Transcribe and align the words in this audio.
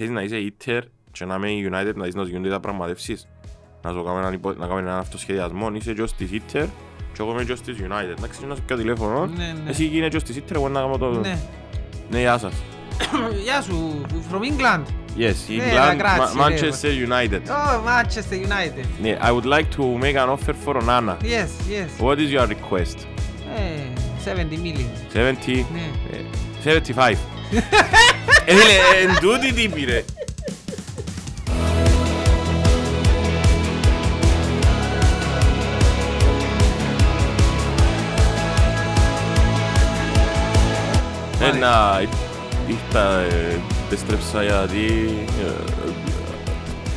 θέλεις 0.00 0.14
να 0.14 0.22
είσαι 0.22 0.36
ίτερ 0.38 0.82
και 1.12 1.24
να 1.24 1.34
είμαι 1.34 1.50
η 1.50 1.70
United 1.72 1.94
να 1.94 2.04
δεις 2.04 2.14
να 2.14 2.22
γίνονται 2.22 2.48
τα 2.48 2.60
πραγματεύσεις. 2.60 3.28
Να 3.82 3.90
σου 3.90 4.02
κάνουμε 4.02 4.20
έναν, 4.20 4.32
υπο... 4.32 4.48
να 4.52 4.66
κάνουμε 4.66 4.80
έναν 4.80 4.98
αυτοσχεδιασμό, 4.98 5.70
είσαι 5.74 5.94
just 5.98 6.10
της 6.16 6.30
ίτερ 6.32 6.64
και 7.12 7.18
εγώ 7.18 7.30
είμαι 7.30 7.42
just 7.48 7.58
της 7.64 7.76
United. 7.78 8.20
Να 8.20 8.26
ξέρεις 8.26 8.48
να 8.48 8.54
σου 8.54 8.62
πιω 8.66 8.76
τηλέφωνο, 8.76 9.26
Ναι, 9.26 9.54
ναι. 9.64 9.70
εσύ 9.70 9.90
είναι 9.92 10.06
just 10.12 10.22
της 10.22 10.36
ίτερ, 10.36 10.56
εγώ 10.56 10.68
να 10.68 10.80
κάνω 10.80 10.98
το... 10.98 11.10
Ναι. 11.10 11.38
Ναι, 12.10 12.18
γεια 12.20 12.38
σας. 12.38 12.52
Γεια 13.44 13.60
σου, 13.62 14.00
from 14.32 14.40
England. 14.42 14.82
Yes, 15.18 15.34
Ναι, 15.56 15.64
England, 15.72 16.00
grazie, 16.00 16.36
Ma- 16.36 16.42
Manchester 16.42 16.92
United. 17.08 17.40
Oh, 17.48 17.84
Manchester 17.84 18.36
United. 18.50 18.84
Yeah, 19.02 19.28
I 19.28 19.30
would 19.32 19.46
like 19.56 19.68
to 19.76 19.98
make 19.98 20.16
an 20.22 20.28
offer 20.28 20.54
for 20.64 20.74
Onana. 20.82 21.16
Yes, 21.22 21.50
yes. 21.74 21.90
What 22.06 22.18
is 22.18 22.30
your 22.36 22.46
request? 22.46 22.98
Ε, 23.56 24.34
70 24.34 24.56
million. 24.56 24.90
70? 25.12 25.64
Ναι. 25.72 25.90
Ε, 26.12 26.80
75. 26.94 27.16
Ε, 28.50 28.54
φίλε, 28.54 28.72
εν 29.02 29.18
τούτη 29.20 29.52
τύπη 29.52 29.84
ρε. 29.84 30.04
Ένα, 41.42 42.00
ήρθα, 42.68 43.18
ε, 43.18 43.60
επέστρεψα 43.86 44.42
γιατί... 44.42 44.84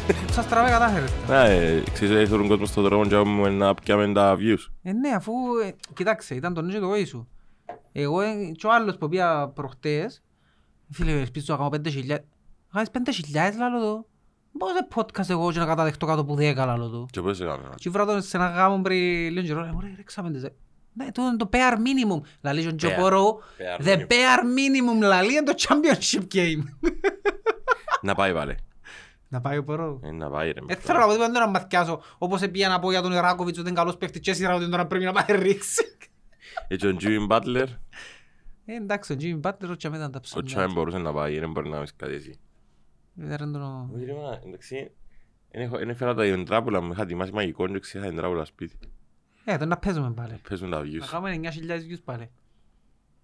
ε, 0.07 0.13
Σας 0.31 0.47
τραβέ 0.47 0.69
κατάφερες. 0.69 1.09
Να, 1.27 1.43
ε, 1.45 1.83
ξέρεις, 1.93 2.15
ε, 2.15 2.25
θέλουν 2.25 2.47
κόσμο 2.47 2.65
στον 2.65 2.83
δρόμο 2.83 3.05
και 3.05 3.17
μου 3.17 3.51
να 3.51 3.73
πιάμε 3.73 4.13
τα 4.13 4.35
views. 4.39 4.71
Ε, 4.83 4.91
ναι, 4.91 5.09
αφού, 5.15 5.31
ε, 5.67 5.73
κοιτάξτε, 5.93 6.35
ήταν 6.35 6.53
τον 6.53 6.67
ίδιο 6.69 6.79
το 6.79 6.91
way 6.93 7.07
σου. 7.07 7.27
Εγώ 7.91 8.21
ε, 8.21 8.33
και 8.57 8.67
ο 8.67 8.73
άλλος 8.73 8.97
που 8.97 9.09
πήγα 9.09 9.47
προχτές, 9.47 10.22
φίλε, 10.91 11.11
ελπίζω 11.11 11.45
να 11.47 11.57
κάνω 11.57 11.69
πέντε 11.69 11.89
χιλιάδες. 11.89 12.25
Κάνεις 12.73 12.89
πέντε 12.91 13.11
χιλιάδες, 13.11 13.57
λάλο 13.59 13.79
το. 13.79 14.05
Πώς 14.57 14.69
σε 14.71 14.87
podcast 14.95 15.29
εγώ 15.29 15.51
και 15.51 15.59
να 15.59 15.65
καταδεχτώ 15.65 16.05
κάτω 16.05 16.25
που 16.25 16.35
δέκα, 16.35 16.65
λάλο 16.65 16.89
το. 16.89 17.05
Και 17.11 17.21
πώς 17.21 17.39
έκαμε. 17.39 17.69
Και 17.75 17.89
βρω 17.89 18.05
τον 18.05 18.21
σε 18.21 18.37
ένα 18.37 18.47
γάμο 18.49 18.81
πριν 18.81 18.99
λίγο 19.31 19.45
καιρό, 19.47 19.61
λέει, 19.61 19.71
ωραία, 19.75 19.93
ρέξαμε 19.95 20.31
τις. 20.31 20.43
ε». 20.43 20.53
Ναι, 20.95 21.11
το 21.11 21.21
είναι 21.21 21.37
το 21.37 21.49
bare 21.51 21.73
minimum. 21.73 22.21
Λαλεί 22.41 22.63
τον 22.63 22.73
Bare. 22.73 22.77
Τζοπορό, 22.77 23.39
Bare 23.79 23.83
the 23.85 23.97
minimum. 23.97 23.99
bare 24.07 24.41
minimum, 24.43 25.01
λαλεί 25.01 25.31
είναι 25.33 25.43
το 25.43 25.53
championship 25.57 26.23
game. 26.35 26.63
Να 28.01 28.15
πάει 28.15 28.33
βάλε. 28.33 28.55
Να 29.27 29.41
πάει 29.41 29.57
ο 29.57 29.63
Πορό. 29.63 29.99
Ε, 30.03 30.11
Να 30.11 30.29
πάει 30.29 30.51
ρε. 30.51 30.59
Ε, 30.67 30.75
θέλω 30.75 30.99
να 30.99 31.05
πω 31.05 31.11
τίποτα 31.11 31.29
να 31.39 31.47
μαθιάσω, 31.47 32.01
όπως 32.17 32.41
πήγα 32.51 32.67
να 32.69 32.79
πω 32.79 32.91
για 32.91 33.01
τον 33.01 33.11
Ιράκοβιτς 33.11 33.57
ότι 33.59 33.67
είναι 33.69 33.77
καλός 33.77 33.97
παίχτης 33.97 34.19
και 34.21 34.33
σειρά 34.33 34.55
ότι 34.55 34.69
τώρα 34.69 34.85
πρέπει 34.87 35.05
να 35.05 35.11
πάει 35.11 35.37
ρίξει. 35.37 35.97
Έτσι 36.67 36.87
ο 36.87 36.95
Jimmy 37.01 37.27
Butler, 37.37 37.65
Ε, 38.65 38.75
εντάξει, 38.75 39.13
ο 39.13 39.15
Jimmy 39.19 39.41
Butler 39.49 39.69
ο 39.71 39.75
Τσαμέ 39.75 39.97
ήταν 39.97 40.11
τα 40.11 40.17
ο 40.17 40.21
ψωμιά. 40.21 40.45
Τσάιν 40.45 40.71
μπορούσε 40.73 40.97
να 40.97 41.13
πάει, 41.13 41.39
δεν 41.39 41.51
μπορεί 41.51 41.69
να 41.69 41.79
μες 41.79 41.95
κάτι 41.95 42.13
εσύ. 42.13 42.39
Ήταν 43.21 43.51
το- 43.53 43.89
Όχι 43.95 44.05
ρε 44.05 44.13
μα, 44.13 44.39
εντάξει, 44.45 44.91
δεν 45.51 45.61
έχω- 45.61 45.77
δεν 45.77 45.89
έφερα 45.89 46.13
τα 46.13 46.25
ιοντράπουλα 46.25 46.81
μου, 46.81 46.91
είχα 46.91 47.01
ετοιμάσει 47.01 47.31
μαγικό 47.31 47.67
και 47.67 47.79
ξέχασα 47.79 48.09
την 48.09 48.17
τράπουλα 48.19 48.45
σπίτι. 48.45 48.75
Ε, 49.45 49.57
τον 49.57 49.67
να 49.67 49.77
παίζουμε 49.77 50.11
πάλι. 50.11 50.39
Παίζουν 50.49 50.69
τα 50.69 50.77
Να 50.77 50.83
views. 50.83 51.07
κάνουμε 51.11 51.31
9.000 51.31 51.81
views 51.93 52.01
πάλι. 52.03 52.29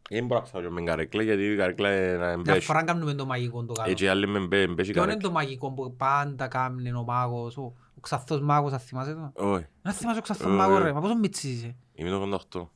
Δεν 0.10 0.26
μπορώ 0.26 0.40
να 0.40 0.46
ξάω 0.46 0.72
με 0.72 0.82
καρέκλα 0.82 1.24
γιατί 1.24 1.44
η 1.44 1.56
καρέκλα 1.56 1.90
είναι 1.98 2.12
να 2.18 2.26
Μια 2.26 2.30
εμπέσει. 2.32 2.66
φορά 2.66 2.84
κάνουμε 2.84 3.14
το 3.14 3.26
μαγικό 3.26 3.66
το 3.66 3.74
καλό. 3.74 3.92
Έτσι 3.92 4.08
άλλοι 4.08 4.28
με 4.28 4.40
μπέ- 4.40 4.70
μπέσει 4.70 4.90
η 4.90 4.94
Ποιο 4.94 5.02
είναι 5.04 5.12
καρέκλα. 5.12 5.28
το 5.30 5.32
μαγικό 5.32 5.72
που 5.72 5.96
πάντα 5.98 6.48
κάνει 6.48 6.92
ο 6.94 7.04
μάγος, 7.04 7.58
ο, 7.58 7.62
ο 7.96 8.00
ξαθός 8.02 8.42
μάγος, 8.42 8.72
αν 8.74 8.80
θυμάσαι 8.80 9.14
το; 9.14 9.32
Όχι, 9.36 9.66
Να 9.82 9.92
θυμάσαι 9.94 10.20
ο 10.20 10.22
ξαθός 10.22 10.52
Ε, 10.52 10.56
μάγος 10.56 10.80
ε. 10.80 10.84
ρε, 10.84 10.94
μα 10.94 11.00
πόσο 11.02 11.16
μίτσις 11.18 11.44
είσαι. 11.54 11.76
είμαι 11.94 12.10
το 12.10 12.22
88. 12.22 12.70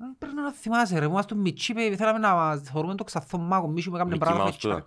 Ε, 0.00 0.04
Πρέπει 0.18 0.34
να 0.34 0.52
θυμάσαι 0.52 0.98
ρε, 0.98 1.06
μου 1.06 1.12
είμαστε 1.12 1.34
μίτσι, 1.34 1.72
παιδί, 1.72 1.96
θέλαμε 1.96 2.18
να 2.18 2.34
μας 2.34 2.60
θεωρούμε 2.60 2.94
το 2.94 3.04
ξαθό 3.04 3.38
μάγο, 3.38 3.68
μίσου 3.68 3.90
με 3.90 3.98
κάμουν 3.98 4.14
Mickey 4.14 4.18
πράγματα 4.18 4.44
Mouse 4.44 4.50
φέτσια. 4.50 4.70
τώρα. 4.70 4.84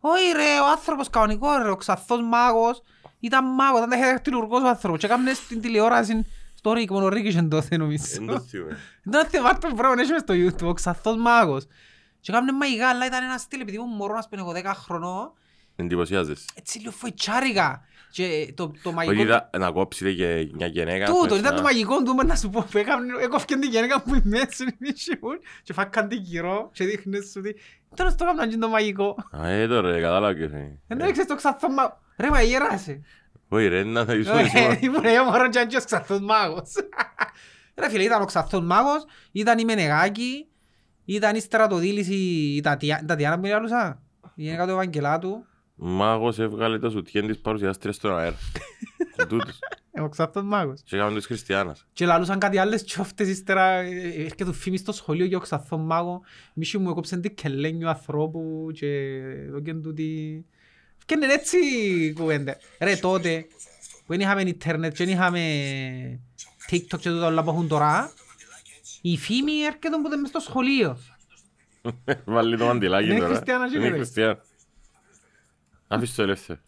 Όχι 0.00 0.32
ρε, 0.32 0.60
ο 0.60 0.66
άνθρωπος 0.70 1.10
κανονικό 1.10 1.56
ρε, 1.56 1.70
ο 1.70 1.76
ξαθός 1.76 2.20
μάγος 2.22 2.82
ήταν 3.20 3.44
μάγος, 3.54 3.78
ήταν 3.86 4.00
δαχτυλουργός 4.00 4.62
ο 4.62 4.68
άνθρωπος 4.68 5.00
και 5.00 5.06
έκαμε 5.06 5.32
στην 5.32 5.60
τηλεόραση 5.60 6.26
στο 6.54 6.72
Ρίκ, 6.72 6.90
μόνο 6.90 7.04
ο 7.04 7.08
Ρίκ 7.08 7.24
είχε 7.26 7.42
τότε 7.42 7.76
νομίζω. 7.76 8.04
Δεν 8.16 8.26
το 8.26 8.40
θυμούμαι. 8.40 8.76
Δεν 9.02 9.26
θυμάται 9.26 9.66
τον 9.68 9.76
πρώτο, 9.76 10.00
έχει 10.00 10.12
μες 10.12 10.20
στο 10.20 10.34
YouTube, 10.34 10.68
ο 10.68 10.72
ξαθός 10.72 11.16
μάγος. 11.16 11.64
Και 12.20 12.32
έκαμε 12.32 12.52
μαγικά, 12.52 12.88
αλλά 12.88 13.06
ήταν 13.06 13.24
ένα 13.24 13.38
στυλ, 13.38 13.60
επειδή 13.60 13.76
ήμουν 13.76 13.96
μωρό, 13.96 14.14
ας 14.18 14.28
πούμε, 14.28 14.42
εγώ 14.42 14.52
10 14.52 14.74
χρονών, 14.74 15.32
Εντυπωσιάζεσαι. 15.80 16.44
έτσι 16.54 16.78
λίγο 16.78 16.90
φοητσάρικα. 16.90 17.82
Και 18.10 18.52
το, 18.56 18.66
το 18.66 18.88
Όχι 18.88 18.94
μαγικό... 18.94 19.22
είδα 19.22 19.50
να 19.58 19.70
κόψει 19.70 20.04
ρε 20.04 20.12
και 20.12 20.50
μια 20.54 20.66
γυναίκα. 20.66 21.04
Τούτο, 21.06 21.20
μέσα. 21.22 21.36
ήταν 21.38 21.54
το 21.56 21.62
μαγικό 21.62 22.02
του, 22.02 22.14
να 22.26 22.34
σου 22.36 22.50
πω, 22.50 22.66
που 22.70 22.78
έκαμε, 22.78 23.22
έκοφκαν 23.22 23.60
την 23.60 23.70
γυναίκα 23.70 24.02
που 24.02 24.14
είναι 24.14 24.22
μέσα, 24.24 24.64
μισιούν, 24.78 25.38
και 25.62 25.72
φάκαν 25.72 26.08
την 26.08 26.22
κυρό, 26.22 26.70
και 26.72 26.84
δείχνες 26.84 27.24
σου 27.30 27.32
ότι, 27.38 27.56
τέλος 27.94 28.14
το 28.14 28.24
έκαναν 28.24 28.48
και 28.48 28.56
το 28.56 28.68
μαγικό. 28.68 29.16
Α, 29.30 29.48
ε, 29.48 29.66
τώρα 29.68 29.90
ρε, 29.90 30.00
κατάλαβα 30.00 30.34
ποιος 30.34 30.50
είναι. 30.50 30.78
Ενώ 30.86 31.04
έξες 31.04 31.26
το 31.26 31.34
ξαθό 31.34 31.70
μάγο. 31.70 32.00
Ρε, 32.16 32.30
μα 32.30 32.42
γέρασε. 32.42 33.02
Όχι 33.48 33.66
ρε, 33.66 33.84
να 33.84 34.04
θα 34.04 34.14
είσαι 34.14 34.30
Ε, 34.54 34.78
Ήμουν 34.80 35.04
εγώ 35.14 35.24
μωρό 35.24 35.48
και 35.48 35.76
ο 35.76 35.80
ξαθός 35.84 36.20
μάγος. 36.20 36.72
Ρε 37.74 37.88
φίλε, 37.88 38.02
ήταν 38.02 38.22
ο 38.22 38.24
ξαθός 38.24 38.60
μάγος, 38.64 39.04
ήταν 39.32 39.58
η 39.58 39.64
Μενεγάκη, 39.64 40.46
ήταν 41.04 41.36
η 41.36 41.40
στρατοδήληση, 41.40 42.14
η 42.56 42.60
Τατια- 42.60 43.04
Τατιάνα 43.06 43.34
που 43.34 43.40
μιλούσα, 43.40 44.02
η 44.34 44.42
γυναίκα 44.42 44.64
του 44.64 44.70
Ευαγγελάτου. 44.72 45.44
Μάγος 45.80 46.38
έβγαλε 46.38 46.78
το 46.78 46.90
σουτιέν 46.90 47.26
της 47.26 47.38
παρουσιάστριας 47.38 47.96
στον 47.96 48.18
αέρα. 48.18 48.36
Τούτος. 49.28 49.58
Ε, 49.90 50.00
Ο 50.00 50.08
ξαθός 50.08 50.42
μάγος. 50.42 50.80
Και 50.84 50.96
έκαμε 50.96 51.16
της 51.16 51.26
Χριστιανάς. 51.26 51.86
Και 51.92 52.06
λαλούσαν 52.06 52.38
κάτι 52.38 52.58
άλλες 52.58 52.84
τσόφτες 52.84 53.28
ύστερα, 53.28 53.64
ε, 53.70 53.88
έρχεται 54.16 54.44
του 54.44 54.52
φήμη 54.52 54.76
στο 54.76 54.92
σχολείο 54.92 55.24
για 55.24 55.36
ο 55.36 55.40
ξαθόν 55.40 55.80
μάγο. 55.80 56.20
Μίσου 56.54 56.80
μου 56.80 56.90
έκοψαν 56.90 57.20
την 57.20 57.34
κελένιο 57.34 57.88
ανθρώπου 57.88 58.70
και 58.74 59.18
δόκεν 59.50 59.82
τούτη... 59.82 60.44
Φκένε 60.98 61.26
έτσι 61.32 61.56
η 62.04 62.12
κουβέντα. 62.12 62.56
Ρε 62.80 62.96
τότε 62.96 63.46
που 63.98 64.04
δεν 64.06 64.20
είχαμε 64.20 64.42
ίντερνετ 64.42 64.94
και 64.96 65.04
δεν 65.04 65.14
είχαμε 65.14 65.40
TikTok 66.70 66.98
και 66.98 67.08
τούτα 67.08 67.26
όλα 67.26 67.42
που 67.42 67.50
έχουν 67.50 67.68
τώρα, 67.68 68.12
η 69.00 69.16
φήμη 69.16 69.52
έρχεται 69.52 69.88
που 69.88 70.06
ήταν 70.06 70.20
μες 70.20 70.28
στο 70.28 70.40
σχολείο. 70.40 70.98
Βάλει 72.24 72.56
το 72.56 72.64
μαντιλάκι 72.64 73.08
Είναι 73.08 73.18
τώρα. 73.18 73.28
χριστιανά, 73.34 73.64
Είναι 73.66 73.74
κύριε. 73.78 73.90
χριστιανά. 73.96 74.42
Άφησε 75.88 76.16
το 76.16 76.22
ελεύθερο. 76.22 76.58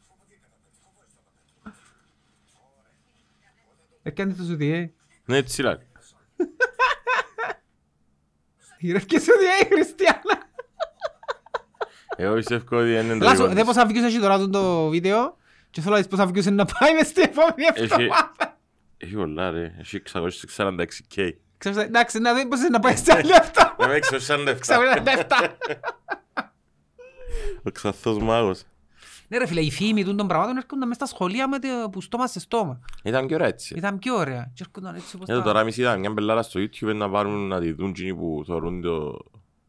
Έρχεται 4.03 4.33
το 4.33 4.43
σου 4.43 4.57
τι, 4.57 4.73
ε. 4.73 4.93
Ναι, 5.25 5.37
έτσι 5.37 5.63
λέει. 5.63 5.79
Έρχεται 8.81 9.21
σου 9.21 9.31
τι, 9.39 9.45
ε, 9.67 9.75
χριστιανά. 9.75 10.49
Εγώ 12.17 12.35
πιστεύω 12.35 12.77
ότι 12.79 12.91
είναι 12.93 13.19
το 13.19 13.25
Λάσο, 13.25 13.35
δικό 13.37 13.47
δεν 13.47 13.57
της. 13.57 13.65
πόσα 13.65 13.87
views 13.89 14.05
έχει 14.05 14.19
τώρα 14.21 14.49
το 14.49 14.89
βίντεο 14.89 15.37
και 15.71 15.81
θέλω 15.81 15.95
να 15.95 16.01
δεις 16.01 16.09
πόσα 16.11 16.25
views 16.29 16.45
είναι 16.47 16.51
να 16.51 16.65
πάει 16.65 16.95
μες 16.95 17.07
στην 17.07 17.23
επόμενη 17.23 17.65
Έχει- 17.75 17.83
εβδομάδα. 17.83 18.59
Έχει 18.97 19.15
πολλά 19.15 19.51
ρε. 19.51 19.75
Έχει 19.79 19.97
646k. 19.97 21.31
Ξέρεις, 21.59 21.79
εντάξει, 21.79 22.19
να 22.19 22.35
δεις 22.35 22.47
πώς 22.49 22.59
είναι 22.61 22.69
να 22.69 22.81
πάει 22.81 22.97
σε 22.97 23.13
άλλη 23.13 23.35
αυτά. 23.37 23.77
Να 23.79 23.87
με 23.89 23.95
647. 23.95 24.57
Ξαβρε 24.61 25.01
τα 25.01 25.11
εφτά. 25.11 25.57
Ο 27.63 27.71
ξαθός 27.71 28.19
μάγος. 28.19 28.63
Ναι 29.33 29.39
ρε 29.39 29.47
φίλε, 29.47 29.61
οι 29.61 29.71
φήμοι 29.71 30.05
των 30.05 30.17
πραγμάτων 30.27 30.57
έρχονταν 30.57 30.89
μες 30.89 30.97
στα 30.97 31.07
σχολεία 31.07 31.49
με 31.49 31.59
το 31.59 31.69
που 31.93 32.01
στόμα 32.01 32.27
σε 32.27 32.41
στόμα. 32.41 32.81
Ήταν 33.05 33.27
και 33.27 33.35
ωραία 33.35 33.47
έτσι. 33.47 33.75
Ήταν 33.77 33.99
πιο 33.99 34.15
ωραία. 34.15 34.51
Και 34.55 34.65
έρχονταν 34.67 34.95
έτσι 34.95 35.17
όπως 35.17 35.29
Εδώ 35.29 35.39
τα... 35.39 35.45
τώρα 35.45 35.61
εμείς 35.61 35.77
είδαμε 35.77 35.99
μια 35.99 36.11
μπελάρα 36.11 36.43
στο 36.43 36.61
YouTube 36.61 36.95
να 36.95 37.11
πάρουν 37.11 37.49
να 37.49 37.61
τη 37.61 37.73
δουν 37.73 37.89
εκείνοι 37.89 38.15
που 38.15 38.43
θεωρούν 38.47 38.81
το 38.81 39.19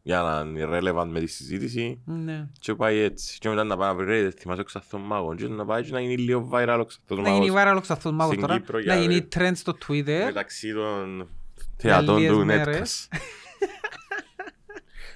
για 0.02 0.20
να 0.22 0.44
είναι 0.48 0.78
relevant 0.78 1.06
με 1.08 1.20
τη 1.20 1.26
συζήτηση 1.26 2.00
Ναι. 2.04 2.48
και 2.58 2.74
πάει 2.74 2.98
έτσι. 2.98 3.38
Και 3.38 3.48
μετά 3.48 3.64
να 3.64 3.76
πάει 3.76 3.88
να 3.88 3.94
βρει 3.94 4.22
ρε, 4.22 4.30
θυμάσαι 4.30 4.60
ο 4.60 4.64
ξαθός 4.64 5.00
μάγος 5.04 5.36
και 5.36 5.48
να 5.48 5.64
πάει 5.64 5.82
και 5.84 5.92
να 5.92 6.00
γίνει 6.00 6.16
λίγο 6.16 6.48
viral 6.52 6.78
ο 6.80 6.84
ξαθός 6.84 7.18
Να 7.18 7.30
γίνει 7.32 7.50
μάγος 7.50 7.62
viral 7.72 7.76
ο 7.76 7.80
ξαθός 7.80 8.12
μάγος 8.12 8.34
Στην 8.34 8.40
τώρα. 8.46 8.58
Κύπρο 8.58 8.78
για 8.78 8.94
Να 8.94 9.00
γίνει 9.00 9.14
ρε. 9.14 9.26
trend 9.34 9.52
στο 9.54 9.72
Twitter. 9.88 10.22
μεταξύ 10.24 10.72
των 10.72 11.28
θεατών 11.76 12.16
λίγες 12.16 12.30
του 12.32 12.44
μέρες. 12.44 13.08
Netcast. 13.12 13.18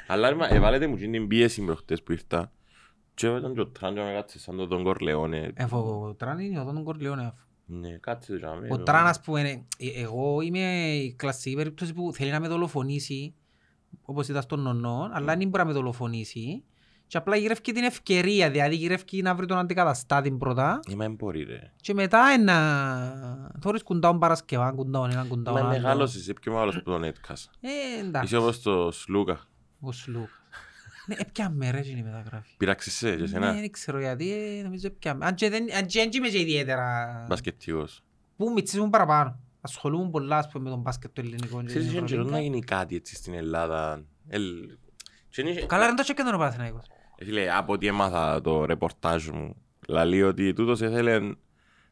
Αλλά 0.06 0.28
ρε, 0.28 0.34
μα, 0.34 0.46
εβάλετε 0.48 0.86
μου 0.86 0.96
την 0.96 1.26
πίεση 1.28 1.62
προχτές 1.64 2.02
που 2.02 2.12
ήρθα 2.12 2.52
και 3.16 3.26
ήταν 3.26 3.54
και 3.54 3.60
ο 3.60 3.66
Τραν 3.66 3.94
και 3.94 4.00
να 4.00 4.12
κάτσε 4.12 4.38
σαν 4.38 4.56
τον 4.56 4.68
Τον 4.68 4.82
Κορλεόνε. 4.84 5.50
Εφ, 5.54 5.72
ο 5.72 6.14
Τραν 6.18 6.38
είναι 6.38 6.60
ο 6.60 6.64
Τον 6.64 6.84
Κορλιόνε. 6.84 7.32
Ναι, 7.66 7.88
κάτσε 7.90 8.32
το 8.32 8.38
τζάμε. 8.38 8.68
Ο 8.70 8.78
Τραν 8.78 9.06
ας 9.06 9.20
πούμε, 9.20 9.40
είναι- 9.40 9.64
ε, 9.78 10.00
εγώ 10.02 10.40
είμαι 10.40 10.58
η 10.96 11.12
κλασική 11.14 11.56
περίπτωση 11.56 11.92
που 11.92 12.12
θέλει 12.12 12.30
να 12.30 12.40
με 12.40 12.48
δολοφονήσει 12.48 13.34
όπως 14.02 14.28
ήταν 14.28 14.42
στον 14.42 14.60
νονό, 14.60 15.10
αλλά 15.12 15.36
δεν 15.36 15.48
μπορεί 15.48 15.62
να 15.62 15.64
με 15.64 15.72
δολοφονήσει 15.72 16.64
και 17.06 17.16
απλά 17.16 17.36
γυρεύει 17.36 17.60
την 17.60 17.84
ευκαιρία, 17.84 18.50
δηλαδή 18.50 18.74
γυρεύει 18.74 19.22
να 19.22 19.34
βρει 19.34 19.46
τον 19.46 19.58
αντικαταστάτη 19.58 20.30
πρώτα 20.30 20.80
Είμαι 20.88 21.04
εμπορή 21.04 21.42
ρε. 21.42 21.72
και 21.76 21.94
μετά 21.94 22.38
να 22.38 22.54
θωρείς 23.60 23.82
κουντάουν 23.82 24.18
Παρασκευά, 24.18 24.72
κουντάουν 24.72 25.10
έναν 25.10 25.28
κουντάουν 25.28 25.58
Μα 25.60 25.64
άλλο. 25.68 25.76
μεγάλος 25.78 26.14
είσαι 26.14 26.32
πιο 26.32 26.52
μεγάλος 26.52 26.76
από 26.76 26.84
τον 26.84 27.02
Netcast. 27.04 27.44
Ε, 27.60 28.00
εντάξει, 28.00 28.26
Είσαι 28.26 28.36
όπως 28.36 28.62
το 28.62 28.90
Σλούκα. 28.90 29.40
ο 29.80 29.92
Σλουκ. 29.92 30.28
Ναι, 31.06 31.14
έπιαμε 31.18 31.70
ρε 31.70 31.78
είναι 31.88 31.98
η 31.98 32.02
μεταγράφη. 32.02 32.54
Πειράξεις 32.56 32.94
σε 32.94 33.10
και 33.10 33.16
Ναι, 33.16 33.22
εσένα. 33.22 33.52
δεν 33.52 33.70
ξέρω 33.70 33.98
γιατί, 34.00 34.32
ε, 34.32 34.62
νομίζω 34.62 34.86
έπιαμε. 34.86 35.26
Αν 35.26 35.34
και 35.34 35.50
δεν 35.50 35.74
αν 35.76 35.86
και 35.86 35.98
δεν 36.00 36.10
είμαι 36.12 36.28
και 36.28 36.40
ιδιαίτερα... 36.40 37.24
Μπασκετικός. 37.28 38.02
Πού 38.36 38.52
μητσίζουν 38.54 38.90
παραπάνω. 38.90 39.38
Ασχολούμαι 39.60 40.10
πολλά 40.10 40.36
ας 40.38 40.48
πούμε, 40.48 40.64
με 40.64 40.70
τον 40.70 40.78
μπάσκετ 40.80 41.10
το 41.14 41.20
ελληνικό. 41.20 41.60
και 41.60 41.66
Ξέρεις 41.66 41.86
την 41.88 41.96
είχε 41.96 42.04
καιρό 42.06 42.22
να 42.22 42.26
Ευρωλίγκα. 42.28 42.40
γίνει 42.52 42.64
κάτι 42.64 42.96
έτσι 42.96 43.14
στην 43.14 43.34
Ελλάδα. 43.34 44.04
Ελ- 44.28 44.78
και 45.28 45.40
είναι- 45.42 45.66
Καλά 45.66 45.80
ρε, 45.82 45.86
δεν 45.86 45.96
το 45.96 46.02
τσέκε 46.02 46.22
τον 46.22 46.38
Παναθηναϊκός. 46.38 46.86
Ε, 47.18 47.24
Φίλε, 47.24 47.56
από 47.56 47.72
ό,τι 47.72 47.86
έμαθα 47.86 48.40
το 48.40 48.64
ρεπορτάζ 48.64 49.28
μου, 49.28 49.56
λέει 49.88 50.22
ότι 50.22 50.52
τούτος 50.52 50.80
ήθελε 50.80 51.18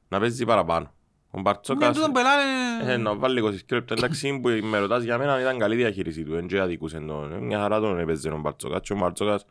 να 0.08 0.20
παίζει 0.20 0.44
παραπάνω. 0.44 0.94
Ο 1.34 1.36
Ναι, 1.36 1.42
Μπαρτσόκας 1.42 1.96
τούτον 1.96 2.12
πελάνε... 2.12 2.92
ε, 2.92 2.96
να 2.96 3.14
βάλει 3.16 3.42
20 3.44 3.52
λεπτά. 3.72 3.94
Εντάξει, 3.98 4.40
που 4.42 4.48
με 4.48 4.78
ρωτάς 4.78 5.02
για 5.02 5.18
μένα 5.18 5.40
ήταν 5.40 5.58
καλή 5.58 5.76
διαχείριση 5.76 6.22
του, 6.24 6.32
δεν 6.34 6.46
και 6.46 6.60
αδικούσε 6.60 6.98
τον. 7.00 7.32
Ε, 7.32 7.40
Μια 7.40 7.58
χαρά 7.58 7.80
τον 7.80 7.98
έπαιζε 7.98 8.28
ο 8.28 8.38
Μπαρτσόκας 8.38 8.80
και 8.82 8.92
ο 8.92 8.96
Μπαρτσόκας 8.96 9.46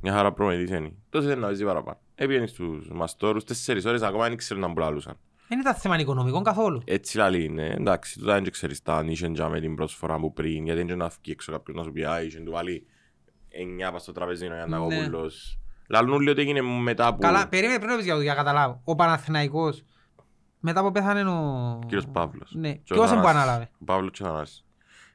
μια 0.00 0.12
χαρά 0.12 0.32
προμετής 0.32 0.70
είναι. 0.70 0.92
Τόσο 1.10 1.24
ήθελε 1.26 1.40
να 1.40 1.46
παίζει 1.46 1.64
παραπάνω. 1.64 1.98
Έπιανε 2.14 2.46
στους 2.46 2.88
μαστόρους 2.92 3.44
τέσσερις 3.44 3.84
ώρες 3.84 4.02
ακόμα 4.02 4.22
δεν 4.24 4.32
ήξεραν 4.32 4.62
να 4.62 4.68
μπουλάλουσαν. 4.68 5.18
Δεν 5.48 5.60
ήταν 5.60 5.74
θέμα 5.74 5.98
οικονομικών 5.98 6.42
καθόλου. 6.42 6.82
Έτσι 6.84 7.16
λαλή 7.16 7.44
είναι, 7.44 7.74
εντάξει, 7.78 8.18
τούτα 8.18 8.34
δεν 8.34 8.50
ξέρεις 8.50 8.82
τα 8.82 8.94
αν 8.96 9.08
είχε 9.08 9.26
για 9.26 9.48
με 9.48 9.60
την 9.60 9.74
προσφορά 9.74 10.18
που 10.18 10.32
πριν, 10.32 10.64
γιατί 10.64 10.82
δεν 10.82 10.98
να 10.98 11.10
φύγει 11.10 11.30
έξω 11.32 11.52
κάποιος 11.52 11.76
να 11.76 11.82
σου 11.82 11.92
πει 11.92 12.04
«Α, 12.04 12.22
είχε 12.22 12.38
του 12.40 12.50
βάλει 12.50 12.86
εννιά 13.48 13.92
πας 13.92 14.02
στο 14.02 14.12
τραπεζίνο 14.12 14.54
για 14.54 14.66
να 14.66 14.78
Ναι. 14.78 14.96
κόβουλος». 14.96 15.58
Λαλούν 15.88 16.12
όλοι 16.12 16.30
ότι 16.30 16.40
έγινε 16.40 16.60
μετά 16.62 17.12
που 17.14 17.18
Καλά, 17.20 17.48
περίμενε 17.48 17.78
πριν 17.78 17.90
να 17.90 17.96
πεις 17.96 18.04
για 18.04 18.14
το 18.14 18.20
για 18.20 18.30
να 18.34 18.38
καταλάβω. 18.38 18.80
Ο 18.84 18.94
Παναθηναϊκός, 18.94 19.82
μετά 20.60 20.82
που 20.82 20.92
πέθανε 20.92 21.30
ο... 21.30 21.78
κύριος 21.86 22.06
Παύλος. 22.12 22.52
Ναι. 22.54 22.72
Και 22.72 22.92
ο 22.92 22.96
Ποιος 22.96 23.08
δεν 23.08 23.18
που 23.18 23.24
Θανάσης. 23.26 23.42
ανάλαβε. 23.42 23.70
Ο 23.80 23.84
Παύλος 23.84 24.10
και 24.10 24.22
ο 24.22 24.26
Θανάσης. 24.26 24.64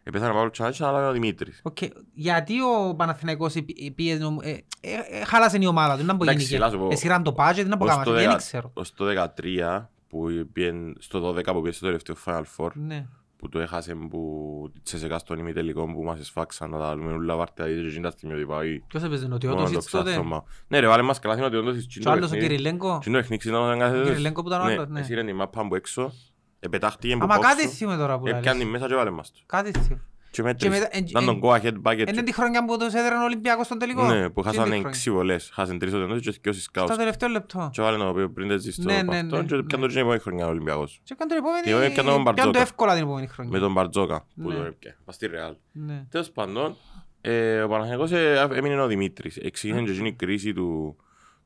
Επέθανε 0.04 0.31
ο 0.31 0.34
Παύλος 0.34 0.51
και 0.51 0.62
ο 0.62 0.63
Θανάσης, 0.63 0.81
ανάλαβε 0.86 1.07
ο 1.07 1.12
Δημήτρης. 1.12 1.60
Οκ. 1.63 1.78
Γιατί 2.13 2.54
ο 2.62 2.95
Παναθηναϊκός 2.95 3.56
επί- 3.56 3.92
πίεζε 3.95 4.19
νομ- 4.24 4.42
ε, 4.42 4.50
ε, 4.50 4.62
ε, 5.10 5.24
χάλασε 5.25 5.57
η 5.62 5.66
ομάδα 5.66 5.98
του, 5.98 6.04
δεν 6.06 6.16
μπορεί 6.16 6.30
Εντάξει, 6.30 6.57
να 6.57 6.69
σου 6.69 6.78
πω. 6.78 6.86
να 6.88 6.94
Εσύραν 6.94 7.24
το 7.24 7.36
budget, 7.38 7.66
δεν 7.68 7.78
μπορεί 7.78 7.92
Ως 7.92 7.98
να 7.98 8.04
το 8.04 8.10
κάνει, 8.10 8.22
δεν 8.22 8.25
δεκα- 8.25 8.36
ξέρω. 8.38 8.72
Ως 8.74 8.94
το 8.94 9.06
13 9.06 9.90
που 10.10 10.28
πήγαινε 10.54 10.94
στο 11.00 11.19
12 11.19 11.44
που 11.54 11.62
πήγε 11.62 11.74
στο 11.74 11.86
τελευταίο 11.86 12.16
Final 12.25 12.44
Four 12.57 12.69
Ναι. 12.74 13.06
Που 13.44 13.50
το 13.50 13.60
έχασε 13.60 13.95
που 13.95 14.72
τσεσεκά 14.84 15.18
στον 15.18 15.40
ημιτελικό 15.40 15.86
που 15.86 16.04
μας 16.04 16.19
εσφάξαν 16.19 16.69
να 16.69 16.80
τα 16.80 16.95
λούμε 16.95 17.12
όλα 17.12 17.36
βάρτε 17.36 17.63
δηλαδή 17.63 17.81
και 17.81 17.88
εκείνη 17.88 18.04
τα 18.04 18.12
στιγμή 18.12 18.36
ότι 18.36 18.45
πάει 18.45 18.80
Ποιος 18.88 19.04
έπαιζε, 19.04 19.25
ο 19.25 19.28
μόνο 19.28 19.40
το 19.40 19.48
Τιότοσιτς 19.48 19.90
τότε; 19.90 20.10
ξαθόμα. 20.10 20.44
Ναι 20.68 20.80
ρε 20.80 20.88
βάλε 20.88 21.01
μας 21.01 21.19
καλά 21.19 21.36
θυμάται 21.36 21.57
ότι 21.57 21.68
όντως 21.68 21.86
Και 21.86 22.07
ο 22.07 22.12
άλλος 22.12 22.31
ο 22.31 22.36
Κυριλέγκο. 22.36 23.00
Τι 23.00 23.10
είναι 23.10 23.19
παιχνίξι 23.19 23.50
ήταν 23.50 23.62
όταν 23.62 23.80
κάθε 23.80 24.04
Κυριλέγκο 24.04 24.42
που 24.42 24.48
ήταν 24.48 24.62
ο 24.62 24.63
άλλος, 24.63 24.88
ναι. 24.88 25.00
Εσύρεν 25.00 25.25
τη 25.25 25.34
μάπα 25.34 25.62
από 25.62 25.75
έξω, 25.75 26.12
επετάχτηκε 26.60 27.13
από 27.13 27.24
Αμα 27.24 27.40
κάτι 27.40 27.62
πόξο, 27.62 27.75
θυμούμε 27.75 27.98
τώρα 27.98 28.19
που 28.19 28.28
έπιανε 28.28 28.63
λες. 28.63 28.72
μέσα 28.72 28.88
και 28.88 28.95
βάλε 28.95 29.10
μας 29.10 29.31
το. 29.31 29.40
Κάτι 29.46 29.72
θυμούμε. 29.72 30.01
Και 30.33 30.41
Και 30.41 30.47
μετά- 30.47 30.69
μέτρησε. 30.69 30.89
εν- 30.91 31.06
Ήταν 31.07 31.25
τον 31.25 31.35
εν- 31.35 31.41
go 31.44 31.47
ahead 31.47 31.91
bucket. 31.91 32.07
Είναι 32.09 32.24
τη 32.24 32.33
χρονιά 32.33 32.65
που 32.65 32.77
τους 32.77 32.94
έδεραν 32.94 33.21
ο 33.21 33.24
Ολυμπιακός 33.24 33.65
στον 33.65 33.77
τελικό. 33.80 34.03
Ναι, 34.03 34.30
που 34.30 34.41
Τι 34.41 34.47
είναι 34.47 34.47
χάσανε 34.47 34.63
τη 34.63 34.69
χρονιά. 34.71 34.88
έξι 34.89 35.12
βολές. 35.12 35.50
Χάσαν 35.53 35.80
τρεις 35.80 35.94
ότι 35.94 36.19
και 36.21 36.39
δυο 36.50 36.53
σκάους. 36.53 36.88
Στο 36.89 36.97
τελευταίο 36.97 37.30
λεπτό. 37.30 37.69
Και 37.74 37.81
βάλε 37.81 37.97
το 37.97 38.30
πριν 38.33 38.47
δεν 38.47 38.59
ζεις 38.59 38.74
στο 38.74 38.83
Ναι, 38.83 39.01
ναι, 39.01 39.03
παυτό 39.06 39.38
ναι, 39.38 39.44
και 39.44 39.56
ναι. 39.56 39.63
πιάνε 39.63 39.83
το 39.85 39.89
την 39.89 39.97
επόμενη 40.00 40.19
χρονιά 40.19 40.45
ο 40.45 40.50
Ολυμπιακός. 40.50 41.00
Και 41.03 41.13
έκανε 41.19 41.33
τον 41.41 41.44
Τι 41.63 41.74
ωραία, 41.74 41.89
πιάνε 41.89 42.09
τον 42.09 42.13
επόμενη... 42.19 42.24
Πιάνε 42.35 42.51
το 42.51 42.57
Μπαρτζόκα. 42.57 42.59
εύκολα 42.62 42.94
την 42.94 43.03
επόμενη 43.03 43.27
χρονιά. 43.27 43.51
Με 43.51 43.59
τον 43.59 43.71
Μπαρτζόκα 43.71 44.19
που 44.35 44.50
Ναι. 44.50 44.56
τον 44.56 44.65
έπιανε. 44.65 44.97
Πας 45.06 45.15
στη 45.15 45.27
Ρεάλ. 45.27 45.56
Ναι. 45.71 46.06
Τέλος 46.09 46.30
πάντων, 46.31 46.75
ε, 47.21 47.62
ο 47.62 47.68
Παναθηναϊκός 47.68 48.12
ε, 48.12 48.47
έμεινε 48.53 48.81
ο 48.81 48.88
Δημήτρης. 48.88 49.38
Εξήγησε 49.38 49.81
και 49.83 49.91
εκείνη 49.91 50.07
η 50.07 50.13
κρίση 50.13 50.53
του, 50.53 50.95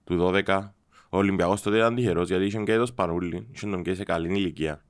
του 0.03 0.17
12. 0.17 0.73
Ο 1.09 1.17
Ολυμπιακός 1.17 1.61
τότε 1.61 1.77
ήταν 1.77 1.95
τυχερός 1.95 2.27
γιατί 2.27 2.45
είχε 2.45 2.63
και 2.63 2.75
το 2.77 2.85
Σπανούλη, 2.85 3.47
είχε 3.51 3.67
τον 3.67 3.83
και 3.83 3.93
σε 3.93 4.03
καλή 4.03 4.27
ηλικία. 4.27 4.81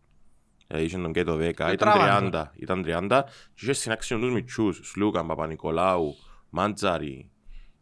Δηλαδή 0.67 0.85
είχε 0.85 0.97
τον 0.97 1.13
και 1.13 1.23
το 1.23 1.35
10, 1.35 1.39
ήταν 1.39 1.75
τράβανε 1.77 2.29
30, 2.33 2.45
ήταν 2.55 2.83
30 2.87 3.21
και 3.53 3.63
είχε 3.63 3.73
συνάξει 3.73 4.15
με 4.15 4.21
τους 4.21 4.31
μητσούς, 4.33 4.79
Σλούκαν, 4.83 5.27
Παπα-Νικολάου, 5.27 6.15
Μάντζαρη. 6.49 7.29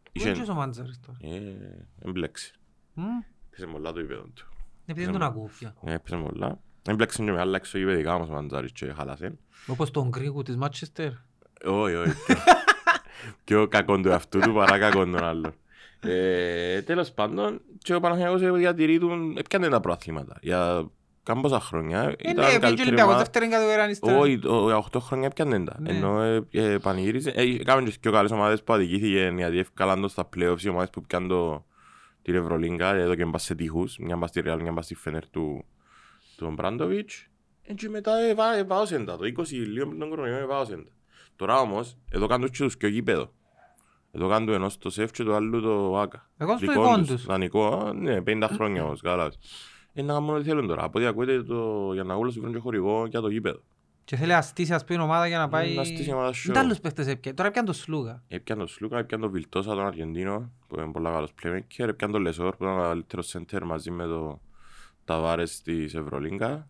Πού 0.02 0.22
είναι 0.22 0.30
Είχε, 0.30 0.50
ο 0.50 0.54
Μάντζαρης 0.54 1.00
τώρα; 1.06 1.34
ε, 1.34 1.86
εμπλέξει. 2.04 2.54
Μμ. 2.94 3.04
Πέσε 3.50 3.66
πολλά 3.66 3.92
το 3.92 3.98
επίπεδο 3.98 4.22
του. 4.34 4.48
Επειδή 4.86 5.04
δεν 5.04 5.12
τον 5.12 5.22
ακούω 5.22 5.50
πια. 5.58 5.74
Ε, 5.84 5.92
Έπαιζε 5.92 6.16
πολλά. 6.16 6.60
Εμπλέξει 6.88 7.24
και 7.24 7.32
με 7.32 7.40
άλλα 7.40 7.56
εξωγηπαιδικά 7.56 8.14
όμως 8.14 8.28
ο 8.28 8.32
Μάντζαρης 8.32 8.72
και 8.72 8.92
χάλασε. 8.92 9.38
Όπως 9.66 9.90
τον 9.90 10.08
Γκρίκου 10.08 10.42
της 10.42 10.56
Μάτσεστερ. 10.56 11.10
Όχι, 11.64 11.94
όχι. 11.94 12.12
Πιο 13.44 13.68
κακόν 13.68 14.02
του 14.02 14.12
αυτού 14.12 14.38
του 14.38 14.52
παρά 14.52 14.78
κακόν 14.78 15.12
τον 15.12 15.24
άλλον. 15.24 15.54
Ε, 16.00 16.82
τέλος 16.82 17.12
πάντων, 17.12 17.60
και 17.78 17.94
ο 17.94 18.00
Παναθηναϊκός 18.00 18.42
ε, 18.42 18.50
διατηρεί 18.50 18.98
του, 18.98 19.34
έπιανε 19.36 19.68
τα 19.68 19.80
προαθλήματα. 19.80 20.38
Για 20.40 20.90
κάμποσα 21.26 21.60
χρόνια 21.60 22.02
Ε, 22.02 22.12
ήταν 22.30 22.34
ναι, 22.34 22.44
πήγε 22.44 22.56
ο 22.56 22.60
καλύτερη 22.60 22.80
Ολυμπιακός 22.88 23.02
ομάδα. 23.02 23.18
δεύτερη 23.18 23.48
κατηγορία 23.48 23.88
ύστερα. 23.88 24.18
Όχι, 24.18 24.38
το- 24.38 24.64
για 24.66 24.76
8 24.76 25.00
χρόνια 25.00 25.26
έπιανε 25.26 25.64
τα. 25.64 25.76
Ναι. 25.80 25.90
Ενώ 25.90 26.22
ε, 26.22 26.46
ε, 26.50 26.78
πανηγύριζε. 26.78 27.30
Ε, 27.30 27.42
Έκαμε 27.42 27.88
και 27.88 27.96
πιο 28.00 28.12
καλές 28.12 28.30
ομάδες 28.30 28.62
που 28.62 28.72
αδικήθηκε 28.72 29.32
γιατί 29.36 29.58
ευκάλαν 29.58 30.00
το 30.00 30.08
στα 30.08 30.28
playoffs 30.36 30.62
οι 30.62 30.68
ομάδες 30.68 30.90
που 30.90 31.02
πιάνουν 31.02 31.28
το- 31.28 31.64
την 32.22 32.34
Ευρωλίγκα. 32.34 32.94
Εδώ 32.94 33.14
και 33.14 33.24
μπας 33.24 33.42
σε 33.42 33.54
τείχους. 33.54 33.96
Μια 33.98 34.16
μπας 34.16 34.30
στη 34.30 34.42
Real, 34.46 34.58
μια 34.60 34.72
μπας 34.72 34.84
στη 34.84 34.94
Φενέρ 34.94 35.28
του 35.30 35.64
του 36.36 36.50
Μπράντοβιτς. 36.50 37.26
Ε, 37.62 37.72
Και 37.74 37.88
μετά 37.88 38.18
εβα- 38.18 38.56
εβάωσεν 38.56 39.04
τα. 39.04 39.16
Το 39.16 39.24
20 39.24 39.56
λίγο 39.56 39.86
πριν 39.86 39.98
τον 39.98 40.08
κορονοϊό 40.08 40.36
εβάωσεν 40.36 40.84
τα. 40.84 40.90
Τώρα 41.36 41.58
όμως, 41.58 41.96
εδώ 42.10 42.26
κάνουν 42.26 42.50
και 42.50 42.62
τους 42.62 42.76
και 42.76 42.86
γήπεδο. 42.86 43.32
Εδώ 44.12 44.28
κάνουν 44.28 44.48
ενός 44.48 44.78
το 44.78 44.90
σεφ 44.90 45.10
και 45.10 45.22
το 45.22 45.34
άλλο 45.34 45.60
το 45.60 45.98
άκα. 45.98 46.30
Εγώ 46.38 46.56
στο 46.56 46.66
Δικό 46.66 46.72
δικό 46.82 46.96
τους. 46.98 47.06
τους. 47.08 47.24
Δανεικό, 47.24 47.66
α, 47.66 47.92
ναι, 47.92 48.20
50 48.22 48.48
χρόνια 48.52 48.82
όμως, 48.84 49.00
καλά. 49.00 49.30
Ε, 49.98 50.02
να 50.02 50.12
κάνουν 50.12 50.34
ό,τι 50.34 50.44
θέλουν 50.44 50.66
τώρα. 50.66 50.84
Από 50.84 50.98
ό,τι 50.98 51.06
ακούετε 51.06 51.42
το 51.42 51.90
Γιανναγούλος 51.92 52.38
βρουν 52.38 52.52
και 52.52 52.58
χορηγό 52.58 53.06
για 53.06 53.20
το 53.20 53.28
γήπεδο. 53.28 53.60
Και 54.04 54.16
θέλει 54.16 54.32
να 54.32 54.42
στήσει 54.42 54.74
ας 54.74 54.84
πούμε 54.84 55.02
ομάδα 55.02 55.26
για 55.26 55.38
να 55.38 55.48
πάει... 55.48 55.74
Να 55.74 55.84
στήσει 55.84 56.12
ομάδα 56.12 56.30
show. 56.30 56.52
Δεν 56.52 56.58
άλλους 56.58 56.80
παίχτες 56.80 57.06
έπιανε. 57.06 57.36
Τώρα 57.36 57.48
έπιανε 57.48 57.66
το 57.66 57.72
Σλούγα. 57.72 58.22
Έπιαν 58.28 58.58
τον 58.58 58.68
Σλούκα, 58.68 58.98
έπιαν 58.98 59.20
τον 59.20 59.30
Βιλτόσα, 59.30 59.74
τον 59.74 59.86
Αργεντίνο, 59.86 60.52
που 60.66 60.80
είναι 60.80 60.92
πολύ 60.92 61.04
καλός 61.04 61.32
playmaker, 61.42 61.88
έπιαν 61.88 62.10
τον 62.12 62.22
Λεσόρ, 62.22 62.56
που 62.56 62.64
ήταν 62.64 62.78
ο 62.78 62.82
καλύτερος 62.82 63.36
center 63.36 63.60
μαζί 63.64 63.90
με 63.90 64.04
τον 64.06 64.40
Ταβάρες 65.04 65.62
της 65.62 65.94
Ευρωλίγκα. 65.94 66.68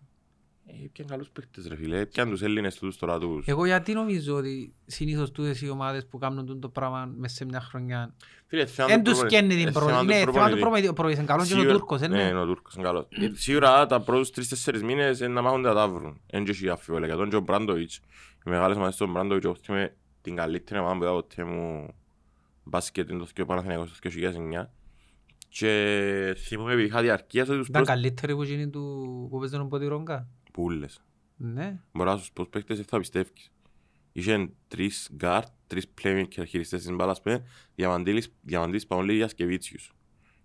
Ε, 0.68 0.84
Έπιαν 0.84 1.08
καλούς 1.08 1.28
παίκτες 1.30 1.66
ρε 1.66 1.76
φίλε, 1.76 1.98
έπιαν 2.00 2.30
τους 2.30 2.42
Έλληνες 2.42 2.74
τους 2.78 2.96
τώρα 2.96 3.18
τους. 3.18 3.46
Εγώ 3.46 3.66
γιατί 3.66 3.92
νομίζω 3.92 4.36
ότι 4.36 4.74
συνήθως 4.86 5.30
τούτες 5.30 5.62
οι 5.62 5.68
ομάδες 5.68 6.06
που 6.06 6.18
κάνουν 6.18 6.46
τούτο 6.46 6.68
πράγμα 6.68 7.12
μέσα 7.16 7.34
σε 7.34 7.44
μια 7.44 7.60
χρονιά 7.60 8.14
Φίλε, 8.46 8.66
θέμα 8.66 8.88
δεν 8.88 9.02
του 9.02 9.10
τους 9.10 9.18
προπονητή. 9.20 9.48
καίνε 9.48 9.60
την 9.60 9.68
Ε, 9.68 9.70
πρώτη. 9.72 9.86
θέμα 9.86 10.00
του 10.00 10.06
Ναι, 10.06 10.12
θέμα 10.14 10.26
του 10.26 10.32
προπονητή. 10.32 10.60
προπονητή. 10.60 10.88
Ο 10.88 10.92
προπονητής 10.92 11.18
είναι 11.22 11.32
καλός 11.32 11.46
και 11.48 11.52
ο 11.52 11.56
Σίγουρα- 11.56 11.76
Τούρκος, 11.78 12.00
ε, 12.00 12.08
Ναι, 12.08 12.16
ναι. 12.16 12.22
είναι 12.28 12.38
ο 12.40 12.44
Τούρκος, 12.46 12.74
είναι 12.74 12.84
καλός. 12.84 13.06
Ε, 13.10 13.30
Σίγουρα 13.34 13.86
τα 13.86 14.00
πρώτους 14.00 14.30
τρεις-τέσσερις 14.30 14.82
μήνες 14.82 15.18
είναι 15.20 15.28
να 15.28 15.42
μάχονται 15.42 15.68
να 15.68 15.74
τα 15.74 15.88
βρουν. 15.88 16.20
Εν 16.26 16.44
και 16.44 16.50
έχει 16.50 16.68
αφιβολία. 16.68 17.06
Για 17.06 17.16
τον 17.16 17.28
Τζο 17.28 17.40
Μπράντοβιτς, 17.40 17.96
οι 18.46 18.50
μεγάλες 18.50 18.76
ομάδες 18.76 18.96
του 18.96 19.06
Ομπράντοβιτς, 19.06 19.44
εγώ 19.44 19.54
θυμάμαι 19.62 19.96
την 20.22 20.36
καλύτερη 20.36 20.80
ομάδα 20.80 20.96
που 20.96 21.02
είδα 21.02 21.12
ποτέ 21.12 21.44
μου 21.44 21.94
μπάσκετ 22.64 23.10
είναι 23.10 23.18
το 23.18 23.26
2 23.26 23.46
Παναθηναϊκός 23.46 23.90
το 23.90 23.96
2009. 24.02 24.70
Και 25.48 26.34
θυμούμαι 26.38 26.72
επειδή 26.72 26.86
είχα 26.86 27.00
διαρκείας 27.02 27.48
ότι 27.48 27.58
τους 27.58 27.68
Ήταν 27.68 27.82
πρώτους 27.84 28.02
καλύτερη 28.02 28.34
που 28.34 28.42
γίνει 28.42 28.68
του 28.70 28.80
που 29.30 29.38
παίζει 29.38 29.56
τον 29.56 29.68
Μποντιρόγκα. 29.68 30.28
Πούλες. 30.56 31.00
Ναι. 31.36 31.80
Μπορώ 31.92 32.10
να 32.10 32.16
σου 32.16 32.32
πω 32.32 32.46
παίχτες 32.50 32.76
δεν 32.76 32.86
θα 32.86 32.98
πιστεύεις. 32.98 33.50
Είχε 34.12 34.50
τρεις 34.68 35.10
γκάρτ, 35.14 35.48
τρεις 35.66 35.86
playmaker 36.02 36.44
χειριστές 36.46 36.82
της 36.82 36.94
μπάλας 36.96 37.20
πέ, 37.20 37.42
Διαμαντίδης, 37.74 38.34
Διαμαντίδης 38.42 38.86
Σπανούλης 38.86 39.14
Γιασικεβίτσιους. 39.14 39.92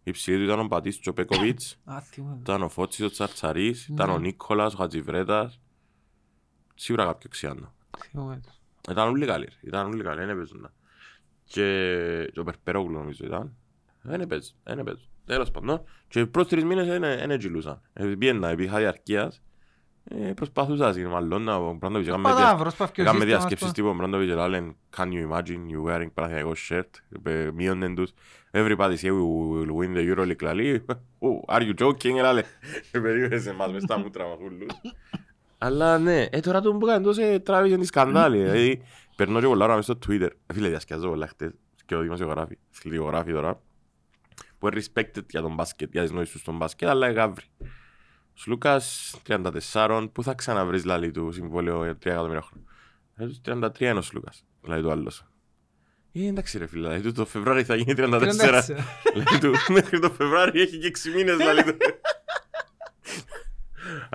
Οι 0.04 0.12
ψηλοί 0.12 0.38
του 0.38 0.44
ήταν 0.44 0.60
ο 0.60 0.68
Μπατίστ, 0.68 1.00
ο 1.00 1.08
Πέκοβιτς, 1.08 1.78
Α, 1.92 2.02
θυμάμαι. 2.02 2.38
ήταν 2.42 2.62
ο 2.64 2.70
Φώτσης 2.70 3.06
ο 3.06 3.10
Τσαρτσαρής, 3.10 3.86
Ναι. 3.90 3.94
ήταν 3.96 4.10
ο 4.10 4.18
Νίκολας, 4.20 4.74
ο 4.74 4.78
Χατζηβρέττας. 4.78 5.60
Σίγουρα 6.76 7.06
κάποιο 7.06 7.30
ξιάνο. 7.30 7.74
Θυμάμαι 7.98 8.42
το. 8.46 8.52
Ήταν 8.92 9.08
όλοι 9.08 9.26
καλοί, 9.26 9.46
ρε. 9.46 9.68
ήταν 9.68 9.86
όλοι 9.88 10.04
καλοί, 10.04 10.20
δεν 10.20 10.30
έπαιζουν. 10.30 10.70
Και 11.44 12.30
και 12.34 12.40
ο 12.40 12.44
Περπερόγλου 12.44 12.92
νομίζω 12.98 13.26
ήταν. 13.26 13.56
Δεν 14.02 14.22
έπαιζε, 14.22 14.52
δεν 14.64 14.80
έπαιζε. 14.80 15.02
Τέλος 15.26 15.52
πάντων. 15.52 15.84
Και 16.08 16.20
οι 16.20 16.28
πρώτους 16.28 16.50
τρεις 16.52 16.64
μήνες 16.64 16.88
δεν 16.88 17.02
δεν 17.02 17.32
εγγυλούσαν. 17.32 17.82
Επειδή 17.94 18.18
πήγαινα, 18.18 18.48
επειδή 18.50 18.68
είχα 18.68 18.78
διαρκείας, 18.78 19.36
ε, 19.36 19.42
προσπαθούσα 20.36 20.94
μάλλον 21.10 21.44
να 21.44 21.56
ο 21.56 21.74
Μπράντοβιτς 21.74 22.08
έκαμε 22.08 22.30
δια- 22.30 22.38
Πατάβρος, 22.38 22.76
πάει 22.76 22.88
και 22.92 23.02
ο 23.02 23.04
Έκαμε 23.04 23.20
σύστημα, 23.20 23.38
διασκέψεις 23.38 23.68
ας 23.68 23.74
τύπου 23.74 23.94
Μπράντοβιτς 23.94 24.34
και 24.34 24.48
λένε 24.48 24.76
Can 24.98 25.06
you 25.06 25.30
imagine 25.32 25.72
you 25.74 25.90
wearing 25.90 26.08
Παναθηναϊκό 26.14 26.52
shirt 26.70 26.90
Ε, 27.24 27.50
Μείωνεν 27.54 27.96
τους. 27.96 28.12
Everybody 28.52 28.96
say 29.02 29.10
we 29.10 29.22
will 29.52 29.72
win 29.80 29.96
the 29.98 30.16
Euroleague 30.16 30.42
λαλή. 30.42 30.86
Oh, 31.20 31.56
are 31.56 31.62
you 31.62 31.74
joking 31.86 32.16
λάλε 32.22 32.44
Περίμενες 32.92 33.54
μας 33.58 33.72
μες 33.72 33.84
στα 33.84 34.00
μούτρα 34.00 34.28
μας 34.28 34.38
ούλους 34.44 34.68
Αλλά 35.58 35.98
ναι, 35.98 36.24
ε, 36.32 36.40
τώρα 36.40 36.62
τον 36.62 36.80
που 36.80 36.86
κάνει 36.86 37.04
τόσο 37.04 37.42
τράβησε 37.42 37.78
τη 37.78 37.86
σκανδάλη 37.86 38.38
Δηλαδή 38.38 38.82
περνώ 39.16 39.40
και 39.40 39.46
πολλά 39.46 39.66
ώρα 39.66 39.76
μες 39.76 39.84
στο 39.84 39.98
Twitter. 40.08 40.30
Ε, 40.48 40.54
Φίλε 40.54 40.68
διασκιάζω 40.68 41.08
πολλά 41.10 41.28
χτες 41.28 41.52
και 41.86 41.96
ο 41.96 42.00
δημοσιογράφοι 42.02 42.58
Αθλητικογράφοι 42.76 43.32
τώρα 43.32 43.62
που 44.60 44.68
είναι 44.68 44.82
respected 44.82 45.26
για 45.30 45.42
τον 45.42 45.54
μπάσκετ, 45.54 45.90
για 45.92 46.02
τις 46.02 46.12
νόησεις 46.12 46.32
τους 46.32 46.42
στον 46.42 46.58
μπάσκετ, 46.58 46.90
αλλά 46.90 47.12
γάβρι. 47.12 47.44
Ο 48.34 48.44
Σλούκας 48.44 49.16
34, 49.74 50.08
πού 50.12 50.24
θα 50.24 50.34
ξαναβρεις 50.34 50.86
λαλή 50.86 51.12
του 51.12 51.32
συμβόλαιο 51.32 51.84
για 51.84 51.94
3 51.94 52.06
εκατομμύρια 52.06 52.42
χρόνια; 52.42 52.68
Ε, 53.16 53.26
τους 53.28 53.42
33 53.46 53.80
είναι 53.80 54.00
ο 54.00 54.02
Σλούκας, 54.02 54.46
λέει 54.62 54.82
του 54.82 54.92
άλλος. 54.92 55.26
Ε, 56.12 56.28
εντάξει 56.28 56.58
ρε 56.58 56.66
φίλε, 56.68 56.88
λέει 56.88 57.02
του 57.02 57.12
το 57.12 57.26
Φεβράρι 57.26 57.64
θα 57.64 57.76
γίνει 57.76 57.94
34. 57.98 58.22
34. 58.22 58.76
Λέει 59.14 59.40
του, 59.40 59.52
μέχρι 59.74 60.00
το 60.00 60.10
Φεβράρι 60.10 60.62
έχει 60.62 60.78
και 60.78 60.92
6 61.12 61.16
μήνες 61.16 61.38
λαλή 61.38 61.64
του. 61.64 61.78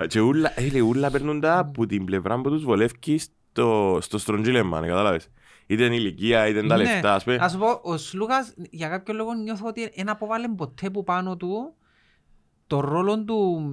Α, 0.01 0.05
Και 0.07 0.19
ούλα, 0.19 0.59
ε, 0.59 0.69
λέει, 0.69 0.81
ούλα 0.81 1.11
περνούν 1.11 1.39
τα 1.39 1.57
από 1.57 1.85
την 1.85 2.05
πλευρά 2.05 2.41
που 2.41 2.49
τους 2.49 2.63
βολεύει 2.63 3.19
στο, 3.19 3.97
στο 4.01 4.17
στρογγύλεμα, 4.17 4.79
ναι, 4.79 4.87
κατάλαβες. 4.87 5.29
Είτε 5.65 5.85
είναι 5.85 5.95
η 5.95 5.97
ηλικία, 6.01 6.47
είτε 6.47 6.59
είναι 6.59 6.67
τα 6.67 6.77
Ναι. 6.77 6.83
λεφτά, 6.83 7.13
ας 7.13 7.23
πούμε. 7.23 7.35
Να 7.35 7.49
σου 7.49 7.57
πω, 7.57 7.79
ο 7.83 7.97
Σλούκας 7.97 8.53
για 8.69 8.87
κάποιο 8.89 9.13
λόγο 9.13 9.33
νιώθω 9.33 9.67
ότι 9.67 9.91
δεν 9.95 10.09
αποβάλλει 10.09 10.49
ποτέ 10.49 10.89
που 10.89 11.03
πάνω 11.03 11.37
του 11.37 11.75
το 12.67 12.79
ρόλο 12.79 13.23
του 13.23 13.69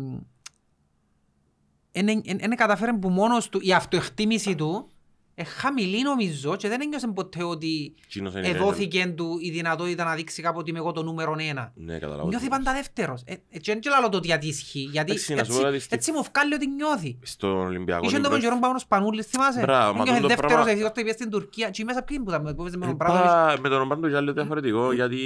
δεν 2.02 2.56
καταφέρει 2.56 2.94
που 2.98 3.08
μόνος 3.08 3.48
του 3.48 3.58
η 3.62 3.72
αυτοεκτίμηση 3.72 4.54
του 4.54 4.88
ε, 5.36 5.44
χαμηλή 5.44 6.02
νομίζω 6.02 6.56
και 6.56 6.68
δεν 6.68 6.80
ένιωσε 6.80 7.08
ποτέ 7.08 7.42
ότι 7.44 7.94
Εκείνος 8.06 8.32
είναι- 8.34 8.48
εδόθηκε 8.48 9.06
του 9.16 9.38
η 9.40 9.50
δυνατότητα 9.50 10.04
να 10.04 10.14
δείξει 10.14 10.42
κάποτε 10.42 10.70
είμαι 10.70 10.78
εγώ 10.78 10.92
το 10.92 11.02
νούμερο 11.02 11.36
ένα. 11.38 11.72
Ναι, 11.74 11.98
καταλάβω. 11.98 12.28
Νιώθει 12.28 12.48
πάντα 12.48 12.72
δεύτερος. 12.72 13.22
Ε, 13.24 13.32
ε, 13.50 13.58
και 13.58 13.72
δεν 13.72 13.80
και 13.80 13.90
λαλώ 13.90 14.08
το 14.08 14.16
ότι 14.16 14.26
γιατί 14.26 14.46
ισχύει, 14.46 14.78
γιατί 14.92 15.10
Εντάξει, 15.10 15.34
να 15.34 15.44
σου 15.44 15.50
έτσι, 15.50 15.60
πω 15.62 15.66
κάτι 15.66 15.78
στη- 15.78 15.94
έτσι 15.94 16.12
μου 16.12 16.22
βγάλει 16.32 16.54
ότι 16.54 16.66
νιώθει. 16.68 17.18
Στον 17.22 17.50
Ολυμπιακό. 17.56 18.06
Είχε 18.06 18.18
τον 18.18 18.32
είναι 18.32 18.40
καιρό 18.40 18.58
πάνω 18.58 18.78
Σπανούλης, 18.78 19.26
θυμάσαι; 19.26 19.60
Μπράβο, 19.60 19.92
μα 19.94 20.00
Ένιωθε 20.00 20.14
τούτο 20.16 20.28
δεύτερος, 20.28 20.52
πράγμα- 20.52 20.70
ευτυχώς 20.70 20.92
το 20.92 21.00
είπε 21.00 21.12
στην 21.12 21.30
Τουρκία. 21.30 21.70
Και 21.70 21.84
μέσα 21.84 22.02
ποιοι 22.02 22.18
που 22.20 22.30
ήταν, 22.30 22.42
που 22.42 22.60
έπαιζε 22.62 22.76
με 22.76 22.84
τον 22.84 22.92
Ε, 22.92 22.96
Μπράντοβιτς. 22.96 23.32
πα- 23.32 23.58
Με 23.60 23.68
τον 23.68 23.80
Ομπράντο 23.80 24.08
για 24.08 24.18
άλλο 24.18 24.32
διαφορετικό, 24.32 24.92
γιατί 24.92 25.20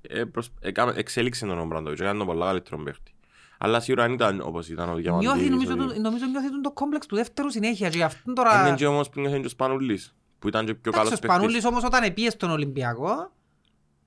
ε, 0.00 0.24
προσ- 0.24 0.52
έκαμε- 0.60 0.96
εξέλιξε 0.98 1.46
τον 1.46 1.58
Ομπράντο 1.58 1.94
και 1.94 2.02
έκανε 2.02 2.18
τον 2.18 2.26
πολλά 2.26 2.46
καλύτερο 2.46 2.82
παίχτη. 2.82 3.12
Αλλά 3.58 3.80
σίγουρα 3.80 4.04
δεν 4.04 4.12
ήταν 4.12 4.40
όπως 4.44 4.68
ήταν 4.68 4.88
ο 4.90 4.94
Διαμαντίδης. 4.94 5.34
Νιώθει, 5.34 5.50
νομίζω, 5.50 5.72
ότι- 5.72 5.94
το- 5.94 6.00
νομίζω 6.00 6.26
νιώθει 6.26 6.50
τον 6.50 6.62
το 6.62 6.70
κόμπλεξ 6.70 7.06
του 7.06 7.16
δεύτερου 7.16 7.50
συνέχεια 7.50 7.88
και 7.88 8.02
αυτόν 8.02 8.22
Είναι 8.26 8.34
τώρα... 8.34 8.74
και 8.74 8.86
όμως 8.86 9.08
που 9.08 9.20
νιώθει 9.20 9.40
και 9.40 9.46
ο 9.46 9.48
Σπανούλης, 9.48 10.14
που 10.38 10.48
ήταν 10.48 10.66
και 10.66 10.74
πιο 10.74 10.90
Εντάξει, 10.94 11.00
ο 11.00 11.04
καλός 11.04 11.20
παίχτης. 11.20 11.36
Σπανούλης 11.36 11.64
όμως 11.64 11.84
όταν 11.84 12.02
επίε 12.02 12.30
στον 12.30 12.50
Ολυμπιακό 12.50 13.30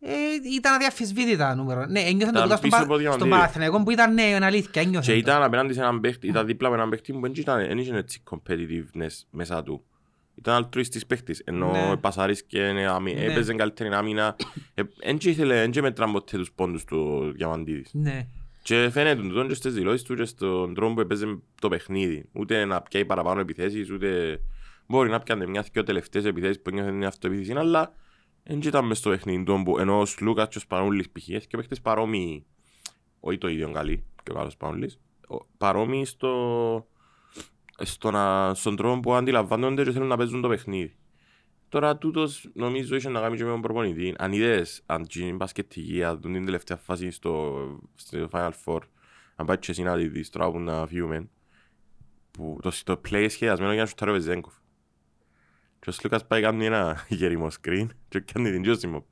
ε, 0.04 0.14
ήταν 0.54 0.74
αδιαφυσβήτητα 0.74 1.56
νούμερο. 1.56 1.86
Ναι, 1.86 2.00
ένιωθαν 2.00 2.34
το 2.34 2.44
Ήταν 2.44 2.44
που 2.44 2.46
ήταν 2.46 2.58
στον 2.58 2.62
πίσω 2.62 2.76
Πα- 2.78 2.84
από 2.84 2.94
στον 2.94 3.00
Διαμαντίδη. 3.00 3.30
Παναθηναϊκό 3.30 3.84
που 3.84 3.92
ήταν 3.92 4.14
ναι, 4.14 4.22
είναι 4.22 4.46
αλήθεια, 4.46 4.70
Και 4.72 4.80
ένιωθαν 4.80 5.14
το. 5.14 5.20
ήταν 5.20 5.44
απέναντι 5.44 5.74
σε 5.74 5.80
έναν 5.80 6.00
παίχτη, 6.00 6.28
ήταν 6.28 6.46
δίπλα 6.46 6.70
με 6.70 6.76
έναν 6.76 6.90
παίχτη 6.90 7.14
που 7.14 7.20
δεν 7.22 7.32
ήταν- 7.36 7.68
δεν 7.68 7.78
είχε 7.78 7.96
έτσι 7.96 8.24
competitiveness 8.32 9.24
μέσα 9.32 9.64
του. 9.64 9.84
Ήταν 10.36 10.56
αλτρουιστής 10.56 11.06
παίχτης, 11.06 11.40
ενώ 11.46 11.72
Ναι. 11.72 11.98
πασαρίσκε, 11.98 12.60
ε, 12.66 12.86
άμυ- 12.86 13.16
Ναι. 13.18 13.24
έπαιζε 13.24 13.54
καλύτερη 13.54 13.94
άμυνα. 13.94 14.36
Ε, 14.74 14.82
Εν 15.00 15.18
και 15.18 15.30
ήθελε, 15.30 15.62
εν 15.62 15.72
και 15.72 15.82
μετράν 15.82 16.12
ποτέ 16.12 16.38
τους 16.38 16.52
πόντους 16.52 16.84
του 16.84 17.32
Διαμαντίδης. 17.36 17.90
Ναι. 17.94 18.28
Και 18.64 18.90
φαίνεται 18.90 19.22
τον 19.28 19.48
και 19.48 19.54
στις 19.54 19.74
δηλώσεις 19.74 20.04
του 20.04 20.16
και 20.16 20.26
στον 20.26 20.74
τρόπο 20.74 20.94
που 20.94 21.00
έπαιζε 21.00 21.40
το 21.62 21.70
παιχνίδι. 21.70 22.30
Ούτε 22.32 22.66
να 22.66 22.82
πιάει 22.82 23.06
παραπάνω 23.06 23.40
επιθέσεις, 23.40 23.92
ούτε 23.92 24.42
μπορεί 24.88 25.10
να 25.10 25.20
πιάνε 25.20 25.48
μια 25.48 25.66
και 25.72 25.84
τελευταίες 25.84 26.26
επιθέσεις 26.26 26.62
που 26.62 26.70
ένιωθε 26.70 26.92
την 26.92 27.06
αυτοεπίθεση, 27.06 27.54
αλλά 27.54 27.94
δεν 28.44 28.62
ήταν 28.62 28.86
μες 28.86 28.98
στο 28.98 29.10
παιχνίδι 29.10 29.44
του, 29.44 29.54
όπου- 29.60 29.78
ενώ 29.78 30.00
ο 30.00 30.06
Σλούκας 30.06 30.48
και 30.48 30.58
ο 30.58 30.62
Σπανούλης 30.62 31.10
π.χ. 31.10 31.24
και 31.48 31.58
παίχτες 31.58 31.82
παρόμοιοι, 31.82 32.46
όχι 33.20 33.38
το 33.38 33.48
ίδιο 33.48 33.72
καλή, 33.72 34.04
και 34.24 34.32
ο 34.32 34.34
καλός 34.36 34.54
Σπανούλης, 34.54 35.00
ο- 35.28 35.46
παρόμοιοι 35.58 36.06
στο, 36.06 36.88
στο 37.82 38.12
να, 38.12 38.54
στον 38.54 38.76
τρόπο 38.76 39.00
που 39.00 39.14
αντιλαμβάνονται 39.14 39.84
και 39.84 39.92
θέλουν 39.92 40.08
να 40.08 40.18
παίζουν 40.18 40.42
το 40.42 40.48
παιχνίδι. 40.48 40.96
Τώρα 41.72 41.98
τούτος 41.98 42.50
νομίζω 42.54 42.96
είχε 42.96 43.10
να 43.10 43.20
κάνει 43.22 43.38
και 43.38 43.44
με 43.44 43.50
τον 43.50 43.62
προπονητή. 43.62 44.14
Αν 44.18 44.32
είδες, 44.32 44.82
αν 44.86 45.06
γίνει 45.10 45.34
μπασκετική, 45.34 46.04
αν 46.04 46.20
δουν 46.22 46.34
την 46.34 46.46
τελευταία 46.46 46.78
φάση 46.78 47.12
στο, 47.12 47.58
στο 47.96 48.28
Final 48.32 48.52
Four, 48.66 48.80
αν 49.36 49.46
πάει 49.46 49.58
και 49.58 49.72
εσύ 49.72 49.84
να 49.84 49.98
τη 49.98 50.08
δεις 50.08 50.30
τώρα 50.30 50.52
που 50.52 50.60
να 50.60 50.88
φύγουμε, 50.88 51.30
που 52.32 52.60
το, 52.62 52.72
το 52.84 53.02
play 53.10 53.26
σχεδιασμένο 53.30 53.74
για 53.74 53.82
να 53.82 53.88
σουτάρει 53.88 54.12
ο 54.12 54.14
Βεζέγκοφ. 54.14 54.54
Και 55.80 55.90
ο 55.90 55.92
Σλούκας 55.92 56.28
πάει 56.28 56.42
κάνει 56.42 56.66
ένα 56.66 57.06
γερimo 57.20 57.48
screen 57.62 57.88
και 58.10 58.20
κάνει 58.20 58.52
την 58.52 58.62
Τζόσιμο. 58.62 59.08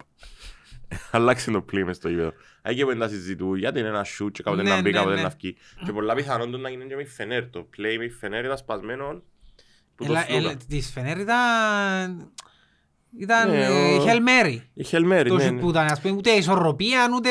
Αλλάξε 1.12 1.51
το 1.51 1.66
play 1.72 1.84
μες 1.84 1.96
στο 1.96 2.10
γήπεδο. 2.10 2.34
Εκεί 2.62 2.84
που 2.86 2.92
να 2.96 3.08
συζητούν, 3.08 3.56
γιατί 3.58 3.80
είναι 3.80 3.88
ένα 3.88 4.06
shoot 4.20 4.32
και 4.32 4.44
κάποτε 4.44 4.62
Ναι, 4.62 4.70
να 4.70 4.82
μπει, 4.82 4.92
ναι, 4.92 4.98
κάποτε 4.98 5.16
ναι. 5.16 5.22
να 5.22 5.30
βγει. 5.30 5.56
Και 5.86 5.92
πολλά 5.92 6.13
πιθανόν 6.16 6.51
το 6.51 6.58
να 6.58 6.70
γίνει 6.70 6.88
και 6.88 6.96
με 6.96 7.01
η 7.01 7.06
Φενέρ. 7.06 7.50
Το 7.50 7.70
play 7.78 7.96
με 7.98 8.04
η 8.04 8.10
Φενέρ 8.10 8.44
ήταν 8.46 8.58
σπασμένο 8.58 9.24
που 9.96 10.06
το 10.06 10.12
Έλα- 10.12 10.22
Σλούκα. 10.22 10.39
έλα, 10.50 10.56
Της 10.68 10.92
Φενέρ 10.92 11.18
ήταν... 11.20 12.32
Ήταν 13.18 13.50
Ναι, 13.50 13.63
ε, 13.66 13.96
ο- 13.98 14.00
χελμέρι. 14.01 14.63
Η 14.74 14.84
Χελμέρη, 14.84 15.30
Το 15.30 15.36
ναι, 15.36 15.42
σουτ 15.44 15.54
ναι. 15.54 15.60
που 15.60 15.70
ήταν, 15.70 15.86
ας 15.86 16.01
πούμε, 16.01 16.16
ούτε 16.16 16.30
ισορροπία, 16.32 17.08
ούτε... 17.16 17.30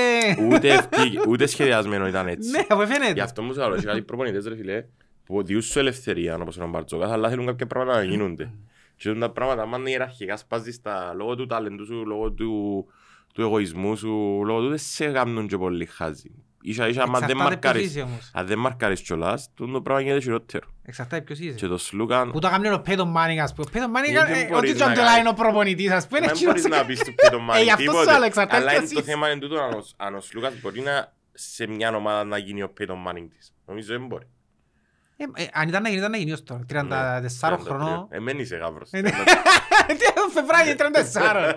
Ούτε, 0.54 0.68
ευκή- 0.68 1.26
ούτε 1.28 1.46
σχεδιασμένο 1.46 2.06
ήταν 2.06 2.26
έτσι. 2.34 2.50
Ναι, 2.50 2.58
αφού 2.68 2.82
Γι' 2.82 2.86
φαίνεται. 2.92 3.20
αυτό 3.20 3.42
μου 3.42 3.52
σου 3.52 3.58
λέω, 3.58 3.74
έχει 3.74 3.84
κάτι 3.84 4.02
προπονητές 4.02 4.46
ρε 4.46 4.56
φίλε, 4.56 4.84
που 5.24 5.42
διούς 5.42 5.66
σου 5.66 5.78
ελευθερία, 5.78 6.34
όπως 6.40 6.56
είναι 6.56 6.64
ο 6.64 6.68
Μπαρτζόκας, 6.68 7.10
αλλά 7.10 7.28
θέλουν 7.28 7.46
κάποια 7.46 7.66
πράγματα 7.66 7.98
να 7.98 8.04
γίνονται. 8.04 8.50
Και 8.96 9.12
τα 9.14 9.30
πράγματα, 9.30 9.62
αν 9.74 9.86
ιεραρχικά 9.86 10.36
σπάζεις 10.36 10.80
τα 10.82 11.12
λόγω 11.16 11.34
του 11.34 11.46
ταλέντου 11.46 11.84
σου, 11.86 12.06
λόγω 12.06 12.30
του, 12.32 12.84
του 13.34 13.42
εγωισμού 13.42 13.96
σου, 13.96 14.42
λόγω 14.44 14.60
του 14.60 14.68
δεν 14.68 14.78
σε 14.78 15.06
κάνουν 15.06 15.46
και 15.46 15.56
πολύ 15.56 15.86
χάζι. 15.86 16.30
Ίσα 16.62 16.88
ίσα, 16.88 17.02
άμα 17.02 17.18
δεν 17.18 17.28
Εξαρτάται 17.28 17.32
ποιος 17.32 17.42
μαρκάρεις, 17.48 17.86
είσαι 17.90 18.00
όμως. 18.00 18.30
αν 18.34 18.46
δεν 18.46 18.58
μαρκάρεις 18.58 19.00
κιόλας, 19.00 19.50
το 19.54 19.66
το 19.66 19.80
πράγμα 19.82 20.02
γίνεται 20.02 20.20
χειρότερο. 20.20 20.66
Εξαρτάται 20.84 21.22
ποιος 21.22 21.38
Και 21.38 21.44
είσαι. 21.44 21.66
το 21.66 21.78
Σλούκαν, 21.78 22.30
Που 22.30 22.38
το 22.38 22.46
έκαμε 22.46 22.72
ο 22.72 22.80
Πέτον 22.80 23.08
Μάνινγκ, 23.10 23.38
ας 23.40 23.54
πούμε. 23.54 23.66
Ο 23.68 23.72
Πέτον 23.72 23.90
Μάνινγκ, 23.90 24.14
Δεν 24.14 24.24
ε, 24.32 24.46
μπορείς 24.50 24.70
ό,τι 24.70 24.78
και 24.78 24.82
αν 24.82 24.88
να 24.88 24.94
το 24.94 25.00
κάνεις. 25.00 25.18
είναι 25.18 25.28
ο 25.28 25.32
προπονητής, 25.32 25.90
ας 25.90 26.06
πούμε. 26.06 26.20
δεν 26.20 26.28
εκείνος 26.28 26.44
μπορείς 26.54 26.68
να 26.68 26.76
έκανε- 26.76 26.88
πεις 26.94 27.04
του 27.04 27.14
Πέτον 27.14 27.40
Ε, 27.40 27.42
Μάνι 27.42 27.62
γι' 27.62 27.70
αυτό 27.70 27.82
σου 27.84 27.90
τίποτε. 27.90 28.12
άλλο, 28.12 28.24
εξαρτάται 28.24 28.56
Αλλά 28.56 28.70
ποιος 28.70 28.82
είναι 28.82 28.92
το 28.92 28.98
είσαι. 29.00 29.10
θέμα 29.10 29.30
είναι 29.30 29.40
τούτο, 29.40 29.60
αν 29.62 29.72
ο- 29.72 29.84
αν 29.96 30.14
ο 30.14 30.20
Σλούκας 30.20 30.60
μπορεί 30.60 30.80
να 30.80 31.12
σε 31.32 31.66
μια 31.66 31.94
ομάδα 31.96 32.24
να 32.24 32.38
γίνει 32.38 32.62
ο 32.62 32.68
Πέτον 32.68 32.98
Μάνινγκ 32.98 33.28
της. 33.28 33.52
Νομίζω 33.66 33.92
δεν 33.98 34.06
μπορεί. 34.06 34.26
Ε, 35.16 35.42
ε, 35.42 35.46
Αν 35.52 35.68
ήταν 35.68 35.82
να 35.82 35.88
γίνει, 35.88 36.00
ήταν 36.00 36.10
να 36.10 36.16
γίνει 36.16 36.32
ως 36.32 36.42
τώρα. 36.42 36.64
34 36.68 37.56
Ναι, 37.58 37.64
χρονών. 37.64 38.06
Εμένει 38.10 38.40
είσαι 38.40 38.56
γάβρος. 38.56 38.88
Ε, 38.92 39.00
ναι. 39.00 39.10
Τι 39.98 40.04
ο 40.26 40.28
Φεβράγιο 40.32 40.74
34. 40.74 41.54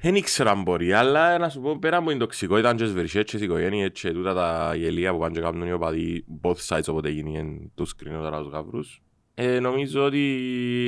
Δεν 0.00 0.14
ήξερα 0.14 0.50
αν 0.50 0.62
μπορεί, 0.62 0.92
αλλά 0.92 1.38
να 1.38 1.48
σου 1.48 1.60
πω 1.60 1.78
πέρα 1.78 1.96
από 1.96 2.08
την 2.08 2.18
τοξικότητα 2.18 2.74
και 2.74 2.82
τις 2.82 2.92
βρισχές, 2.92 3.32
οικογένειες 3.32 3.90
και 3.92 4.10
τούτα 4.10 4.34
τα 4.34 4.74
γελία 4.76 5.12
που 5.12 5.18
πάνε 5.18 5.34
και 5.34 5.40
κάνουν 5.40 5.66
οι 5.68 5.72
οπαδοί 5.72 6.24
both 6.42 6.66
sides 6.68 6.84
όποτε 6.88 7.08
γίνει 7.10 7.70
τους 7.74 7.94
κρίνω 7.96 8.20
τώρα 8.22 8.38
τους 8.42 8.52
γάβρους. 8.52 9.02
Ε, 9.34 9.60
νομίζω 9.60 10.04
ότι 10.04 10.20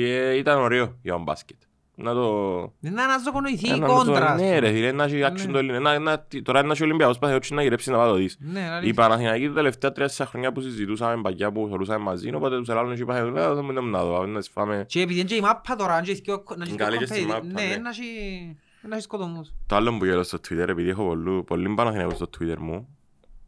ε, 0.07 0.35
ήταν 0.37 0.59
ωραίο 0.59 0.97
για 1.01 1.11
τον 1.13 1.23
μπάσκετ. 1.23 1.57
Να 1.95 2.13
το... 2.13 2.59
Δεν 2.79 2.93
να 2.93 3.03
αναζωογονηθεί 3.03 3.69
ε, 3.71 3.75
η 3.75 3.79
να 3.79 3.87
το- 3.87 3.93
κόντρα. 3.93 4.25
ας 4.31 4.39
Ναι 4.41 4.45
πούμε. 4.47 4.59
ρε 4.59 4.71
φίλε, 4.71 4.91
να 4.91 5.03
έχει 5.03 5.19
action 5.23 5.45
Ναι. 5.45 5.51
το 5.51 5.57
Ελληνικό. 5.57 5.79
Να- 5.81 5.99
να- 5.99 6.27
Τώρα 6.43 6.59
είναι 6.59 6.71
ο 6.71 6.75
Ολυμπιακός 6.81 7.17
πάθει 7.19 7.53
να 7.53 7.61
γυρέψει 7.61 7.91
να 7.91 7.97
πάει 7.97 8.07
το 8.07 8.15
δεις. 8.15 8.37
Ναι, 8.39 8.59
αλήθεια. 8.69 8.89
Η 8.89 8.93
Παναθηναϊκή 8.93 9.47
τα 9.47 9.53
τελευταία 9.53 9.91
τρία 9.91 10.07
χρόνια 10.25 10.51
που 10.51 10.61
συζητούσαμε 10.61 11.21
παγιά 11.21 11.51
που 11.51 11.65
θεωρούσαμε 11.67 12.03
μαζί, 12.03 12.33
οπότε 12.35 12.57
τους 12.57 12.69
ελάλουν 12.69 12.95
και 12.95 13.01
είπαμε, 13.01 13.19
«Ε, 13.19 13.53
δεν 13.53 13.65
μπορούμε 13.65 13.81
να 13.97 14.03
δω, 14.03 14.25
να 14.25 14.41
σφάμε». 14.41 14.85
Και 14.87 15.01
επειδή 15.01 15.19
είναι 15.19 15.27
και 15.29 15.35
η 15.35 15.41
μάπα 15.41 15.75
τώρα, 15.75 15.93
αν 15.93 16.03
και 16.03 16.11
έχει 16.11 16.21
και- 16.21 16.31
να 16.31 16.63
έχει 16.63 16.71
και 16.71 16.77
Καλή 16.77 16.97
και 16.97 17.05
στη 17.05 17.23
competitive, 17.23 17.27
μάπα, 17.27 17.45
ναι, 17.45 17.61
ναι. 17.67 17.75
να 17.77 17.89
έχει- 17.89 18.57
να 18.87 18.95
έχει 18.95 19.03
σκοτωμούς. 19.03 19.53
Το 19.67 19.75
άλλο 19.75 19.97
που 19.97 20.05
γέλω 20.05 20.23
στο 20.23 20.37
Twitter, 20.37 20.67
επειδή 20.67 20.89
έχω 20.89 21.03
πολλού, 21.05 21.43
πολύ 21.43 21.73
Παναθηναϊκούς 21.73 22.15
στο 22.15 22.29
Twitter 22.39 22.57
μου, 22.57 22.97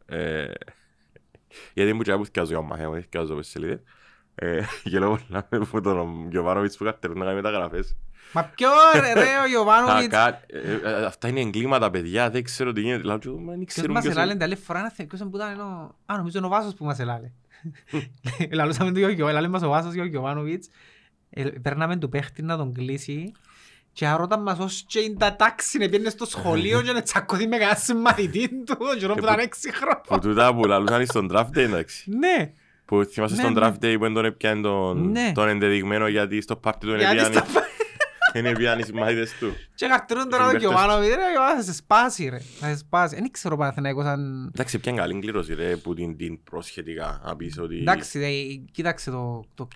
ε, 0.06 0.44
γιατί 1.74 1.92
μου 1.92 2.02
και 2.02 2.14
που 2.16 2.24
θυκιάζω 2.24 2.50
για 2.50 2.60
μάχια 2.60 2.88
μου, 2.88 3.00
θυκιάζω 3.00 3.34
πες 3.34 3.46
σελίδες, 3.48 3.80
ε, 4.34 4.60
γελώ 4.84 5.18
πολλά 5.28 5.48
με 5.72 5.80
τον 5.80 6.28
Γιωβάνοβιτς 6.30 6.76
που 6.76 6.84
καρτερούν 6.84 7.18
να 7.18 7.24
κάνει 7.24 7.36
μεταγραφές. 7.36 7.96
Μα 8.32 8.44
ποιο 8.44 8.68
ρε, 9.00 9.12
ρε, 9.12 9.36
ο 9.36 9.40
Α, 9.42 9.46
Γιωβάνοβιτς. 9.52 10.06
κα- 10.14 10.40
ε, 10.46 10.80
ε, 10.84 11.04
Αυτά 11.04 11.28
είναι 11.28 11.40
εγκλήματα, 11.40 11.90
παιδιά, 11.90 12.30
δεν 12.30 12.42
ξέρω 12.44 12.72
τι 12.72 12.80
γίνεται. 12.80 13.02
Λέω, 13.02 13.14
«Μα 13.14 13.50
δεν 13.50 13.54
Ποιος 13.54 13.64
ξέρουν 13.66 13.90
μας 13.92 14.02
ποιος 14.02 14.14
ελάλε 14.14 14.30
είναι». 14.32 14.40
την 14.44 14.52
άλλη 14.52 14.56
φορά 14.62 14.82
να 14.82 14.90
θε- 14.90 15.06
ποιος 15.06 15.20
που 15.20 15.36
ήταν 15.36 15.60
ο... 15.60 15.94
Α, 16.06 16.16
νομίζω 16.16 16.38
είναι 16.38 16.46
ο 16.46 16.50
Βάσος 16.50 16.74
που 16.74 16.84
μας 16.84 16.98
ελάλε. 16.98 17.30
Ελαλούσαμε 18.50 18.92
του 18.92 18.98
Γιώργο, 18.98 19.28
ελάλε 19.28 19.48
μας 19.48 19.62
ο 19.62 19.68
Βάσος 19.68 19.94
ο 19.96 20.04
Γιωβάνοβιτς. 20.04 20.68
Ε, 21.30 21.42
Παίρναμε 21.44 21.96
του 21.96 22.08
παίχτη 22.08 22.42
να 22.42 22.56
τον 22.56 22.72
κλείσει 22.72 23.32
και 23.94 24.06
άρωταν 24.06 24.42
μας 24.42 24.58
ως 24.58 24.84
και 24.86 25.00
είναι 25.00 25.16
τα 25.18 25.36
τάξη 25.36 25.78
να 25.78 25.88
πήγαινε 25.88 26.10
στο 26.10 26.24
σχολείο 26.26 26.82
και 26.82 26.92
να 26.92 27.02
τσακωθεί 27.02 27.46
με 27.46 27.56
κανένα 27.56 27.76
συμμαθητή 27.78 28.48
του 28.48 28.76
και 28.98 29.06
που 29.06 29.18
ήταν 29.18 29.38
έξι 29.38 29.68
Που 29.70 29.76
χρόνια. 29.76 30.20
τούτα 30.28 30.54
που 30.54 30.64
λαλούσαν 30.64 31.06
στον 31.06 31.28
draft 31.32 31.48
day, 31.48 31.56
εντάξει. 31.56 32.10
Ναι, 32.10 32.52
Που 32.84 33.04
θυμάσαι 33.04 33.34
Ναι, 33.34 33.40
στον 33.40 33.52
ναι. 33.52 33.60
draft 33.62 33.84
day 33.84 33.94
που 33.98 34.02
δεν 34.02 34.14
τον 34.14 34.24
έπιανε 34.24 34.60
τον, 34.60 35.10
Ναι. 35.10 35.32
τον 35.34 35.48
ενδεδειγμένο 35.48 36.06
γιατί 36.08 36.40
στο 36.40 36.56
πάρτι 36.56 36.86
του 36.86 36.92
είναι 36.92 36.98
γιατί 37.00 37.16
πιάνει, 37.16 37.34
στα... 37.34 37.46
είναι 38.38 38.52
πιάνει 38.52 38.80
οι 38.80 38.84
συμμαθητές 38.84 39.32
του. 39.38 39.52
Και 39.74 39.86
καρτρούν 39.86 40.28
τώρα 40.28 40.42
τον 40.42 40.60
Συμπαίχτες. 40.60 40.70
Γιωβάνοβιτς, 40.80 41.14
ρε, 41.14 41.22
ο 41.22 41.30
Γιωβάνοβιτς 41.30 41.66
θα 41.66 41.72
σε 41.72 41.78
σπάσει 41.78 42.28
ρε, 42.28 42.38
θα 42.38 42.66
σε 42.68 42.76
σπάσει. 42.76 43.14
Δεν 43.14 43.30
ξέρω 43.30 43.56
Παναθηναϊκός 43.56 44.04
αν... 44.04 44.50
Εντάξει, 44.54 44.78
πιάνε 44.78 44.98
καλή 44.98 45.18
κλήρωση 45.18 45.54
ρε 45.54 45.76
που 45.76 45.94
την, 45.94 46.16
την 46.16 46.42
προσχετικά 46.42 47.20
να 47.24 47.36
πεις 47.36 47.58
ότι... 47.58 47.78
Εντάξει, 47.78 48.18
δε, 48.18 48.28
κοίταξε 48.72 49.10
το... 49.10 49.44
το... 49.54 49.68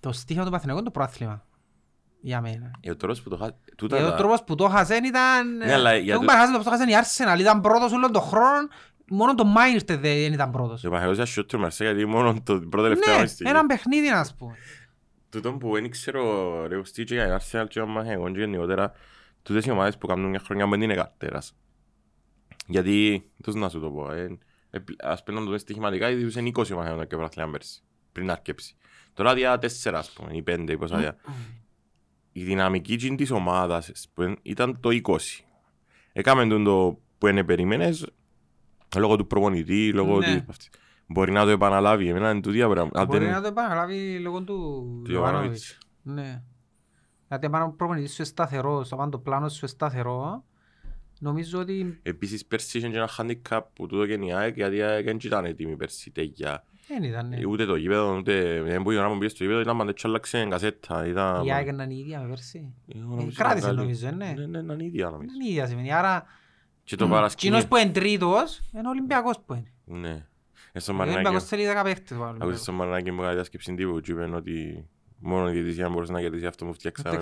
Το 0.00 0.12
στίχημα 0.12 0.44
του 0.44 0.50
Παναθηναϊκού 0.50 0.80
είναι 0.82 0.90
το 0.92 0.98
πρόθλημα. 0.98 1.45
Για 2.26 2.40
μένα. 2.40 2.70
Ε, 2.80 2.90
ο 2.90 2.96
τρόπος 2.96 3.22
που 3.22 3.28
το 3.30 3.36
χα... 3.36 3.50
Τούτα 3.76 3.96
Και 3.96 4.02
ο 4.02 4.08
τα- 4.10 4.16
τρόπος 4.16 4.44
που 4.44 4.54
το 4.54 4.68
χάσεν 4.68 5.04
ήταν... 5.04 5.56
Ναι, 5.56 5.72
αλλά 5.72 5.94
για 5.96 6.12
Έχουν 6.14 6.26
το- 6.26 6.32
παραχάσει 6.32 6.52
το 6.52 6.58
πώς 6.62 6.66
το 6.66 6.70
χάσεν 6.72 6.88
η 6.88 6.92
Arsenal. 7.36 7.40
Ήταν 7.40 7.60
πρώτος 7.60 7.92
όλων 7.92 8.12
των 8.12 8.22
χρόνων. 8.22 8.68
Μόνο 9.10 9.34
το 9.34 9.44
Μάινιρτε 9.44 9.96
δεν 9.96 10.32
ήταν 10.32 10.50
πρώτος. 10.50 10.80
Το 10.80 10.88
Παναγιώτης 10.90 11.16
ήταν 11.18 11.26
σιότερ 11.32 11.60
μαρσέ 11.60 11.84
γιατί 11.84 12.04
μόνο 12.04 12.32
το 12.42 12.58
πρώτο 12.60 12.82
τελευταίο 12.82 13.08
Ναι, 13.08 13.12
αγωνιστική. 13.14 13.50
έναν 13.50 13.66
παιχνίδι 13.66 14.08
να 14.08 14.26
πούμε. 14.38 14.54
Τούτο 15.30 15.52
που 15.52 15.72
δεν 15.72 15.90
ξέρω 15.90 16.22
ρε 16.66 16.76
ουστή 16.76 17.04
και 17.04 17.14
για 17.14 17.24
την 17.24 17.36
Arsenal 17.36 17.64
και 17.68 17.80
για 17.80 17.86
Μαχαίγον 17.86 18.32
και 18.32 18.38
γενικότερα 18.38 18.92
τούτες 19.42 19.64
οι 19.66 19.70
ομάδες 19.70 19.98
που 19.98 20.06
κάνουν 20.06 20.28
μια 20.30 20.40
χρονιά 20.44 20.64
που 20.64 20.70
δεν 20.70 20.82
είναι 20.82 20.94
καρτέρας. 20.94 21.56
Γιατί, 22.66 23.30
πώς 23.42 23.54
να 23.54 23.68
σου 23.68 23.80
το 23.80 23.90
πω, 23.90 24.12
ε, 24.12 24.38
ε, 24.70 24.78
ας 25.02 25.22
πούμε 25.22 25.36
να 25.36 25.40
το 25.42 25.46
δούμε 25.46 25.58
στοιχηματικά, 25.58 26.08
γιατί 26.08 26.24
τους 26.24 26.36
είναι 26.36 26.50
20 26.58 26.68
Μαχαίγον 26.74 27.06
και 27.06 27.16
βραθλιάν 27.16 27.50
πέρσι, 27.50 27.80
πριν 28.12 28.30
αρκέψει. 28.30 28.76
Τώρα 29.14 29.34
διά 29.34 29.58
4 29.58 29.66
ας 29.94 30.10
πούμε, 30.10 30.32
ή 30.32 30.42
5 30.46 30.64
ή 30.72 30.76
πόσα 30.76 30.98
διά. 30.98 31.16
Η 32.38 32.42
δυναμική 32.42 32.92
εκείνη 32.92 33.16
της 33.16 33.30
ομάδας 33.30 34.08
που 34.14 34.36
ήταν 34.42 34.80
το 34.80 34.88
20. 35.02 35.16
Έκαμε 36.12 36.46
τον 36.46 36.64
το 36.64 36.98
που 37.18 37.26
είναι 37.26 37.44
περίμενες, 37.44 38.10
λόγω 38.96 39.16
του 39.16 39.26
προπονητή, 39.26 39.92
λόγω 39.92 40.18
Ναι. 40.18 40.24
της... 40.26 40.44
αυτής. 40.48 40.70
Μπορεί 41.06 41.32
να 41.32 41.44
το 41.44 41.50
επαναλάβει, 41.50 42.08
εμένα 42.08 42.30
είναι 42.30 42.40
τούτια 42.40 42.68
πράγματα. 42.68 43.00
Αν 43.00 43.06
Μπορεί 43.06 43.24
δεν- 43.24 43.34
να 43.34 43.40
το 43.40 43.46
επαναλάβει 43.48 44.18
λόγω 44.18 44.42
του 44.42 44.54
του 45.04 45.12
Ιωβάνοβιτς. 45.12 45.68
Ιωβάνοβιτς. 45.70 45.78
Ναι. 46.02 46.42
Γιατί 47.28 47.46
αν 47.46 47.62
ο 47.62 47.74
προπονητής 47.76 48.10
σου 48.10 48.16
είναι 48.18 48.26
σταθερός, 48.30 48.92
αν 48.92 49.10
το 49.10 49.18
πλάνος 49.18 49.52
σου 49.52 49.58
είναι 49.62 49.68
σταθερό, 49.70 50.44
νομίζω 51.20 51.58
ότι... 51.58 51.98
Επίσης 52.02 52.46
πέρσι 52.46 52.78
είχε 52.78 52.88
και 52.88 52.96
ένα 52.96 53.08
handicap 53.18 53.60
που 53.72 53.86
τούτο 53.86 54.06
και 54.06 54.12
η 54.12 54.32
ΑΕΚ 54.32 54.56
γιατί 54.56 54.76
η 54.76 54.82
ΑΕΚ 54.82 55.04
δεν 55.04 55.18
ήταν 55.22 55.44
έτοιμη 55.44 55.76
πέρσι 55.76 56.10
τέτοια. 56.10 56.64
Δεν 56.88 57.02
ήταν, 57.02 57.28
ναι. 57.28 57.46
Ούτε 57.46 57.64
το 57.66 57.76
γήπεδο, 57.76 58.16
ούτε 58.16 58.62
δεν 58.62 58.82
μπορεί 58.82 58.96
να 58.96 59.08
μου 59.08 59.18
πει 59.18 59.28
στο 59.28 59.42
γήπεδο, 59.44 59.60
ήταν 59.60 59.76
πάντα 59.76 59.90
έτσι 59.90 60.06
άλλαξε 60.06 60.46
κασέτα. 60.50 61.06
Ήταν... 61.06 61.44
Η 61.44 61.52
ΑΕΚ 61.52 61.66
ήταν 61.66 61.90
η 61.90 61.96
ίδια 61.98 62.20
με 62.20 62.28
πέρσι. 62.28 62.74
Εγώ 62.94 63.02
Ε, 63.12 63.16
νομίζω 63.16 63.36
Κράτησε 63.36 63.64
ήταν 63.66 63.76
νομίζω, 63.76 64.04
καλή. 64.06 64.16
ναι. 64.16 64.34
Ναι, 64.36 64.46
ναι, 64.46 64.58
ήταν 64.58 64.80
ίδια 64.80 65.10
νομίζω. 65.10 65.30
Είναι 65.34 65.44
η 65.48 65.50
ίδια 65.50 65.66
σημαίνει. 65.66 65.92
Άρα, 65.92 66.24
Και 66.84 66.96
το 66.96 67.04
κοινός 67.04 67.16
παρασκήνιο. 67.18 67.66
που 67.68 67.76
είναι 67.76 67.90
τρίτος, 67.90 68.60
είναι 68.74 68.86
ο 68.86 68.90
Ολυμπιακός 68.90 69.36
που 69.46 69.54
είναι. 69.54 69.72
Ναι. 69.84 70.26
Ε, 70.72 70.78
στο 70.78 70.92
Ο 70.92 70.94
Μαρινάκη, 70.94 71.20
Ολυμπιακός 71.20 71.48
θέλει 71.48 71.64
δέκα 71.66 71.82
παίχτες. 71.82 72.10
ο 72.10 72.14
ακούσεις 72.14 72.30
Ολυμπιακός. 72.30 72.60
στο 72.60 72.72
Μαρινάκη 72.72 73.10
μου 73.10 73.20
κάνει 73.20 73.34
διάσκεψη 73.34 73.74
τύπου 73.74 74.00
και 74.00 74.12
είπαν 74.12 74.34
ότι 74.34 74.86
μόνο 75.18 75.48
η 75.48 75.52
διαιτησία 75.52 75.88
μπορούσε 75.88 76.12
να 76.12 76.20
κερδίσεις 76.20 76.46
αυτό 76.46 76.64
που 76.64 76.72
φτιάξαμε 76.72 77.16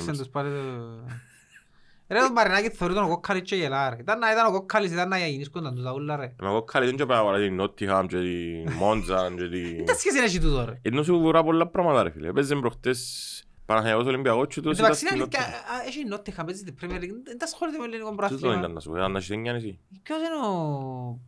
Ρε 2.08 2.18
τον 2.18 2.32
Μαρινάκη 2.32 2.68
θεωρεί 2.68 2.94
τον 2.94 3.04
ο 3.04 3.08
Κόκκαλης 3.08 3.42
και 3.42 3.56
γελά 3.56 3.90
ρε. 3.90 3.96
Ήταν 4.00 4.18
να 4.18 4.32
ήταν 4.32 4.46
ο 4.46 4.50
Κόκκαλης, 4.50 4.92
ήταν 4.92 5.08
να 5.08 5.18
γίνησκονταν 5.18 5.74
τους 5.74 5.84
τα 5.84 5.92
ούλα 5.92 6.16
ρε. 6.16 6.34
Μα 6.40 6.48
εγώ 6.48 6.62
καλή 6.62 6.86
δεν 6.86 6.96
και 6.96 7.04
πρέπει 7.04 7.12
να 7.12 7.18
αγοράσει 7.18 7.46
την 7.46 7.54
Νότιχαμ 7.54 8.06
και 8.06 8.16
την 8.16 8.72
Μόντζαν 8.72 9.36
και 9.36 9.48
την... 9.48 9.84
Τι 9.84 9.94
σχέση 9.94 10.18
έχει 10.18 10.40
τούτο 10.40 10.64
ρε. 10.64 10.78
Ενώ 10.82 11.02
σου 11.02 11.18
βουρά 11.18 11.44
πολλά 11.44 11.66
πράγματα 11.68 12.02
ρε 12.02 12.10
φίλε. 12.10 12.32
Παίζαν 12.32 12.60
προχτές 12.60 13.44
Παναθηναϊκός 13.66 14.06
Ολυμπιακός 14.06 14.46
και 14.46 14.54
Εν 14.56 14.62
τούτος 14.62 14.78
τω 14.78 14.84
ήταν 14.84 14.90
μεταξύ 14.90 15.06
στην 15.06 15.16
είναι 15.16 15.22
αλήθεια, 15.22 15.40
Νότιχαμ. 15.40 15.76
α, 15.76 15.86
έχει 15.86 16.00
η 16.00 16.04
Νότιχαμ, 16.04 16.46
παίζει 16.46 16.60
στην 16.60 16.74
Premier 16.80 17.02
League, 17.02 17.16
δεν 17.24 17.38
τα 17.38 17.44
ασχολείται 17.44 17.78
με 17.78 17.84
ελληνικό 17.84 18.10
Τούτο 18.10 18.26
ήταν 18.26 18.38
πρωτάθλημα. 18.38 18.68
να 18.68 18.80
σου 18.80 18.90
πω, 18.90 18.96
αν 18.96 19.16
έχεις 19.16 19.30
εννιά 19.30 19.52
εσύ. 19.52 19.78
Ποιος 20.02 20.18
είναι 20.18 20.46
ο... 20.46 21.20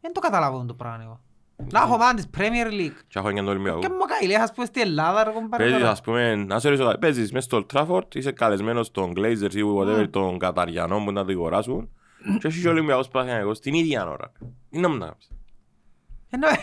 Δεν 0.00 0.12
το 0.12 0.20
καταλάβω 0.20 0.64
το 0.64 0.74
πράγμα 0.74 1.02
εγώ. 1.02 1.20
Να 1.72 1.80
έχω 1.80 1.94
ομάδα 1.94 2.14
της 2.14 2.26
Premier 2.38 2.72
League. 2.72 2.96
Και 3.08 3.18
έχω 3.18 3.28
εννιά 3.28 3.42
του 3.42 3.48
Ολυμπιακού. 3.48 3.78
Και 3.80 3.88
μου 3.88 4.04
καηλέ, 4.18 4.34
ας 4.34 4.52
πούμε 4.52 4.66
στη 4.66 4.80
Ελλάδα 4.80 5.24
ρε 5.24 5.30
κομπάρε 5.30 5.62
Παίζεις, 5.62 5.78
τώρα. 5.78 5.90
ας 5.90 6.00
πούμε, 6.00 6.34
να 6.34 6.58
σε 6.58 6.68
ρωτήσω 6.68 6.86
κάτι, 6.86 6.98
παίζεις 6.98 7.32
μες 7.32 7.44
στο 7.44 7.66
Old 7.70 7.76
Trafford, 7.76 8.14
είσαι 8.14 8.32
καλεσμένος 8.32 8.86
στον 8.86 9.12
Glazers 9.16 9.54
ή 9.54 9.60
whatever, 9.78 10.06
τον 10.10 10.38
Καταριανό 10.38 11.02
που 11.04 11.12
να 11.12 11.24
το 11.24 11.32
αγοράσουν 11.32 11.88
και 12.38 12.46
έχεις 12.46 12.62
και 12.62 12.68
ο 12.68 12.70
Ολυμπιακός 12.70 13.08
Παναθηναϊκός 13.08 13.60
την 13.60 13.74
ίδια 13.74 14.08
ώρα. 14.08 14.32
Είναι 14.70 14.82
να 14.82 14.88
μου 14.88 14.96
να 14.98 15.06
κάνεις. 15.06 15.30
Ε, 16.30 16.36
να- 16.36 16.48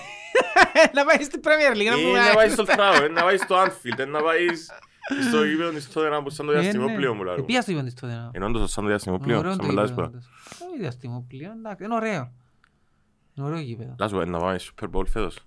Να 1.01 1.05
πάει 1.05 1.23
στην 1.23 1.41
Premier 1.43 1.75
League, 1.77 1.89
να 1.95 1.99
Ή 2.01 2.05
πούμε. 2.05 2.19
να 2.19 2.33
πάει 2.33 2.49
στο 2.49 2.63
Trafford, 2.77 3.07
ή 3.09 3.13
να 3.13 3.23
πάει 3.23 3.37
στο 3.37 3.55
Anfield, 3.63 3.99
ή 3.99 4.09
να 4.09 4.21
πάεις 4.21 4.71
στο 5.29 5.43
γήπεδο 5.43 5.69
της 5.71 5.89
Tottenham 5.93 6.19
που 6.23 6.29
σαν 6.29 6.45
το 6.45 6.51
Ε, 6.51 6.55
ναι. 6.55 6.61
διαστημόπλαιο 6.61 7.13
μου 7.13 7.23
λάρω. 7.23 7.41
Επία 7.41 7.61
στο 7.61 7.71
γήπεδο 7.71 7.89
της 7.89 7.99
τότε. 7.99 8.29
Ενώ 8.31 8.45
όντως 8.45 8.71
σαν 8.71 8.83
το 8.83 8.89
διαστημόπλαιο, 8.89 9.37
Ωραίο 9.37 9.51
σαν 9.51 9.59
το 9.59 9.65
μιλάς 9.67 9.89
γήπεδο 9.89 10.07
πέρα. 10.07 10.17
όντως. 10.23 10.29
Όχι 10.69 10.79
διαστημόπλαιο, 10.79 11.51
εντάξει, 11.51 11.83
είναι 11.83 11.95
ωραίο. 11.95 12.31
Είναι 13.37 13.47
ωραίο 13.47 13.59
γήπεδο. 13.59 13.95
Λάς 13.99 14.09
σου, 14.09 14.17
να 14.29 14.39
πάμε 14.39 14.57
στο 14.57 14.73
Super 14.81 14.89
Bowl 14.95 15.05
φέτος. 15.07 15.39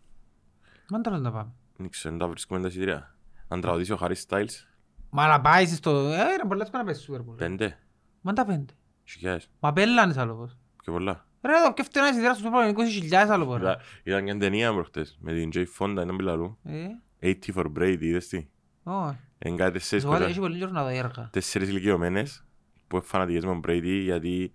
Μαν 0.90 1.02
τώρα 1.02 1.18
να 1.18 1.32
πάμε. 1.32 1.52
Δεν 1.76 1.88
ξέρω, 1.90 2.14
να 2.16 2.28
βρίσκουμε 2.28 2.60
τα 2.60 2.66
εισιτήρια. 2.66 3.16
Αν 3.48 3.60
τραγουδήσει 3.60 3.92
ο 3.92 3.98
Harry 4.00 4.14
Styles, 4.28 4.64
Μα 5.10 5.26
να 5.26 5.40
πάει 5.40 5.66
στο... 5.66 5.90
Ε, 5.90 6.14
είναι 6.32 6.44
πολλά 6.48 6.64
σκόνα 6.64 6.84
πάει 6.84 6.94
στο 6.94 7.14
Super 7.14 7.30
Bowl. 7.30 7.36
πέντε, 7.36 7.78
Μαν 8.20 8.34
τα 8.34 8.44
πέντε. 8.44 8.72
χιλιάδες, 9.04 9.48
Μα 9.60 9.72
πέλανες 9.72 10.16
άλλο 10.16 10.34
πως. 10.34 10.56
πιο 10.82 10.92
πολλά. 10.92 11.24
Ρε, 11.42 11.52
το 11.66 11.72
πιο 11.72 11.84
φτηνά 11.84 12.06
εισιτήρια 12.08 12.34
στο 12.34 12.48
Super 12.50 12.56
Bowl 12.56 12.68
είναι 12.68 13.08
20.000 13.10 13.14
άλλο 13.30 13.46
πως. 13.46 13.56
ρε. 13.60 13.62
Ήταν- 13.62 13.78
Ήταν 14.04 14.24
και 14.24 14.34
ταινία 14.34 14.72
προχτές, 14.72 15.18
με 15.20 15.32
την 15.32 15.50
Jay 15.54 15.64
Fonda, 15.78 15.96
έναν 15.96 16.16
πιλαλού. 16.16 16.58
Ε, 16.64 16.86
80 17.20 17.52
for 17.54 17.64
Brady, 17.78 17.98
είδες 18.00 18.28
τι; 18.28 18.48
όχι. 18.82 19.16
Είναι 19.44 19.56
κάτι 19.56 19.72
τέσσερις 19.72 20.04
Εγώ 20.04 20.12
κοτσά- 20.12 20.28
έχει 20.30 20.38
πολύ 20.38 20.58
καιρό 20.58 20.70
να 20.70 20.82
δω 20.82 20.88
έργα. 20.88 21.28
τέσσερις 21.32 21.68
ηλικιωμένες 21.68 22.44
που 22.88 22.96
είναι 22.96 23.04
φανατικές 23.04 23.44
με 23.44 23.50
τον 23.50 23.60
Brady 23.66 24.00
γιατί 24.02 24.52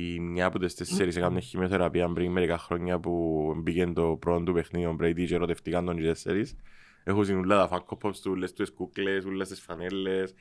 η 0.00 0.20
μια 0.20 0.46
από 0.46 0.58
τις 0.58 0.74
τέσσερις 0.74 1.16
έκανε 1.16 1.40
χημειοθεραπεία 1.40 2.12
πριν 2.12 2.32
μερικά 2.32 2.58
χρόνια 2.58 2.98
που 2.98 3.54
μπήκε 3.56 3.86
το 3.86 4.16
πρώτο 4.20 4.44
του 4.44 4.52
παιχνίδι 4.52 4.86
ο 4.86 4.96
Brady 5.00 5.24
και 5.26 5.34
ερωτευτήκαν 5.34 5.84
τον 5.84 5.98
οι 5.98 6.02
τέσσερις. 6.02 6.56
Έχουν 7.04 7.24
στην 7.24 7.38
ούλα 7.38 7.68
τα 7.68 7.76
Funko 7.76 8.06
Pops 8.06 8.16
του, 8.22 8.30
ούλες 8.30 8.52
τις 8.52 8.72
κούκλες, 8.72 9.24
ούλες 9.24 9.48
τις 9.48 9.60
φανέλες 9.60 10.34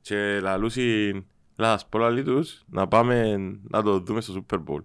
και 0.00 0.40
λαλούσιν, 0.40 1.24
λάς 1.56 1.88
πω 1.88 1.98
λαλί 1.98 2.22
τους 2.22 2.64
να 2.68 2.88
πάμε 2.88 3.36
να 3.62 3.82
το 3.82 3.98
δούμε 3.98 4.20
στο 4.20 4.44
Super 4.48 4.56
Bowl. 4.56 4.84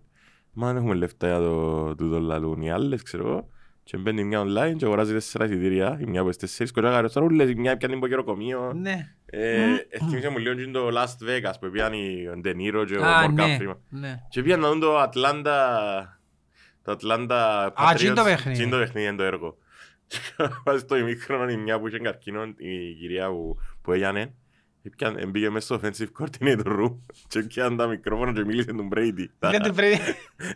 Μα 0.53 0.67
δεν 0.67 0.75
έχουμε 0.75 0.93
λεφτά 0.93 1.27
για 1.27 1.39
το 1.39 1.95
τούτο 1.95 2.19
λαλούν 2.19 2.61
οι 2.61 2.71
άλλες, 2.71 3.03
ξέρω 3.03 3.27
εγώ. 3.27 3.49
Και 3.87 3.97
μπαίνει 3.97 4.23
μια 4.23 4.41
online 4.41 4.75
και 4.77 4.85
αγοράζει 4.85 5.13
τέσσερα 5.13 5.45
εισιτήρια, 5.45 5.97
η 6.01 6.05
μια 6.05 6.19
από 6.19 6.29
τις 6.29 6.37
τέσσερις, 6.37 6.71
κοτσά 6.71 6.89
καροτσάρ, 6.89 7.23
ούλες, 7.23 7.49
η 7.49 7.55
μια 7.55 7.77
πιάνει 7.77 7.93
από 7.95 8.07
καιροκομείο. 8.07 8.73
Ναι. 8.75 9.13
Ε, 9.25 9.75
Εθίμησε 9.89 10.29
μου 10.29 10.37
λίγο 10.37 10.55
και 10.55 10.65
το 10.65 10.87
Last 10.87 11.27
Vegas 11.27 11.53
που 11.59 11.69
πήγαν 11.69 11.93
ο 12.33 12.37
Ντενίρο 12.39 12.85
και 12.85 12.97
ο 12.97 13.05
Α, 13.05 13.25
Morgan 13.25 13.33
ναι. 13.33 13.57
Freeman. 13.61 13.77
Ναι. 13.89 14.21
Και 14.29 14.41
πήγαν 14.41 14.59
να 14.59 14.69
δουν 14.69 14.79
το 14.79 14.97
Ατλάντα... 14.97 16.19
Το 16.83 16.91
Ατλάντα 16.91 17.65
Α, 17.65 17.93
τζιν 17.95 18.13
το 18.13 18.23
παιχνίδι. 18.23 18.57
τζιν 18.57 18.69
το 18.69 18.77
παιχνίδι 18.77 19.07
είναι 19.07 19.15
το 19.17 19.23
έργο. 19.23 19.57
Και 20.07 20.17
Βάζει 20.65 20.79
στο 20.79 20.97
ημίχρονο 20.97 21.49
η 21.51 21.57
μια 21.57 21.79
που 21.79 21.87
είχε 21.87 21.99
καρκίνο, 21.99 22.43
η 22.57 22.93
κυρία 22.99 23.29
που, 23.29 23.57
που 23.81 23.91
έγινε. 23.91 24.33
Έπιαν- 24.87 25.27
Μπήκε 25.29 25.49
μέσα 25.49 25.65
στο 25.65 25.79
offensive 25.83 26.07
coordinator 26.19 26.65
room 26.79 26.95
και 27.27 27.39
πιάνε 27.39 27.75
τα 27.75 27.87
μικρόφωνα 27.87 28.33
και 28.33 28.43
μίλησε 28.45 28.73
τον 28.73 28.89
Brady. 28.95 29.25
Τα- 29.39 29.49
Δεν 29.49 29.61
την 29.61 29.73
πρέπει. 29.75 29.97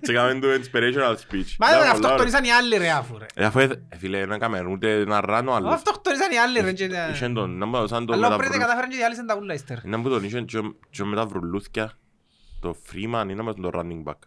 Και 0.01 0.11
έκαμε 0.11 0.39
το 0.39 0.47
inspirational 0.47 1.15
speech. 1.15 1.49
Μα 1.59 1.67
Ήταν 1.67 1.69
δεν 1.69 1.77
πολλά 1.79 1.89
αυτοκτονήσαν 1.91 2.43
οι 2.43 2.51
άλλοι 2.51 2.77
ρε 2.77 2.89
αφού 2.89 3.11
ρε. 3.11 3.15
ωραία. 3.15 3.27
Ε, 3.33 3.45
αφού 3.45 3.59
έθε- 3.59 3.81
ε, 3.89 3.97
φίλε, 3.97 4.19
δεν 4.19 4.31
έκαμε 4.31 4.63
ούτε 4.71 4.99
ένα 4.99 5.21
run 5.21 5.45
ο 5.45 5.53
άλλος. 5.53 5.73
Αυτοκτονήσαν 5.73 6.31
οι 6.31 6.37
άλλοι 6.37 6.59
ρε. 6.59 6.73
και- 6.73 6.89
Είχε 7.11 7.29
τον, 7.29 7.57
να 7.57 7.65
μου 7.65 7.77
δώσαν 7.77 8.05
το 8.05 8.13
Αλλά 8.13 8.21
με 8.23 8.29
τα 8.29 8.35
πρέπει 8.35 8.51
βρου- 8.51 8.61
κατάφεραν 8.61 8.89
και 8.89 8.95
διάλυσαν 8.95 9.25
τα 9.25 9.37
ούλα 9.37 9.53
ύστερα. 9.53 9.81
Είναι 9.85 9.97
που 9.97 10.09
τον 10.09 10.23
είχε 10.23 10.41
και- 10.41 10.73
και 10.89 11.03
με 11.03 11.15
τα 11.15 11.25
βρουλούθκια, 11.25 11.91
το 12.59 12.75
Freeman 12.91 13.25
είναι 13.29 13.43
με 13.43 13.53
τον 13.53 13.71
running 13.73 14.09
back 14.09 14.17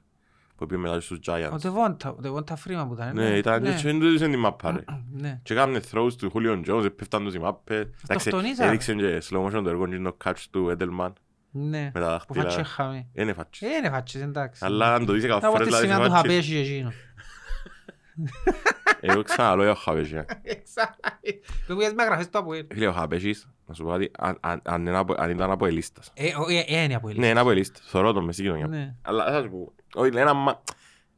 που 0.63 0.69
πήγε 0.69 0.81
μετά 0.81 1.01
στους 1.01 1.19
Ο 1.19 1.33
Giants. 1.33 1.59
Devonta, 1.63 2.15
ο 2.15 2.17
Devonta 2.25 2.53
Freeman 2.53 2.85
που 2.89 2.93
ήταν. 2.95 3.15
Ναι, 3.15 3.29
ήταν 3.37 3.63
και 3.63 3.71
δεν 3.83 4.01
τους 4.01 4.19
την 4.21 4.39
μάπα 4.39 4.71
ρε. 4.73 4.85
Ναι. 5.13 5.41
Και 5.43 5.53
έκαμε 5.53 5.81
throws 5.93 6.13
του 6.19 6.33
Julio 6.35 6.63
Jones, 6.71 6.89
πέφταν 6.97 7.25
τους 7.25 7.35
οι 7.35 7.39
μάπες. 7.39 7.77
Εντάξει, 7.79 7.97
Αυτοκτονήσαν. 8.17 8.67
Έδειξε 8.69 8.95
και 8.95 9.23
slow 9.31 9.45
motion 9.47 9.61
το 9.65 9.69
έργο 9.69 9.87
και 9.87 9.99
το 9.99 10.17
catch 10.25 10.45
του 10.51 10.77
Edelman 10.79 11.13
Ναι. 11.51 11.91
με 11.95 12.01
τα 12.01 12.23
Που 12.27 12.35
φάτσε 12.35 12.57
δάχτυλα. 12.57 12.65
χαμί. 12.65 13.09
Είναι 13.13 13.33
φάτσις. 13.33 13.69
Ε, 13.69 13.77
Είναι 13.79 13.91
φάτσες, 13.91 14.23
εντάξει. 14.23 14.65
Αλλά 14.65 14.95
αν 14.95 15.07
το 15.07 15.13
δεις 15.13 15.25
Να 15.25 15.29
πω 15.29 15.47
εκατό 15.47 15.53
τη 15.65 15.71
φορές 15.71 15.79
σημεία 15.79 15.95
του 15.95 16.01
λάδι 16.01 16.13
φάτσις. 16.15 16.31
χαπέσει 16.31 16.51
και 16.53 16.59
εκείνο. 16.73 16.93
Εγώ 19.05 19.23
ξαναλώ 19.23 19.71
ο 19.71 19.75
Χαβέσια. 19.75 20.25
Που 21.67 21.77
πήγες 21.77 21.93
με 21.93 22.05
γραφές 22.05 22.29
του 22.31 22.39
Αποέλ. 22.39 22.67
Φίλε 22.73 22.87
ο 22.87 22.93
Χαβέσης, 22.93 23.49
να 23.67 23.75
σου 23.75 23.83
πω 23.85 23.91
κάτι, 23.91 24.11
αν- 24.19 24.39
αν- 24.41 24.61
αν 24.65 24.87
είναι 24.87 24.97
απο- 24.97 25.15
αν 25.19 25.31
ήταν 25.31 25.51
από 25.51 25.67
ελίστας. 25.67 26.11
Ε, 26.15 26.27
ο- 26.37 26.49
ε, 26.49 26.65
ε, 26.67 26.83
είναι 26.83 26.95
Αποέλ. 26.95 27.19
Ναι, 27.19 27.27
είναι 27.29 27.41
από 27.41 27.51
ελίστας. 27.51 27.85
Θωρώ 27.87 28.13
τον 28.13 28.25
μες 28.25 28.35
στην 28.35 28.47
κοινωνία. 28.47 28.67
Ναι. 28.67 28.95
Αλλά 29.03 29.25
θα 29.33 29.43
σου 29.43 29.51
πω, 29.51 29.73
όχι, 29.95 30.17
ένα 30.17 30.33
μα- 30.35 30.63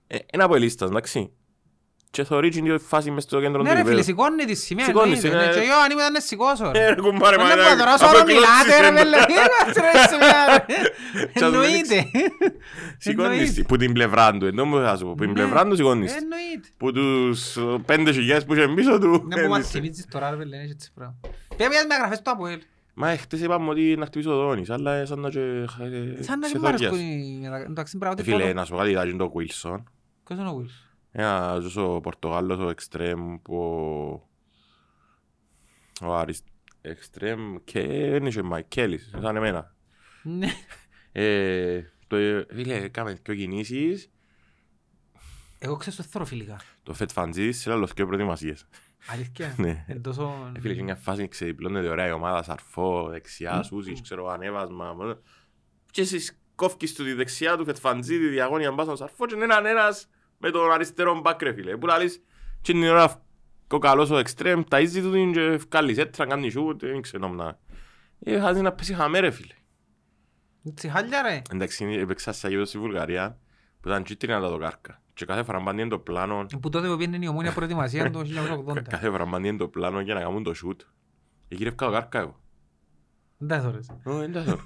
ε, 0.07 0.19
είναι 0.35 0.43
από 0.43 0.55
ελίστας, 0.55 0.89
εντάξει. 0.89 1.33
Και 2.17 2.25
θωρεί 2.25 2.49
την 2.49 2.65
ίδια 2.65 2.79
φάση 2.79 3.11
μες 3.11 3.23
στο 3.23 3.41
κέντρο 3.41 3.59
του 3.59 3.63
Ναι 3.65 3.69
ρε 3.71 3.77
φίλε, 3.77 3.89
γηπέδου. 3.91 4.05
σηκώνει 4.05 4.45
τη 4.45 4.55
σημαία. 4.55 4.85
Σηκώνει, 4.85 5.05
εννοείται, 5.13 5.29
είναι- 5.29 5.47
ναι. 5.47 5.53
Και 5.53 5.59
εγώ 5.59 5.79
αν 5.85 5.91
ήμουν 5.91 6.13
να 6.13 6.21
σηκώσω 6.21 6.71
ρε. 6.71 6.85
Ε, 6.85 6.89
ρε 6.89 7.01
κουμπάρε, 7.01 7.37
μα 7.37 7.45
Δεν 7.47 7.53
είναι- 7.59 7.67
μπορώ 7.67 7.79
τώρα, 7.79 7.93
όσο 7.95 8.05
αφού 8.05 8.15
ώρα 8.17 8.25
μιλάτε 8.25 8.73
ρε 8.81 8.87
εκλώτσεις, 8.87 9.03
πέλε. 9.11 9.19
Τι 9.29 9.33
είμαστε 9.45 9.81
ρε 9.87 9.93
σημαία 10.13 10.43
ρε. 10.51 10.59
Τσάς 11.35 11.51
με 11.51 11.57
Εννοείται. 11.57 11.99
Σηκώνεις 13.05 13.31
Εννοείται. 13.39 13.53
τη- 13.53 13.65
που 13.69 13.77
την 13.77 13.93
πλευρά 13.93 14.27
του, 14.39 14.47
ενώ 14.47 14.65
μου 14.65 14.77
θα 14.87 14.97
σου 14.97 15.05
πω, 15.05 15.11
που 15.11 15.23
την 15.27 15.29
Ναι. 15.29 15.33
πλευρά 15.35 15.67
του 15.69 15.77
σηκώνεις. 15.77 16.11
τη. 16.13 16.19
Εννοείται. 16.23 16.69
Που 16.77 16.93
τους 16.93 17.57
ε, 17.57 17.61
πέντε 17.87 18.13
χιλιάδες 18.13 18.45
που 18.45 18.55
είχε 18.55 18.69
πίσω 18.69 18.99
του. 18.99 19.11
Να 19.29 19.43
που 19.43 19.49
μας 19.49 19.61
ε, 19.61 19.69
θυμίζεις 19.69 20.07
τώρα 20.11 20.31
ρε 20.31 20.37
πέλε, 20.37 20.57
έτσι 20.71 20.91
πράγμα. 20.95 21.15
Πήγες 21.57 21.85
με 21.89 21.95
γραφές 22.01 22.23
του 22.23 22.31
Αποέλ. 22.31 22.61
Μα 22.95 23.09
ε, 23.11 23.17
χτες 23.17 23.41
είπαμε 23.41 23.71
ότι 23.71 23.97
να 23.99 24.07
χτυπήσω 24.07 24.31
ο 24.33 24.37
Δόνης, 24.47 24.71
αλλά 24.71 24.95
ε, 24.95 25.05
σαν 25.05 25.21
να 25.21 25.29
και 25.31 25.39
ε, 25.41 25.65
Σαν 26.23 26.39
να 26.39 26.49
μην 26.49 26.61
μ' 26.61 26.65
ξεθοριάς. 26.65 26.81
αρέσκουν 26.81 26.99
οι 27.01 27.39
μετα- 27.43 27.65
εντάξει 27.69 27.99
πράγματι 27.99 28.23
Ε, 28.23 28.25
Φίλε, 28.25 28.43
φωτο- 28.43 28.55
να 28.55 28.65
σου 28.65 28.73
πω 28.73 28.79
κάτι, 28.79 28.91
ήταν 28.91 29.17
το 29.17 29.33
Wilson. 29.37 29.83
Ποιος 30.27 30.39
είναι 30.39 30.49
ο 30.49 30.61
Wills. 30.61 30.84
Ένα 31.17 31.59
ζωσο 31.61 32.01
Πορτογάλος, 32.03 32.59
ο 32.59 32.69
εξτρέμ 32.69 33.37
που... 33.43 33.55
Ο 36.03 36.15
Άρης 36.15 36.43
εξτρέμ 36.81 37.57
και 37.65 37.81
είναι 37.81 38.31
και 38.31 38.43
Μαϊκέλης, 38.43 39.11
σαν 39.21 39.37
εμένα. 39.37 39.75
Ναι. 40.23 40.49
Ε, 41.13 41.83
το, 42.07 42.17
φίλε, 42.55 42.89
κάμε 42.89 43.13
δυο 43.23 43.35
κινήσεις, 43.35 44.11
Εγώ 45.59 45.77
ξέρω 45.77 45.93
στο 45.93 46.03
θεροφιλικά. 46.03 46.61
το 46.83 46.95
Φετ 46.95 47.11
Φαντζίδης 47.11 47.61
σε 47.61 47.73
άλλο 47.73 47.89
και 47.95 48.05
προετοιμασίες. 48.05 48.67
Αλήθεια. 49.07 49.55
Ναι. 49.59 49.85
Εν 49.89 50.03
τόσο... 50.03 50.53
Ε, 50.57 50.61
Φίλε, 50.61 50.75
και 50.75 50.83
μια 50.83 50.97
φάση 50.97 51.29
ξεδιπλώνεται 51.29 51.89
ωραία 51.89 52.07
η 52.07 52.13
ομάδα, 52.13 52.43
σαρφό, 52.43 53.09
δεξιά, 53.09 53.63
σούζις, 53.63 54.01
ξέρω, 54.01 54.29
ανέβασμα. 54.29 54.93
μόνο. 54.93 55.19
Και 55.91 56.01
εσείς 56.01 56.41
κόφκεις 56.55 56.95
του 56.95 57.05
τη 57.05 57.13
δεξιά 57.13 57.57
του 57.57 57.65
Φετφαντζή, 57.65 58.19
τη 58.19 58.29
διαγώνια 58.29 58.73
μπας 58.73 58.85
στον 58.85 58.97
σαρφό 58.97 59.27
και 59.27 59.35
είναι 59.35 59.45
έναν 59.45 59.67
ένας 59.67 60.09
με 60.39 60.51
τον 60.51 60.73
αριστερό 60.73 61.21
μπακ 61.21 61.43
ρε 61.43 61.53
φίλε. 61.53 61.77
Που 61.77 61.87
λαλείς, 61.87 62.23
και 62.61 62.73
την 62.73 62.85
ώρα 62.85 63.23
ο 63.69 63.79
καλός 63.79 64.11
ο 64.11 64.19
εξτρέμ, 64.19 64.63
ταΐζει 64.71 65.01
του 65.03 65.11
την 65.11 65.33
και 65.33 65.61
βγάλεις 65.71 65.99
έτρα, 65.99 66.27
κάνεις 66.27 66.53
σούτ, 66.53 66.81
δεν 66.81 67.01
ξέρω 67.01 67.29
να... 67.29 67.59
Ε, 68.21 68.41
χάζεις 68.41 68.63
να 68.63 68.73
πέσει 68.73 68.95
χαμέ 68.95 69.21
ρε 69.21 69.31
φίλε. 69.31 69.55
Τσιχάλια 70.75 71.23
ρε. 71.23 71.43
Εντάξει, 71.51 71.85
έπαιξα 71.85 72.33
σε 72.33 72.49
γήπεδο 72.49 72.65
στη 72.65 72.79
Βουλγαρία, 72.79 73.39
που 73.81 73.89
ήταν 73.89 74.03
κίτρινα 74.03 74.41
τα 74.41 74.49
δοκάρκα. 74.49 75.03
Και 75.15 75.25
κάθε 75.25 75.43
φορά 75.43 75.63
πάνε 75.63 75.89
το 75.89 75.99
πλάνο, 75.99 76.47
Που 76.61 76.69
τότε 76.69 76.89
που 76.89 76.97
πήγαινε 76.97 77.25
η 77.25 77.29
ομόνια 77.29 77.53
προετοιμασία 77.53 78.11
το 78.11 78.23
1980. 78.67 78.83
κάθε 78.89 79.11
φορά 79.11 79.27
πάνε 79.27 79.57
το 79.57 79.69
πλάνο 79.69 80.01
για 80.01 80.15
να 80.15 80.21
κάνουν 80.21 80.43
το 80.43 80.55
σούτ. 80.55 80.81
Εγύρευκα 81.49 81.87
το 81.87 81.93
κάρκα 81.93 82.19
εγώ. 82.19 82.41
Δεν 83.39 83.49
τα 83.49 83.61
θωρείς. 83.61 83.89
Ω, 84.05 84.13
δεν 84.13 84.33
τα 84.33 84.43
θεωρώ. 84.43 84.65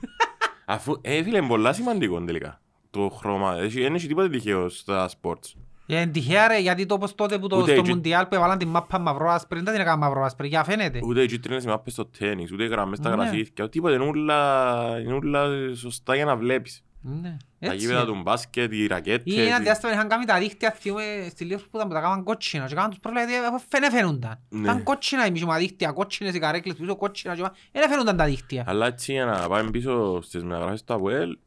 Αφού, 0.66 0.98
ε, 1.00 1.22
φίλε, 1.22 1.38
είναι 1.38 1.46
πολλά 1.46 1.72
σημαντικό 1.72 2.24
τελικά. 2.24 2.60
Το 2.90 3.08
χρώμα, 3.08 3.56
Έχει- 3.58 3.80
δεν 3.82 3.94
έχει 3.94 4.06
τίποτα 4.06 4.28
τυχαίο 4.28 4.68
στα 4.68 5.08
sports. 5.08 5.52
Ε, 5.86 6.00
Είναι 6.00 6.06
τυχαία 6.10 6.48
ρε, 6.48 6.58
γιατί 6.58 6.86
το 6.86 6.94
όπως 6.94 7.14
τότε 7.14 7.38
που 7.38 7.46
το 7.46 7.56
Ούτε 7.56 7.70
στο 7.70 7.80
έτσι- 7.80 7.92
Μουντιάλ 7.94 8.26
που 8.26 8.34
έβαλαν 8.34 8.58
την 8.58 8.68
μάπα 8.68 8.98
μαυρό-άσπρη, 8.98 9.60
δεν 9.60 9.72
την 9.72 9.80
έκαναν 9.82 9.98
μαυρό-άσπρη, 9.98 10.48
για 10.48 10.64
φαίνεται. 10.64 11.00
Ούτε 11.04 11.22
οι 11.22 11.26
κίτρινες 11.26 11.64
οι 11.64 11.66
μάπες 11.66 11.92
στο 11.92 12.06
τέννις, 12.06 12.52
ούτε 12.52 12.64
οι 12.64 12.68
γραμμές 12.68 12.98
στα 12.98 13.08
Ναι. 13.08 13.14
γρασίδια, 13.22 13.68
τίποτα, 13.68 13.94
είναι 13.94 14.04
ούλα, 14.04 14.98
είναι 15.02 15.14
ούλα 15.14 15.46
σωστά 15.74 16.14
για 16.14 16.24
να 16.24 16.36
βλέπεις. 16.36 16.82
Ναι. 17.00 17.36
Τα 17.58 17.66
Έτσι 17.66 17.76
γήπεδα 17.76 17.98
είναι. 18.02 18.08
του 18.12 18.20
μπάσκετ, 18.22 18.72
οι 18.72 18.86
ρακέτες. 18.86 19.34
Ή 19.34 19.40
ένα 19.46 19.58
οι- 19.58 19.62
διάστημα 19.62 19.92
είχαν 19.92 20.08
κάνει 20.08 20.24
τα 20.24 20.38
δίχτυα 20.38 20.70
θυμούμε, 20.70 21.02
στη 21.30 21.44
Λίβερπουλ 21.44 21.68
που 21.70 21.78
τα- 21.78 21.86
που 21.86 21.92
τα 21.92 22.00
κάναν 22.00 22.22
κότσινα 22.24 22.66
και 22.66 22.74
κάναν 22.74 22.90
τους 22.90 22.98
πρόβλημα 22.98 23.26
γιατί 23.26 23.42
δεν 23.68 23.90
φαίνονταν. 23.90 24.38
Ναι. 24.48 24.60
Ήταν 24.60 24.82
κότσινα 24.82 25.26
οι 25.26 25.30
μισόμα 25.30 25.56
δίχτυα, 25.56 25.90
κότσινες 25.92 26.34
οι 26.34 26.38
καρέκλες 26.38 26.74
πίσω, 26.76 26.96
κότσινα 26.96 27.34
και 27.34 27.42
δεν 27.72 27.88
φαίνονταν 27.90 28.16
τα 28.16 28.24
δίχτυα. 28.24 28.64
Αλλά 28.66 28.86
έτσι 28.86 29.12
για 29.12 29.24
να 29.24 29.48
πάμε 29.48 29.70
πίσω 29.70 30.20
στις 30.22 30.42
μεταγραφές 30.44 30.84
του 30.84 30.94
ΑΠΟΕΛ, 30.94 31.38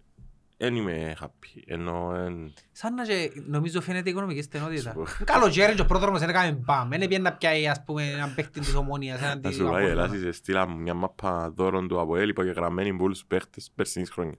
δεν 0.61 0.75
είμαι 0.75 1.15
happy. 1.21 1.61
Ενώ 1.65 2.13
εν- 2.15 2.53
Σαν 2.71 2.93
να 2.93 3.03
και 3.03 3.31
νομίζω 3.47 3.81
φαίνεται 3.81 4.09
η 4.09 4.11
οικονομική 4.11 4.41
στενότητα. 4.41 4.89
Σου 4.91 4.95
πω. 5.17 5.23
Καλοκαίρι 5.23 5.75
και 5.75 5.81
ο 5.81 5.85
πρόδρομος 5.85 6.19
δεν 6.19 6.29
έκαμε 6.29 6.51
μπαμ. 6.51 6.89
Δεν 6.89 6.99
πήγαινε 6.99 7.29
να 7.29 7.33
πιάει 7.33 7.67
ας 7.67 7.83
πούμε 7.83 8.03
έναν 8.11 8.33
παίχτη 8.35 8.59
της 8.59 8.75
ομόνιας. 8.75 9.21
έναν 9.21 9.39
να 9.41 9.49
της 9.49 9.57
σου 9.57 9.63
πάει, 9.63 9.83
Απόλλωνα. 9.83 9.91
ελάσεις, 10.15 10.37
στείλα 10.37 10.67
μου 10.67 10.77
μια 10.77 10.93
μάπα 10.93 11.51
δώρων 11.55 11.87
του 11.87 11.99
ΑΠΟΕΛ 11.99 12.29
υπογεγραμμένη 12.29 12.91
με 12.91 13.03
όλους 13.03 13.17
τους 13.19 13.27
παίχτες 13.27 13.71
περσινής 13.75 14.09
χρόνια. 14.09 14.35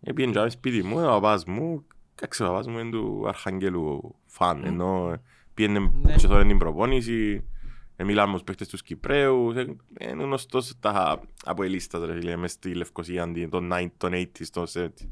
Έπιεν 0.00 0.32
και 0.32 0.48
σπίτι 0.48 0.82
μου, 0.82 0.98
ο 1.00 1.06
παπάς 1.06 1.44
μου, 1.44 1.86
κάξε 2.14 2.44
ο 2.44 2.46
παπάς 2.46 2.66
μου 2.66 2.78
είναι 2.78 2.90
του 2.90 3.24
Αρχαγγέλου 3.28 4.14
φαν, 4.26 4.64
ενώ 4.64 5.16
πήγαινε 5.54 5.90
Ναι. 6.02 6.14
και 6.14 6.26
τώρα 6.26 6.44
την 6.46 6.58
προπόνηση, 6.58 7.44
ε, 7.44 7.53
μιλάμε 7.96 8.26
με 8.26 8.32
τους 8.32 8.42
παίχτες 8.44 8.68
τους 8.68 8.82
Κυπρέους, 8.82 9.56
ε, 9.56 9.60
είναι 10.00 10.22
γνωστός 10.22 10.78
τα 10.80 11.20
αποελίστας 11.44 12.04
ρε 12.04 12.12
φίλε, 12.14 12.36
μες 12.36 12.52
στη 12.52 12.74
Λευκοσία 12.74 13.22
αντί 13.22 13.46
των 13.46 13.72
9, 13.72 13.90
των 13.96 14.12
80s, 14.12 14.46
των 14.52 14.66
70s. 14.74 15.08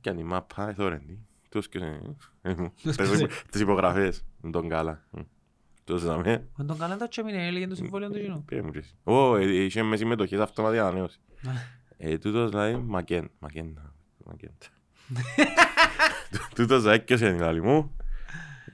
Και 0.00 0.10
αν 0.10 0.18
η 0.18 0.22
μάπα, 0.24 0.68
ε, 0.68 0.72
τώρα 0.72 1.02
είναι, 1.06 1.18
τους 1.48 1.68
και 1.68 1.78
ε, 2.42 2.54
Τους 2.82 2.96
τις 2.96 3.08
και- 3.10 3.16
υπο- 3.24 3.32
τις 3.50 3.60
υπογραφές, 3.60 4.24
με 4.40 4.50
τον 4.50 4.68
καλά. 4.68 5.04
Ε, 5.16 5.20
Τους 5.84 6.04
δαμε, 6.04 6.48
Με 6.56 6.64
τον 6.64 6.78
καλά 6.78 6.96
το 6.96 7.08
τσέμινε, 7.08 7.46
έλεγε 7.46 7.66
το 7.66 7.74
συμβόλαιο 7.74 8.10
του 8.10 8.18
κοινού. 8.20 8.44
πήρε 8.44 8.62
μου 8.62 8.70
και 8.70 8.78
εσύ. 8.78 8.94
Ω, 9.04 9.36
ε, 9.36 9.64
είχε 9.64 9.82
με 9.82 9.96
συμμετοχές 9.96 10.40
αυτόματη 10.40 10.78
ανανέωση. 10.78 11.18
Ναι. 11.40 11.52
Ε, 11.96 12.18
τούτος 12.18 12.50
δηλαδή, 12.50 12.76
μακέν, 12.76 13.30
μακέν, 13.38 13.92
μακέν. 14.24 14.52
Τούτος 16.54 16.84
έκαιος 16.86 17.20
είναι 17.20 17.38
λαλί 17.38 17.62
μου; 17.62 17.96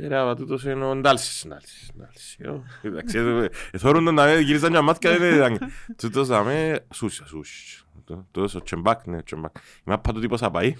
Ε, 0.00 0.06
Ρε, 0.06 0.16
αλλά 0.16 0.34
τούτος 0.34 0.64
είναι 0.64 0.84
ο 0.84 0.96
Ντάλσης, 0.96 1.46
Ντάλσης, 1.48 1.90
Ντάλσης. 1.98 2.36
Ω, 2.48 2.62
Εντάξει, 2.82 3.18
ε, 3.18 3.48
ε, 3.70 3.78
θωρούν 3.78 4.04
τον 4.04 4.16
δαμέ, 4.16 4.38
γύρισαν 4.38 4.72
και 4.72 4.80
μάτια, 4.80 5.18
δεν 5.18 5.34
ήταν. 5.34 5.58
Τούτος 5.96 6.28
δαμέ, 6.28 6.86
σούσια, 6.94 7.26
σούσια. 7.26 7.80
Τούτος 8.04 8.54
ο 8.54 8.62
Τσεμπάκ, 8.62 9.06
ναι, 9.06 9.16
ο 9.16 9.22
Τσεμπάκ. 9.22 9.56
Η 9.56 9.60
μάπα 9.84 10.12
του 10.12 10.20
τύπος 10.20 10.40
θα 10.40 10.50
πάει. 10.50 10.74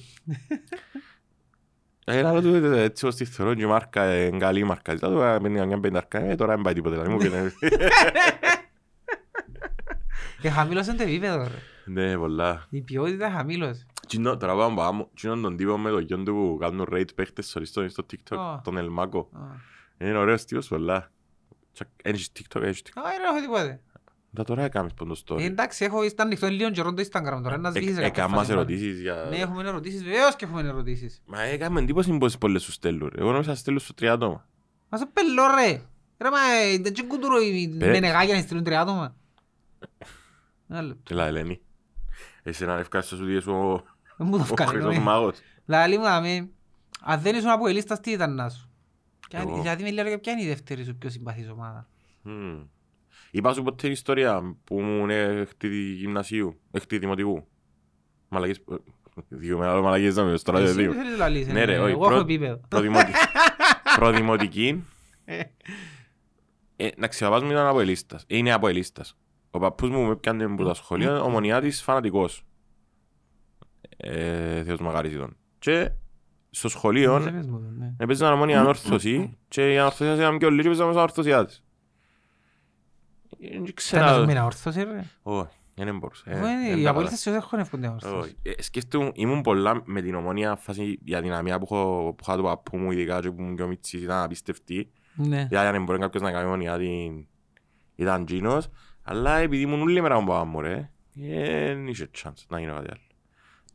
Ε, 2.05 2.27
αλλά 2.27 2.41
του, 2.41 2.55
ε, 2.55 2.83
έτσι 2.83 3.07
ως 3.07 3.15
τη 3.15 3.25
θεωρώ 3.25 3.55
και 3.55 3.63
η 3.63 3.67
μάρκα, 3.67 4.03
ε, 4.03 4.25
είναι 4.25 4.39
καλή 4.39 4.61
η 4.61 4.65
μάρκα. 4.65 4.95
Δηλαδή, 4.95 5.15
τώρα 5.15 5.41
παίρνει 5.41 5.67
μια 5.67 5.81
πενταρκά, 5.81 6.19
ε, 6.19 6.35
τώρα 6.35 6.55
δεν 6.55 6.63
πάει 6.63 6.75
τίποτε. 6.75 6.97
λαλί 6.97 7.09
μου, 7.09 7.19
και 7.19 7.29
ναι. 7.29 7.51
Και 10.41 10.51
χαμήλωσε 10.51 10.95
το 10.95 11.03
επίπεδο 11.03 11.43
ρε. 11.43 11.63
Ναι, 11.85 12.17
πολλά. 12.17 12.67
Η 12.71 12.81
ποιότητα 12.81 13.31
χαμήλωσε. 13.31 13.87
Τσινό, 14.09 14.37
τώρα 14.37 14.57
πάμε 14.57 14.77
πάμε. 14.77 15.07
Τσινό 15.15 15.41
τον 15.41 15.57
τύπο 15.57 15.79
με 15.79 15.91
το 15.91 15.99
γιον 15.99 16.25
του 16.25 16.33
που 16.33 16.57
κάνουν 16.61 16.87
rate 16.93 17.15
παίχτες 17.15 17.47
σωριστό 17.49 17.89
στο 17.89 18.07
TikTok, 18.11 18.37
Α. 18.39 18.61
τον 18.65 18.77
Ελμάκο. 18.77 19.29
Α. 19.33 19.41
Είναι 20.07 20.19
ωραίος 20.19 20.45
τύπος 20.45 20.69
πολλά. 20.69 21.11
Τσακ- 21.73 21.89
Έχεις 22.03 22.31
TikTok, 22.39 22.63
έχεις 22.63 22.83
TikTok. 22.83 23.01
Α, 23.01 23.03
δεν 23.11 23.21
έχω 23.35 23.41
τίποτε. 23.41 23.81
Τα 24.35 24.45
τώρα 24.45 24.63
έκαμες 24.63 24.95
πόντο 24.95 25.13
Ε, 25.13 25.17
story. 25.27 25.41
Εντάξει, 25.41 25.85
έχω 25.85 26.03
ήταν 26.05 26.27
ανοιχτό 26.27 26.47
λίγο 26.49 26.71
καιρό 26.71 26.93
το 26.95 27.03
Instagram 27.03 27.41
τώρα, 27.43 27.57
να 27.59 27.71
σβήσεις 27.71 27.95
σε 27.95 28.01
κάποια 28.01 28.07
Έκαμας 28.23 28.39
φάση. 28.39 28.53
ερωτήσεις 28.53 29.01
για... 29.01 29.27
Ναι, 29.31 29.37
έχουμε 29.37 29.69
ερωτήσεις, 29.69 30.05
βεβαίως 30.05 30.37
και 30.37 30.45
έχουμε 30.45 30.61
ερωτήσεις. 30.61 31.23
Μα 31.27 31.43
έκαμε 31.43 31.81
εντύπωση 31.81 32.19
πως 32.19 32.39
πολλές 32.39 32.63
σου 32.63 32.73
στέλνουν. 32.73 33.11
ρε. 33.15 33.21
Εγώ 33.21 33.31
νόμιζα 33.31 33.49
να 33.51 33.55
στέλνουν 33.57 33.83
στο 33.83 33.95
τρία 33.95 34.13
άτομα. 34.13 34.47
Μα 34.89 34.99
σε 34.99 35.07
πελώ 35.13 35.43
ρε. 35.55 35.71
Ρε 36.19 36.31
μα, 36.31 36.39
ε, 36.63 36.79
δεν 36.79 36.93
τσιν 36.93 37.09
κουτουρώ 37.09 37.41
οι 37.41 37.77
Ε. 37.81 37.87
μενεγάκια 37.91 38.35
να 38.35 38.41
στείλουν 38.41 38.65
τρία 38.65 38.81
άτομα. 38.81 39.17
Ένα 40.69 40.83
λεπτό. 40.83 41.15
Έλα, 41.15 41.27
Ελένη. 41.27 41.61
Εσένα 42.43 42.79
ευχαριστώ 42.79 43.17
σου 43.17 43.25
διέσου 43.25 43.53
ο 43.53 43.83
Δεν 44.19 44.27
μου 44.27 44.37
το 44.37 44.43
ο 44.43 44.45
βγάλει, 44.45 44.71
χρυσός 44.71 44.97
ναι. 44.97 45.03
μάγος. 45.03 45.39
Λαλή 45.67 45.97
μου, 45.99 46.05
δάμε, 46.05 46.49
αν 47.01 47.21
δεν 47.21 47.35
ήσουν 47.37 47.51
από 47.51 47.69
ελίστας, 47.69 48.01
τι 48.01 48.11
ήταν 48.11 48.35
να 48.35 48.49
σου; 48.49 48.71
Ποια 49.29 49.43
είναι- 49.43 49.51
Εγώ. 49.53 49.61
Γιατί 49.61 49.83
με 49.83 49.91
λέω 49.91 50.19
ποια 50.19 50.33
είναι 50.33 50.43
η 50.43 50.47
δεύτερη 50.47 50.85
σου 50.85 50.97
πιο 50.97 51.11
συμπαθής 51.11 51.49
ομάδα; 51.51 51.89
Μμμ. 52.23 52.63
Είπα 53.31 53.53
σου 53.53 53.63
ποτέ 53.63 53.77
την 53.83 53.91
ιστορία 53.93 54.57
που 54.65 54.81
ήμουν 54.81 55.11
έκτη 55.11 55.69
γυμνασίου, 55.93 56.61
έκτη 56.71 56.99
δημοτικού. 56.99 57.47
Μαλακίες, 58.29 58.57
ε, 58.71 58.75
δύο 59.29 59.59
μεγάλο 59.59 59.83
μαλακίες 59.83 60.17
να 60.17 60.23
μιλήσω, 60.25 60.45
τώρα 60.45 60.59
δεν 60.59 60.69
Εσύ 60.69 60.79
δύο. 60.79 60.91
τι 60.91 60.97
θέλεις 60.97 61.11
να 61.13 61.17
λαλείς, 61.19 61.47
Ναι 61.47 61.61
ε, 61.61 61.65
ρε, 61.65 61.79
όχι, 61.79 61.91
εγώ 61.91 62.01
έχω 62.01 62.09
πρω- 62.11 62.21
επίπεδο. 62.21 62.61
προδημοτι- 62.69 63.15
προδημοτική. 63.99 64.85
Ε, 66.77 66.89
Να 66.97 67.07
ξεπαπάς 67.07 67.43
μου 67.43 67.51
ήταν 67.51 67.67
από 67.67 67.81
ελίστας. 67.81 68.25
Είναι 68.27 68.53
από 68.53 68.69
ελίστας. 68.69 69.17
Ο 69.51 69.59
παππούς 69.59 69.91
μου 69.91 70.07
με 70.07 70.17
πιάνε 70.17 70.45
από 70.45 70.65
τα 70.65 70.75
σχολεία, 70.75 71.21
ομονιάτης 71.21 71.83
φανατικός. 71.83 72.43
Ε, 74.01 74.63
Θεός 74.63 74.81
μαγάρις 74.81 75.13
ήταν. 75.13 75.37
Και 75.59 75.91
στο 76.51 76.69
σχολείο 76.69 77.21
Δεν 77.21 77.33
πες 77.35 77.47
μου 77.47 77.61
το, 77.61 77.71
ναι. 77.79 77.95
έπαιζαν 77.99 78.33
ομόνια 78.33 78.61
ανόρθωση 78.61 79.39
και 79.49 79.73
η 79.73 79.79
ανόρθωση 79.79 80.21
ήταν 80.21 80.39
και 80.39 80.47
όλοι 80.47 80.63
και 80.63 80.69
παίζαμε 80.69 80.91
σαν 80.93 80.99
ανόρθωσιά 81.01 81.45
της. 81.45 81.65
Ε, 83.41 83.49
Δεν 83.51 83.67
Θα 83.67 83.73
ξέρα... 83.75 84.11
έχουμε 84.15 84.33
ένα 84.33 84.45
όρθωση 84.45 84.83
ρε. 84.83 85.05
Όχι, 85.23 85.49
δεν 85.75 85.99
μπορούσα. 85.99 86.23
ε, 86.31 86.37
Εγώ 86.37 86.47
είναι- 86.49 86.69
δεν 86.69 86.79
Οι 86.79 86.83
τα 86.83 86.91
απολύτες 86.91 87.21
σου 87.21 87.31
δεν 87.31 87.39
έχουν 87.39 87.59
εύχονται 87.59 87.89
όρθωση. 87.89 88.15
όχι. 88.15 88.37
Ε, 88.43 88.63
Σκέφτομαι, 88.63 89.11
ήμουν 89.15 89.41
πολλά 89.41 89.83
με 89.85 90.01
την 90.03 90.15
ομόνια 90.15 90.57
φάση 90.57 90.99
για 91.03 91.23
την 91.23 91.33
αμία 91.33 91.59
που 91.59 91.65
έχω 91.71 92.15
που 92.17 92.23
είχα 92.23 92.37
του 92.37 92.43
παππού 92.43 92.77
μου 92.77 92.91
ειδικά 92.91 93.21
και 93.21 93.31
που 93.31 93.41
ήμουν 93.43 93.57
και 93.57 93.63
ο 93.63 93.67
Μιτσής 93.67 94.03
ήταν 94.03 94.23
απίστευτη. 94.23 94.91
Ναι. 95.15 95.47
Για 95.51 95.61
αν 95.69 95.85
μπορεί 95.85 95.99
κάποιος 95.99 96.23
να 96.23 96.31
κάνει 96.33 96.47
ομόνια 96.47 96.79
την... 96.79 97.27
ήταν 97.95 98.25
τζίνος. 98.25 98.69
Αλλά 99.03 99.37
επειδή 99.37 99.63
ήμουν 99.63 99.81
όλη 99.81 100.01
μέρα 100.01 100.15
με 100.15 100.21
τον 100.21 100.27
παπά 100.35 100.45
μου 100.45 100.61
ρε, 100.61 100.91
δεν 101.13 101.87
είχε 101.87 102.11
chance 102.23 102.43
να 102.49 102.61
γίνω 102.61 102.75
κάτι 102.75 102.89
άλλο. 102.91 103.01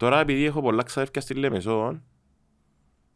Τώρα 0.03 0.19
επειδή 0.19 0.45
έχω 0.45 0.61
πολλά 0.61 0.83
ξαδέρφια 0.83 1.21
στη 1.21 1.33
Λεμεσό, 1.33 2.01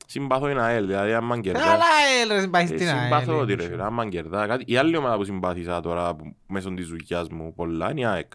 συμπάθω 0.05 0.47
την 0.47 0.59
ΑΕΛ, 0.59 0.85
δηλαδή 0.85 1.13
άμα 1.13 1.39
κερδά... 1.39 1.59
Καλά 1.59 1.85
ε, 2.29 2.33
ρε 2.33 2.39
συμπαθείς 2.39 2.71
Ε, 2.71 2.75
την 2.75 2.87
ΑΕΛ. 2.87 3.03
Συμπάθω 3.03 3.39
ότι 3.39 3.53
ρε 3.55 3.63
είναι. 3.63 3.71
φίλε, 3.71 3.83
άμα 3.83 4.07
κερδά 4.09 4.47
κάτι. 4.47 4.63
Η 4.67 4.77
άλλη 4.77 4.97
ομάδα 4.97 5.15
που 5.17 5.23
συμπάθησα 5.23 5.79
τώρα 5.81 6.15
που- 6.15 6.35
μέσω 6.47 6.73
της 6.73 6.87
δουλειάς 6.87 7.29
μου 7.29 7.53
πολλά 7.53 7.91
είναι 7.91 7.99
η 7.99 8.05
ΑΕΚ. 8.05 8.31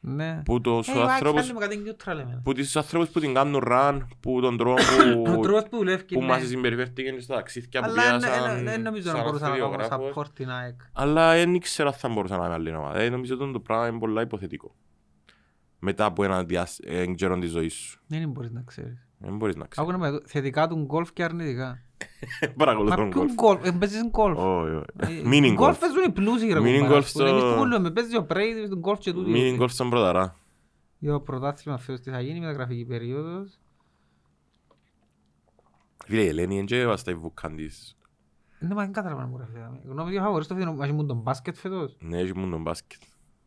Ναι. 0.00 0.42
Που 0.44 0.60
τους 0.60 0.88
Ε, 0.88 0.92
η 0.92 0.94
Άκη 1.00 1.10
ανθρώπους 1.10 1.40
φαίνεται 1.46 1.52
μου 1.52 1.58
κάτι 1.58 1.82
neutral 1.86 2.18
εμένα. 2.20 2.40
που 2.44 2.52
τις 2.52 2.76
ανθρώπους 2.76 3.08
που 3.08 3.20
την 3.20 3.34
κάνουν 3.34 3.62
ραν, 3.64 4.08
που 4.20 4.40
τον 4.40 4.56
τρόπο 4.56 4.82
Ο 5.26 5.32
που, 5.32 5.40
τρόπος 5.42 5.62
που 5.70 5.76
δουλεύει 5.76 6.04
που 6.04 6.20
ναι. 6.20 6.26
μας 6.26 6.42
συμπεριφέρθηκαν 6.46 7.20
στα 7.20 7.34
ταξίδια 7.34 7.80
που 7.80 7.86
Αλλά 7.90 8.02
δεν- 8.10 8.20
δεν- 8.20 8.30
πιάσαν 8.30 8.64
δεν 8.64 8.82
νομίζω 8.82 9.10
να 9.10 9.16
σαν 9.16 9.24
μπορούσα 9.24 9.48
να 9.48 9.54
κάνω 9.56 9.64
αυτοδιογράφος. 9.76 10.12
support 10.16 10.34
την 10.34 10.50
ΑΕΚ. 10.50 10.74
Αλλά 10.92 11.32
δεν 11.32 11.54
ήξερα 11.54 11.88
αν 11.88 11.94
θα 11.94 12.08
μπορούσα 12.08 12.36
να 12.36 12.44
είμαι 12.44 12.54
άλλη 12.54 12.74
ομάδα. 12.74 12.98
Ε, 12.98 13.08
νομίζω 13.08 13.36
ότι 13.40 13.52
το 13.52 13.60
πράγμα 13.60 13.86
είναι 13.88 13.98
πολλά 13.98 14.22
υποθετικό. 14.22 14.74
Μετά 15.86 16.04
από 16.04 16.24
έναν 16.24 16.46
διάσ- 16.46 16.80
ε, 16.86 17.06
καιρό 17.06 17.38
της 17.38 17.50
ζωής 17.50 17.74
σου. 17.74 18.00
Δεν 18.06 18.30
μπορείς 18.30 18.50
να 18.50 18.62
ξέρεις. 18.62 19.06
Δεν 19.18 19.36
μπορείς 19.36 19.56
να 19.56 19.66
ξέρεις. 19.66 19.90
Άκουνα 19.90 20.10
με 20.10 20.20
θετικά 20.26 20.68
του 20.68 20.76
γκολφ 20.84 21.12
και 21.12 21.24
αρνητικά. 21.24 21.82
Παρακολουθώ 22.56 22.90
Μα 22.96 23.00
τον 23.00 23.10
ποιον 23.10 23.24
γκολφ. 23.24 23.34
γκολφ, 23.34 23.64
ε, 23.74 23.78
παίζεις 23.78 24.02
γκολφ. 24.10 24.38
Όχι, 24.38 24.74
όχι. 24.74 25.18
Ε, 25.20 25.22
Μίνι 25.28 25.46
γκολφ 25.46 25.58
γκολφ. 25.58 25.78
παίζουν 25.78 26.02
οι 26.08 26.12
πλούσιοι 26.12 26.52
ρε 26.52 26.60
Μίνι 26.60 26.72
κουμπάρα, 26.78 26.92
γκολφ 26.92 27.04
ας 27.06 27.12
πούμε. 27.12 27.26
στο- 27.28 27.36
Εμείς 27.36 27.52
που 27.52 27.58
κολλούμε, 27.58 27.90
παίζεις 27.90 28.16
ο 28.16 28.22
Πρέι, 28.24 28.68
τον 28.68 28.78
γκολφ 28.78 28.98
και 28.98 29.12
τούτοι. 29.12 29.30
Μίνι 29.30 29.56
γκολφ 29.56 29.72
στον 29.72 29.90
πρωταρά. 29.90 30.36
Για 30.98 31.12
το 31.12 31.20
πρωτάθλημα 31.20 31.78
φέτος 31.78 32.00
τι 32.00 32.10
θα 32.10 32.20
γίνει, 32.20 32.40
μεταγραφική 32.40 32.84
περίοδος. 32.84 33.58
Φίλε, 36.04 36.22
η 36.22 36.26
Ελένη 36.26 36.54
είναι 36.56 36.64
και 36.64 36.86
βάστα 36.86 37.10
η 37.10 37.14
βουκάν 37.14 37.56
της. 37.56 37.96
Ναι, 38.58 38.74
μα 38.74 38.82
δεν 38.82 38.92
κατάλαβα 38.92 39.20
να 39.20 39.26
μου 39.26 39.38
ρε 39.38 39.44
φίλε. 39.52 39.70
Γνώμη 39.84 40.10
δύο 40.10 40.20
φαβορείς 40.20 40.46
το 40.46 40.54
φετινό, 40.54 40.72
μαζί 40.74 40.92
μου 40.92 41.06
τον 41.06 41.16
μπάσκετ 41.16 41.56
φέτος. 41.56 41.96
Ναι, 42.00 42.18
έχει 42.18 42.36
μόνο 42.38 42.58
μπάσκετ. 42.58 43.00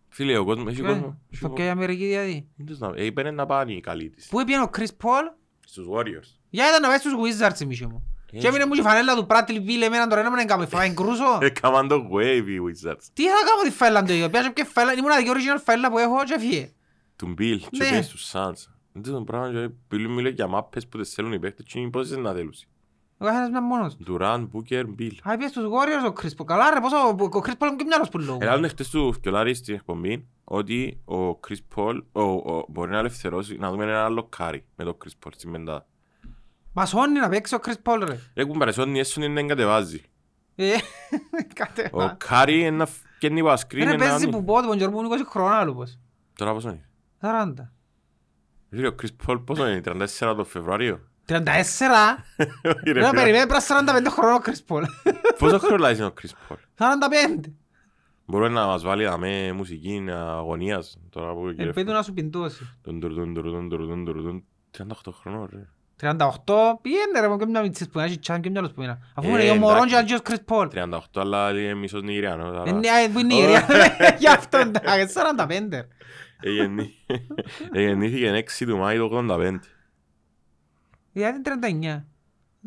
Φίλε, 0.10 0.38
ο 0.38 0.46
κόσμος, 0.46 0.72
έχει 0.72 0.82
Ποιο 0.82 0.86
κόσμο. 0.92 1.06
είναι, 1.06 1.18
έχει 1.28 1.36
Στο 1.36 1.42
κόσμο. 1.48 1.56
ποια 1.56 1.66
η 1.66 1.70
Αμερική 1.70 2.06
δηλαδή. 2.06 2.48
Δεν 2.56 2.66
τους 2.66 2.80
να- 2.80 2.92
ε, 2.96 3.06
Είπανε 3.06 3.32
να 3.32 3.46
πάνε 3.46 3.74
οι 3.74 3.80
καλοί 3.80 4.10
της. 4.10 4.28
Πού 4.28 4.40
έπιανε 4.40 4.64
ο 4.64 4.70
Chris 4.78 4.82
Paul, 5.04 5.34
Στους 5.66 5.86
Warriors. 5.96 6.30
για 6.50 6.68
ήταν 6.70 6.82
να 6.82 6.88
πάει 6.88 6.98
στους 6.98 7.14
Wizards 7.14 7.60
η 7.62 7.66
μισή 7.66 7.86
μου. 7.86 8.04
Ε, 8.32 8.38
Και 8.38 8.48
έμεινε 8.48 8.66
μου 8.66 8.74
και 8.74 8.80
η 8.80 8.84
φανέλα 8.84 9.16
του 9.16 9.28
Bradley 9.30 9.58
Beal 9.68 9.82
εμένα 9.84 10.08
τώρα, 10.08 10.24
να 10.24 10.32
μην 10.32 10.48
κάνω, 10.48 10.68
φάει 10.68 10.94
κρούσο. 10.94 11.38
Έκαναν 11.42 11.88
το 11.88 11.96
wave 12.14 12.46
οι 12.48 12.58
Wizards. 12.66 13.02
Τι 13.14 13.24
θα 13.24 13.36
κάνω 13.48 13.62
τη 13.64 13.72
φαίλα 13.72 14.04
του, 14.04 14.14
η 14.14 14.24
οποία 14.24 14.52
και 14.56 14.64
φαίλα, 14.64 14.94
ήμουν 14.94 15.12
η 15.12 15.30
original 15.34 15.62
φαίλα 15.64 15.90
που 15.92 15.98
έχω 15.98 16.24
και 16.24 16.40
φύγε. 16.40 16.72
Του 17.16 17.30
Bill 17.38 17.58
και 17.70 17.84
Ναι. 17.84 17.90
πες 17.90 18.06
στους 18.06 18.32
Suns. 18.34 18.72
Δεν 18.92 19.14
το 19.14 19.22
πράγμα 19.22 19.52
και 19.52 19.70
πιλούν 19.88 20.14
μιλέ 20.14 20.30
για 20.30 20.48
μάπες 20.48 20.88
που 20.88 20.98
τις 20.98 21.14
θέλουν 21.14 21.32
οι 21.34 21.40
παίκτες 21.40 21.66
και 21.66 21.80
είναι 21.80 21.90
πόσες 21.90 22.18
να 22.18 22.34
θέλουν. 22.34 22.54
Ο 23.20 23.26
καθένας 23.26 23.50
μια 23.50 23.62
μόνος 23.62 23.96
του. 23.96 24.06
Durant, 24.20 24.48
Booker, 24.54 24.84
Bill. 25.00 25.12
Α, 25.24 25.38
πήγε 25.38 25.48
στους 25.48 25.64
Warriors 25.66 26.10
ο 26.10 26.14
Chris 26.22 26.30
Paul. 26.42 26.46
Καλά 26.46 26.74
ρε, 26.74 26.80
πόσο, 26.80 26.98
ο 27.08 27.16
Chris 27.46 27.52
Paul 27.58 27.68
είναι 27.68 27.76
και 27.76 27.84
μυαλός 27.84 28.10
που 28.10 28.18
λόγω. 28.20 28.38
Ελάνε 28.42 28.68
χτες 28.68 28.90
του 28.90 29.14
Φκιολάρη 29.14 29.54
στην 29.54 29.76
εκπομπή 29.76 30.28
ότι 30.44 31.00
ο 31.06 31.30
Chris 31.48 31.76
Paul 31.76 32.00
ο, 32.12 32.22
ο, 32.22 32.66
μπορεί 32.70 32.92
να 32.92 32.98
ελευθερώσει, 32.98 33.58
να 33.58 33.70
δούμε 33.72 33.84
ένα 33.84 34.04
άλλο 34.06 34.24
κάρι 34.24 34.66
με 34.76 34.84
τον 34.84 34.98
Chris 35.04 35.26
Paul 35.26 35.32
στην 35.36 35.52
πεντάδα. 35.52 35.86
Μα 36.74 36.86
σώνει 36.86 37.20
να 37.20 37.30
παίξει 37.30 37.56
ο 37.56 37.60
Chris 37.66 37.74
Paul 37.84 38.04
ρε. 38.08 38.20
Ρε 38.36 38.44
κουμπαρεσόν, 38.46 38.96
η 38.96 39.00
έσον 39.00 39.24
είναι 39.24 39.42
να 39.42 39.48
κατεβάζει. 39.48 40.02
Ε, 40.56 40.74
Ο 40.74 40.78
κατέβα. 41.54 42.16
κάρι 42.28 42.60
είναι 42.60 42.70
να 42.78 42.86
φκένει 42.86 43.40
από 43.40 43.54
screen. 43.54 43.74
Είναι 43.78 43.92
να 43.92 43.98
παίζει 43.98 44.20
κάνει- 44.26 44.32
που 44.32 44.44
πω, 44.44 44.62
τον 44.62 44.78
Γιώργο 44.78 45.02
μου 45.02 45.06
είναι 45.14 45.22
20 45.24 45.26
χρόνια 45.30 45.58
άλλο 45.58 45.74
πως. 45.74 46.00
Τώρα 46.36 46.54
πόσο 46.54 46.70
είναι; 46.70 46.90
40. 47.22 47.54
Φίλε, 48.70 48.88
ο 48.88 48.96
Chris 49.02 49.28
Paul 49.28 49.42
πόσο 49.46 49.68
είναι, 49.68 49.82
34 49.86 50.34
το 50.36 50.44
Φεβρουάριο; 50.44 51.00
34. 51.30 51.36
Όχι, 51.36 51.50
ρε, 52.38 52.46
Πρέπει 52.62 52.90
φίλε. 52.90 53.00
να 53.02 53.12
περιμένει 53.12 53.48
πρέπει 53.48 53.64
45 53.68 54.06
χρόνια 54.10 54.36
ο 54.36 54.42
Chris 54.46 54.76
Paul. 54.76 54.84
Πόσο 55.38 55.60
χρόνο 55.60 55.90
είναι 55.90 56.06
ο 56.06 56.14
Chris 56.22 56.30
Paul; 56.54 56.56
45. 56.78 57.42
Μπορεί 58.26 58.50
να 58.52 58.66
μας 58.66 58.84
βάλει 58.84 59.18
με 59.18 59.52
μουσική 59.52 60.06
αγωνίας 60.10 60.98
τώρα 61.10 61.34
που 61.34 61.54
Ελπίζω 61.58 61.92
να 61.94 62.02
σου 62.04 62.14
πιντώσει. 62.14 62.76
Τουν, 62.84 63.00
τουρ, 63.00 63.14
τουν, 63.14 63.34
τουρ, 63.34 63.44
τουν, 63.44 63.70
τουρ, 63.70 63.80
τουν, 63.88 64.06
τουρ, 64.06 64.22
τουν. 64.22 64.44
38 64.78 65.12
χρονών 65.22 65.50
ρε. 65.54 65.68
38, 66.02 66.18
πήγαινε 66.82 67.20
ρε, 67.20 67.28
μου 67.28 67.38
και 67.38 67.46
μια 67.46 67.62
μητσής 67.62 67.90
που 67.90 67.98
είναι, 68.00 68.08
έχει 68.08 68.20
τσάν 68.20 68.42
και 68.42 68.50
μυαλός 68.50 68.72
που 68.72 68.82
είναι. 68.82 69.00
Αφού 69.14 69.36
Ε, 69.36 69.42
είναι 69.44 69.52
ο 69.52 69.56
Μωρόν 69.56 69.76
εντάξει. 69.76 69.90
και 69.90 69.96
ο 69.96 69.98
Αγγίος 69.98 70.22
Κρις 70.22 70.42
Πολ. 70.42 70.70
38 70.74 71.00
αλλά 71.22 71.50
είναι 71.50 71.74
μισός 71.74 72.02
Νιγηριανός. 72.02 72.56
Ε, 72.56 72.60
άρα- 72.60 72.72
ναι, 72.72 72.88
ε, 72.88 73.08
που 73.14 73.20
είναι 73.20 73.34
η 73.34 73.38
Ιρία. 73.38 73.66
Γι' 74.20 74.28
αυτό 74.28 74.58
εντάξει, 74.58 75.14
45. 75.14 75.88
Εγεννή- 76.42 76.94
Εγεννήθηκε 77.72 78.44
6 78.60 78.66
του 78.66 78.78
Μάη 78.78 78.98
το 78.98 79.04
85. 79.04 79.60
Γιατί 81.18 81.36
είναι 81.38 82.02
39. 82.02 82.06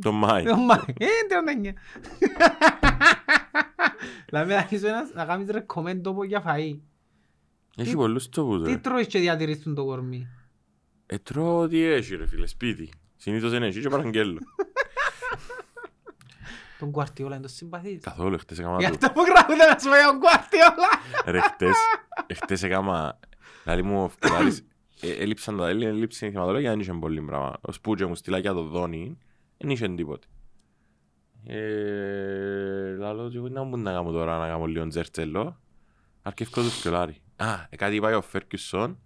Το 0.01 0.13
Μάη. 0.13 0.45
Το 0.45 0.57
Μάη. 0.57 0.79
Ε, 0.99 1.05
είναι 1.05 1.27
39. 1.29 1.75
Δηλαδή, 4.27 4.53
να 4.53 4.59
αρχίσω 4.59 4.87
ένας- 4.89 5.13
να 5.15 5.25
κάνεις 5.25 5.49
recommend 5.51 6.01
τόπο 6.03 6.25
για 6.25 6.43
φαΐ. 6.47 6.79
Έχει 7.77 7.91
Τι- 7.91 7.97
πολλούς 7.97 8.29
τόπους 8.29 8.63
Τι 8.63 8.71
ρε. 8.71 8.77
τρώεις 8.77 9.07
και 9.07 9.19
διατηρείς 9.19 9.63
το 9.63 9.85
κορμί; 9.85 10.29
Ε, 11.07 11.19
τρώω 11.19 11.69
τι 11.69 11.83
έχει 11.83 12.17
ρε 12.17 12.27
φίλε, 12.27 12.47
σπίτι. 12.47 12.93
Συνήθως 13.17 13.53
είναι 13.53 13.67
εκεί 13.67 13.81
και 13.81 13.89
παραγγέλω. 13.89 14.39
Τον 16.79 16.91
Κουαρτιόλα 16.91 17.35
είναι 17.37 17.45
το 17.45 17.51
συμπαθείς. 17.53 18.03
Καθόλου, 18.03 18.39
χτες 18.39 18.59
έκαμα 18.59 18.77
Γι' 18.79 18.85
το. 18.87 18.91
αυτό 18.93 19.11
που 19.13 19.21
γράφονται 19.21 19.65
να 19.73 19.79
σου 19.79 19.89
πω 19.89 19.95
για 19.97 20.07
τον 20.07 20.19
Κουαρτιόλα. 20.21 20.89
Ρε, 21.27 21.41
χτες, 21.41 21.77
ε, 22.27 22.35
χτες 22.35 22.63
έκαμα, 22.63 23.19
δηλαδή 23.65 23.83
μου 23.83 24.05
ευκολάρεις, 24.23 24.59
ε, 24.59 24.65
έλειψαν 25.01 25.57
τα 25.57 25.67
τέλη, 25.67 25.85
έλειψαν 25.85 26.29
η 26.29 26.33
θεματολογία, 26.33 26.71
δεν 26.71 26.81
είχε 26.81 26.93
πολύ 26.93 27.21
πράγμα. 27.21 27.57
Ως 27.61 27.81
που 27.81 27.95
και 27.95 28.07
μου 28.07 28.15
στείλα 28.15 28.39
για 28.39 28.53
το 28.53 28.63
δόνι, 28.63 29.19
δεν 29.59 29.71
είχε 29.71 29.89
τίποτε. 29.89 30.27
Ε, 31.45 32.97
λαλό 32.99 33.29
και 33.31 33.37
εγώ 33.37 33.49
να 33.49 33.63
μου 33.63 33.77
να 33.77 33.93
κάνω 33.93 34.11
τώρα, 34.11 34.39
να 34.39 34.47
κάνω 34.47 34.65
λίγο 34.65 34.87
τζερτσέλο. 34.87 35.61
Αρκεύκω 36.23 36.61
του 36.61 36.67
ευκολάρι. 36.67 37.17
Α, 37.37 37.67
ε, 37.71 37.77
κάτι 37.77 37.95
είπα 37.95 38.09
για 38.09 38.17
ο 38.17 38.23
Φέρκιουσον, 38.23 38.99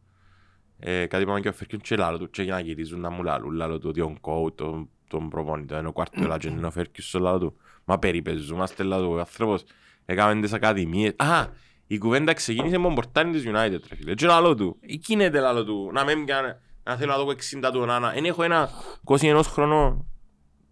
ε, 0.78 1.07
κάτι 1.07 1.22
είπαμε 1.22 1.40
και 1.40 1.48
ο 1.48 1.52
Φέρκιουσον 1.52 1.87
και 1.87 1.96
λάλο 1.96 2.18
του, 2.18 2.30
και 2.30 2.42
για 2.42 2.54
να 2.54 2.61
γυρίζουν 2.61 3.00
να 3.00 3.11
μου 3.11 3.22
λάλουν, 3.22 3.52
λάλο 3.52 3.78
του 3.78 3.88
ότι 3.88 4.00
ο 4.00 4.16
Κόου, 4.20 4.54
τον, 4.54 4.88
τον 5.09 5.28
προπονητή, 5.28 5.74
είναι 5.74 5.88
ο 5.88 5.92
Κουαρτιόλα 5.92 6.38
και 6.38 6.48
είναι 6.48 6.66
ο 6.66 6.70
Φέρκιουσον, 6.70 7.22
λάλο 7.22 7.38
του. 7.38 7.57
Μα 7.85 7.98
περιπεζούμαστε, 7.98 8.83
λάλο 8.83 9.07
του, 9.07 9.12
ο 9.12 9.18
άνθρωπος 9.18 9.64
έκαμε 10.04 10.40
τις 10.40 10.52
ακαδημίες. 10.52 11.14
Α, 11.16 11.46
η 11.87 11.99
κουβέντα 11.99 12.33
ξεκίνησε 12.33 12.77
με 12.79 12.83
τον 12.85 12.94
πορτάρι 12.94 13.31
της 13.31 13.42
United, 13.47 13.79
ρε 13.88 13.97
φίλε. 13.97 14.14
Και 14.14 14.27
λάλο 14.27 14.55
του, 14.55 14.77
«Ε, 14.81 14.92
γίνεται 14.92 15.40
λάλο 15.40 15.64
του, 15.64 15.90
να 15.92 16.05
μην 16.05 16.25
πιάνε, 16.25 16.61
να 16.83 16.97
θέλω 16.97 17.11
να 17.12 17.18
δω 17.18 17.27
60 17.66 17.70
του 17.73 17.85
Νάνα. 17.85 18.12
Εν 18.16 18.25
έχω 18.25 18.42
ένα 18.42 18.68
21 19.05 19.40
χρόνο 19.44 20.07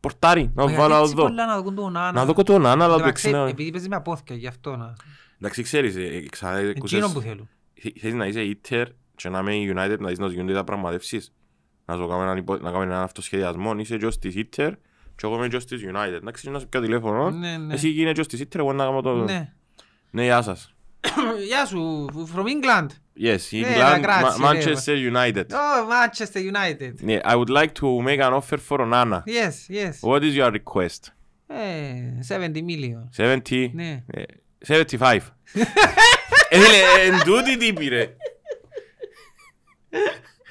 πορτάρι, 0.01 0.51
να 0.55 0.65
Μα 0.65 0.73
βάλω 0.73 0.77
να 0.77 0.87
γιατί 0.87 0.97
το 0.97 1.03
έτσι 1.03 1.15
δω. 1.15 1.23
πολλά 1.23 1.47
να 1.47 1.63
δουν 1.63 1.75
τον 1.75 1.93
Νάνα. 1.93 2.13
Να 2.13 2.25
δω 2.25 2.43
τον 2.43 2.61
Νάνα, 2.63 2.85
αλλά 2.85 2.95
το 2.97 3.03
Εντάξει, 3.03 3.31
60. 3.35 3.47
Επειδή 3.49 3.71
παίζει 3.71 3.89
με 3.89 3.97
απόθηκα, 3.97 4.35
γι' 4.35 4.47
αυτό 4.47 4.77
να... 4.77 4.93
Εντάξει, 5.39 5.63
ξέρεις, 5.63 5.97
ε, 5.97 6.03
ε, 6.05 6.21
ξανά 6.29 6.57
Εκείνο 6.59 6.73
ακούσες- 6.77 7.13
που 7.13 7.21
θέλουν. 7.21 7.49
Θε- 7.75 7.99
Θέλεις 8.01 8.15
να 8.17 8.27
είσαι 8.27 8.43
ίτερ 8.43 8.89
και 9.17 9.29
να 9.29 9.39
είμαι 9.39 9.55
η 9.55 9.75
United 9.77 9.97
να 9.99 10.09
δεις 10.09 10.19
να 10.19 10.27
σου 10.27 10.33
γίνονται 10.35 10.53
τα 10.53 10.65
πραγματεύσεις. 10.65 11.33
Να 11.85 11.95
σου 11.95 12.07
κάνουμε 12.07 12.23
έναν, 12.25 12.37
υπο... 12.37 12.53
να 12.57 12.71
κάνουμε 12.71 12.85
έναν 12.85 13.03
αυτοσχεδιασμό. 13.03 13.75
Είσαι 13.79 13.99
just 14.03 14.15
της 14.21 14.35
ίτερ 14.35 14.73
και 15.17 15.23
εγώ 15.27 15.35
είμαι 15.37 15.47
just 15.53 15.63
της 15.63 15.83
United. 15.93 16.13
Εντάξει, 16.13 16.51
να 16.51 16.59
σου 16.59 16.69
πιω 16.69 16.81
τηλέφωνο. 16.81 17.31
Ναι, 17.31 17.57
ναι. 17.57 17.75
Εσύ 17.75 17.89
γίνε 17.89 18.11
just 18.11 18.27
της 18.27 18.41
ίτερ, 18.41 18.61
εγώ 18.61 18.73
να 18.73 18.85
κάνω 18.85 19.01
το... 19.01 19.15
Ναι. 19.15 19.53
Ναι, 20.11 20.23
γεια 20.23 20.43
σας. 20.43 20.75
Γεια 21.48 21.66
σου, 21.66 22.06
from 22.36 22.46
England. 22.46 22.88
Yes, 23.20 23.38
Ναι, 23.52 23.68
England, 23.68 24.02
grazie, 24.06 24.40
Ma- 24.40 24.54
Manchester 24.54 24.96
United. 25.14 25.46
Oh, 25.52 25.88
Manchester 25.90 26.42
United. 26.56 26.94
Yeah, 27.10 27.32
I 27.32 27.36
would 27.36 27.50
like 27.50 27.72
to 27.82 28.02
make 28.02 28.22
an 28.22 28.34
offer 28.34 28.58
for 28.68 28.80
Onana. 28.80 29.24
Yes, 29.26 29.70
yes. 29.70 29.94
What 30.10 30.22
is 30.24 30.36
your 30.36 30.52
request? 30.52 31.02
Ε, 31.48 32.20
70 32.22 32.62
million. 32.62 33.10
70? 33.18 33.72
Ναι. 33.74 34.04
Ε, 34.08 34.24
75. 34.60 35.20
Ε, 36.50 36.60
φίλε, 36.60 37.06
εν 37.06 37.24
τούτη 37.26 37.58
τύπη 37.58 37.88
ρε. 37.88 38.16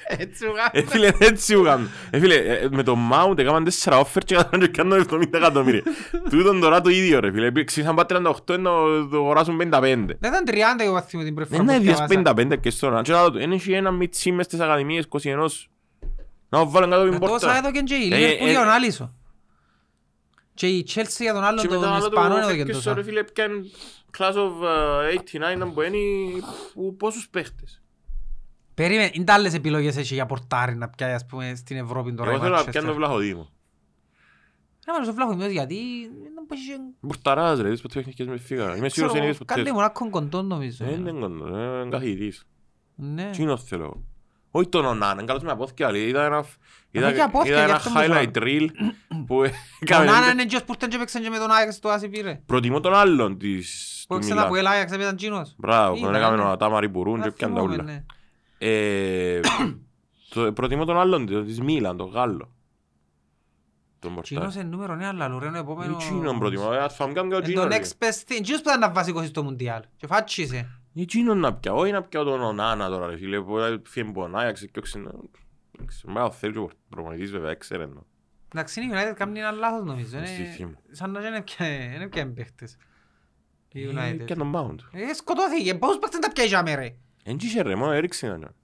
Έτσι 0.06 0.44
Ε, 0.72 0.82
φίλε, 0.82 1.10
έτσι 1.18 1.56
μου 1.56 1.62
κάνουν. 1.64 1.90
Ε, 2.10 2.18
φίλε, 2.18 2.34
ε, 2.34 2.68
με 2.70 2.82
το 2.82 2.96
Mount 3.12 3.38
έκαναν 3.38 3.64
τέσσερα 3.64 4.02
offer 4.02 4.20
και 4.24 4.34
έκαναν 4.34 4.60
και 4.60 4.68
κάνουν 4.68 5.06
70 5.10 5.22
εκατομμύρια. 5.32 5.82
Τούτον 6.30 6.60
τώρα 6.60 6.80
το 6.80 6.88
ίδιο 6.90 7.20
ρε 7.20 7.30
φίλε. 7.32 7.64
Ξήσαν 7.64 7.94
πάει 7.94 8.04
38 8.08 8.58
να 8.58 8.70
το 9.10 9.16
αγοράσουν 9.16 9.56
55. 9.56 9.60
Δεν 9.70 10.32
ήταν 10.32 10.44
30 10.46 10.54
εγώ 10.78 10.92
βαθμό 10.92 11.22
την 11.22 11.34
πρώτη 11.34 11.50
Δεν 11.50 11.58
φορά 11.60 11.72
είναι 11.72 11.82
που 11.84 11.90
ίδιες 11.90 12.06
διάβασα. 12.08 12.44
55 12.54 12.60
και 12.60 12.70
στο 12.70 12.90
να. 12.90 13.02
Και 13.02 13.12
να 13.12 13.28
δω, 13.28 13.38
είναι 13.38 13.56
και 13.56 13.76
ένα 13.76 13.90
μιτσί 13.90 14.32
μες 14.32 14.44
στις 14.46 14.60
ακαδημίες 14.60 15.04
21. 15.08 15.68
Να 16.48 16.64
βάλουν 16.66 16.90
κάτω 16.90 17.04
την 17.04 17.12
Ε, 17.14 17.18
Τόσα 17.18 17.30
πόρτα. 17.30 17.56
έδωκε 17.56 17.80
και 17.80 17.94
η 17.94 18.08
Ε, 18.12 18.16
Liverpool 18.16 18.46
ε, 18.46 18.50
για 18.50 18.58
τον 18.60 18.68
Άλισο. 18.68 19.14
Και 20.54 20.66
η 20.66 20.86
Chelsea 20.94 21.16
για 21.18 21.32
τον 21.32 21.44
άλλον 21.44 21.60
Και 21.60 21.68
τον 21.68 21.78
μετά 21.78 21.92
άλλο 21.94 22.04
Ισπανό 22.06 22.34
το 22.34 22.40
έδωκε 22.40 22.62
Ferguson, 22.62 22.72
τόσα. 22.72 22.94
ρε 22.94 23.02
φίλε 23.02 23.22
πιάνε 23.24 23.54
class 24.18 24.32
of 24.32 24.52
uh, 25.44 25.52
89 25.54 25.58
να 25.58 25.66
μπαίνει 25.66 26.32
που- 26.74 26.96
πόσους 26.96 27.28
παίχτες. 27.28 27.81
Περίμενε, 28.74 29.10
είναι 29.12 29.24
τα 29.24 29.34
άλλες 29.34 29.54
επιλογές 29.54 29.96
έχει 29.96 30.14
για 30.14 30.26
πορτάρι 30.26 30.74
να 30.74 30.88
πιάει 30.88 31.12
ας 31.12 31.26
πούμε 31.26 31.54
στην 31.54 31.76
Ευρώπη 31.76 32.12
τώρα 32.14 32.30
η 32.30 32.34
Εγώ 32.34 32.42
θέλω 32.42 32.54
να 32.54 32.62
Manchester. 32.62 32.70
πιάνω 32.70 32.94
Βλαχοδήμο. 32.94 33.48
Να 34.86 34.92
βάλω 34.92 35.04
στο 35.04 35.14
Βλάχο 35.14 35.32
γιατί 35.50 35.76
δεν 36.22 36.32
μπορεί 36.48 36.60
να 36.78 36.92
Μπουρταράς 37.00 37.60
ρε, 37.60 37.68
δεις 37.68 37.80
πότε 37.80 37.94
παιχνικές 37.94 38.26
με 38.26 38.38
φύγα. 38.38 38.76
Είμαι 38.76 38.88
σίγουρος 38.88 39.16
είναι 39.16 39.24
είδες 39.24 39.38
ποτέ. 39.38 39.54
Κάτι 39.54 39.72
μονάκον 39.72 40.10
κοντό 40.10 40.42
νομίζω. 40.42 40.84
Δεν 40.84 41.06
είναι 41.06 41.12
κοντό, 41.12 41.46
είναι 41.80 41.88
καθηγητής. 41.90 42.46
Ναι. 42.94 43.30
Τι 43.30 43.42
είναι 43.42 43.56
θέλω 43.56 43.82
εγώ. 43.82 44.02
Όχι 44.50 44.68
τον 44.68 44.84
Ονάνα, 44.84 45.12
είναι 45.12 45.24
καλός 45.24 45.42
με 45.42 45.50
απόθηκε 45.50 45.84
άλλη. 45.84 46.06
Είδα 46.06 46.24
ένα, 46.24 46.44
είδα, 46.90 47.12
και 47.12 47.20
απόθηκε, 47.20 47.50
είδα 47.52 47.58
γι' 47.58 47.64
ένα 47.64 47.74
αυτό 47.74 47.90
μου 47.90 47.96
highlight 47.98 48.30
σου 48.36 48.42
reel 48.44 48.66
που 49.26 49.36
Ο 49.36 49.44
έκαμε. 49.80 50.04
Νάνα 50.04 50.30
είναι 50.30 50.44
και 50.44 50.58
που 50.66 50.72
ήρθαν 50.72 50.88
και 50.88 50.98
παίξαν 50.98 51.22
και 51.22 51.30
με 51.30 51.38
τον 51.38 51.50
Άγιαξ 51.50 51.78
το 51.78 51.88
Άσι 51.88 52.08
πήρε. 52.08 52.40
Προτιμώ 52.46 52.80
τον 52.80 52.94
άλλον 52.94 53.38
της 53.38 54.04
Που 54.08 54.14
του 54.14 54.20
έξανα 54.22 54.42
από 54.42 54.52
Μιλάν. 54.54 54.66
el 54.66 54.74
Άγιαξ 54.74 54.92
έπαιζαν 54.92 55.16
Τζίνος. 55.16 55.54
Μπράβο, 55.58 55.96
Είδα, 55.96 56.08
που 56.10 56.14
έκαμε 56.16 56.36
ναι. 56.36 56.50
ο 56.50 56.56
Τάμαρι 56.56 56.88
Μπουρούν 56.88 57.22
και 57.22 57.30
πιάνε 57.30 57.54
τα 57.54 57.60
θυμούμαι, 57.60 57.82
ούλα. 57.82 58.04
Ναι. 58.62 58.68
Ε, 58.68 59.40
το- 60.28 60.52
Προτιμώ 60.52 60.84
τον 60.84 60.98
άλλον 60.98 61.26
της- 61.26 61.44
της 61.44 61.60
Μίλαν, 61.60 61.96
τον 61.96 62.08
Γάλλο. 62.10 62.52
Τον 63.98 64.20
Τζίνος 64.22 64.44
Πορτάρι. 64.44 64.66
είναι 64.66 64.76
νούμερο 64.76 64.94
9, 64.94 65.02
αλλά 65.08 65.28
Λουρένο 65.28 65.58
επόμενο... 65.58 65.92
Εκείνον 66.00 66.38
προτιμώ, 66.38 66.70
ε, 66.72 66.88
θα 66.88 67.06
μου 67.06 67.12
κάνω 67.12 67.28
και 67.28 67.34
ο 67.34 67.36
Είναι 67.38 67.46
Τζίνο. 67.46 67.62
το 67.62 67.68
ρε. 67.68 67.78
next 67.78 68.04
best 68.04 68.32
thing. 68.32 68.40
Τζίνος 68.42 68.60
που 68.62 68.68
ήταν 68.68 68.78
να 68.80 68.90
βασικός 68.90 69.26
στο 69.26 69.42
Μουντιάλ. 69.42 69.82
Και 69.96 70.06
φάτσισε. 70.06 70.68
Εκείνον 70.94 71.38
να 71.38 71.54
πιάω, 71.54 71.76
όχι 71.78 71.92
να 71.92 72.02
πιάω 72.02 72.24
τον 72.24 72.40
Ονάνα 72.42 72.88
τώρα 72.88 73.06
ρε 73.06 73.16
φίλε, 73.16 73.40
που 73.40 73.58
έφυγε 73.58 74.08
από 74.08 74.20
τον 74.20 74.36
Άγιαξ 74.38 74.60
και 74.60 74.78
όξε 74.78 74.98
να... 74.98 75.10
Μπράβο, 76.12 76.30
θέλει 76.30 76.52
και 76.52 76.58
ο 76.58 76.70
προπονητής 76.88 77.30
βέβαια, 77.30 77.50
έξερε 77.50 77.82
εννοώ. 77.82 78.02
Εντάξει, 78.54 78.80
είναι 78.80 78.94
η 78.94 79.02
United 79.02 79.12
κάνει 79.14 79.38
ένα 79.38 79.50
λάθος 79.50 79.84
νομίζω. 79.84 80.06
Στη 80.24 80.42
Είναι 80.42 80.50
θύμη. 80.50 80.74
σαν 80.90 81.10
να 81.10 81.20
δεν 81.20 81.34
έπια- 81.34 81.66
δεν 81.92 82.00
έπιανε 82.00 82.30
παίχτες. 82.30 82.76
Η 83.72 83.82
Ε, 83.82 83.90
United. 83.92 84.24
Και 84.24 84.34
τον 84.34 84.52
Mount. 84.56 84.76
Ε, 84.92 85.12
σκοτώθηκε. 85.14 85.74
Πώς 85.74 85.98
παίχτες 85.98 86.18
τα 86.20 86.32
πιάει 86.32 86.46
για 86.46 86.62
μέρα. 86.62 86.94
Εν 87.22 87.36
είχε 87.40 87.62
ρε, 87.62 87.74
μόνο 87.74 87.92
έριξε 87.92 88.28
να 88.36 88.54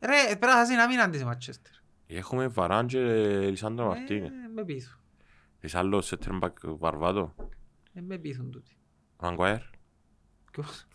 Ρε, 0.00 0.26
πρέπει 0.26 0.46
να 0.46 0.52
χάσει 0.52 0.72
ένα 0.72 0.88
μήνα 0.88 1.10
της 1.10 1.20
η 1.20 1.24
Manchester. 1.28 1.82
Έχουμε 2.06 2.48
Βαράν 2.48 2.86
και 2.86 2.98
Λισάνδρο 3.50 3.86
Μαρτίνε. 3.86 4.26
Ε, 4.26 4.48
Με 4.54 4.64
πείθουν. 4.64 5.00
Είσαι 5.60 5.78
άλλος 5.78 6.12
center 6.14 6.40
back 6.40 6.52
Βαρβάτο. 6.62 7.34
Ε, 7.92 8.00
Με 8.00 8.18
πείθουν 8.18 8.50
τούτοι. 8.50 8.76
Μαγκουάιρ. 9.20 9.60
Ποιος; 10.52 10.86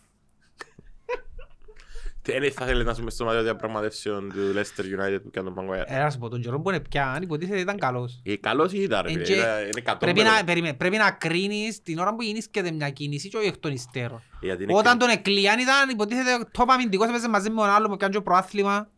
Τι 2.30 2.36
είναι 2.36 2.50
θα 2.50 2.66
θέλετε 2.66 2.88
να 2.88 2.94
σου 2.94 3.02
μες 3.04 3.12
στο 3.12 3.24
μάτι 3.24 3.42
διαπραγματεύσεων 3.42 4.28
του 4.32 4.38
Leicester 4.54 4.80
United 4.82 5.18
που 5.22 5.30
κάνει 5.30 5.46
τον 5.46 5.52
Μαγκουάιρ. 5.52 5.84
Ε, 5.86 5.98
να 6.02 6.10
σου 6.10 6.18
πω, 6.18 6.28
τον 6.28 6.40
καιρό 6.40 6.60
που 6.60 6.68
είναι 6.70 6.80
πιάν, 6.80 7.22
υποτίθεται 7.22 7.60
ήταν 7.60 7.78
καλός. 7.78 8.20
Ε, 8.24 8.36
καλός 8.36 8.72
ήταν 8.72 9.02
ρε 9.02 9.08
Ε, 9.08 9.12
φίλε, 9.12 9.24
και 9.24 9.32
ήταν- 9.34 9.62
είναι 9.62 9.80
κατώμενο. 9.80 10.18
Πρέπει 10.18 10.36
να, 10.36 10.44
περίμενε, 10.44 10.74
πρέπει 10.74 10.96
να 10.96 11.10
κρίνεις 11.10 11.82
την 11.82 11.98
ώρα 11.98 12.14
που 12.14 12.22
γεννήσκεται 12.22 12.70
μια 12.70 12.90
κίνηση 12.90 13.28
και 13.28 13.36
όχι 13.36 13.46
εκ 13.46 13.56
των 13.56 13.72
υστέρων. 13.72 14.22
Γιατί 14.40 14.62
είναι 14.62 14.74
Όταν 14.76 14.92
και- 14.98 15.04
τον 15.04 15.08
εκλειάν 15.14 15.58
ήταν 15.58 15.88
υποτίθεται 15.90 16.48
top 16.58 16.64
αμυντικός, 16.68 17.08
έπαιζε 17.08 17.28
μαζί 17.28 17.50
με 17.50 17.56
τον 17.56 17.68
άλλο 17.68 17.86
που 17.86 17.92
έκανε 17.94 18.12
και 18.12 18.20
προάθλημα. 18.20 18.88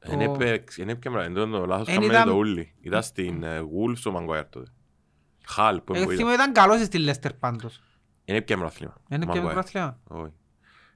Εν 0.00 0.20
έπαιξε- 0.20 0.78
εν 0.82 0.88
έπαιξε 0.88 1.10
μπράβο, 1.10 1.26
εν 1.40 1.50
το 1.50 1.66
λάθος 1.66 1.88
Εν 1.88 1.94
κάμενε 1.94 2.12
ήταν- 2.12 2.28
το 2.28 2.34
ούλι. 2.34 2.74
Ήταν 2.80 3.02
στην 3.02 3.42
ε, 3.42 3.60
Wolves 3.60 4.02
ο 4.06 4.10
Μαγκουάιρ 4.10 4.44
τότε. 4.48 4.70
Χαλ 5.46 5.80
που 5.80 5.94
Εγώ 5.94 6.02
ήταν. 6.02 6.16
θυμούμαι 6.16 6.34
ήταν 6.34 6.52
καλός 6.52 6.80
στη 6.84 7.04
Leicester 7.08 7.30
πάντως. 7.38 7.82
Εν 8.24 8.34
έπαιξε 8.36 8.54
πρωτάθλημα, 8.56 8.92
ο 8.98 9.00
Δεν 9.08 9.22
έπιανε 9.22 9.40
Μαγκουάιρ. 9.40 9.90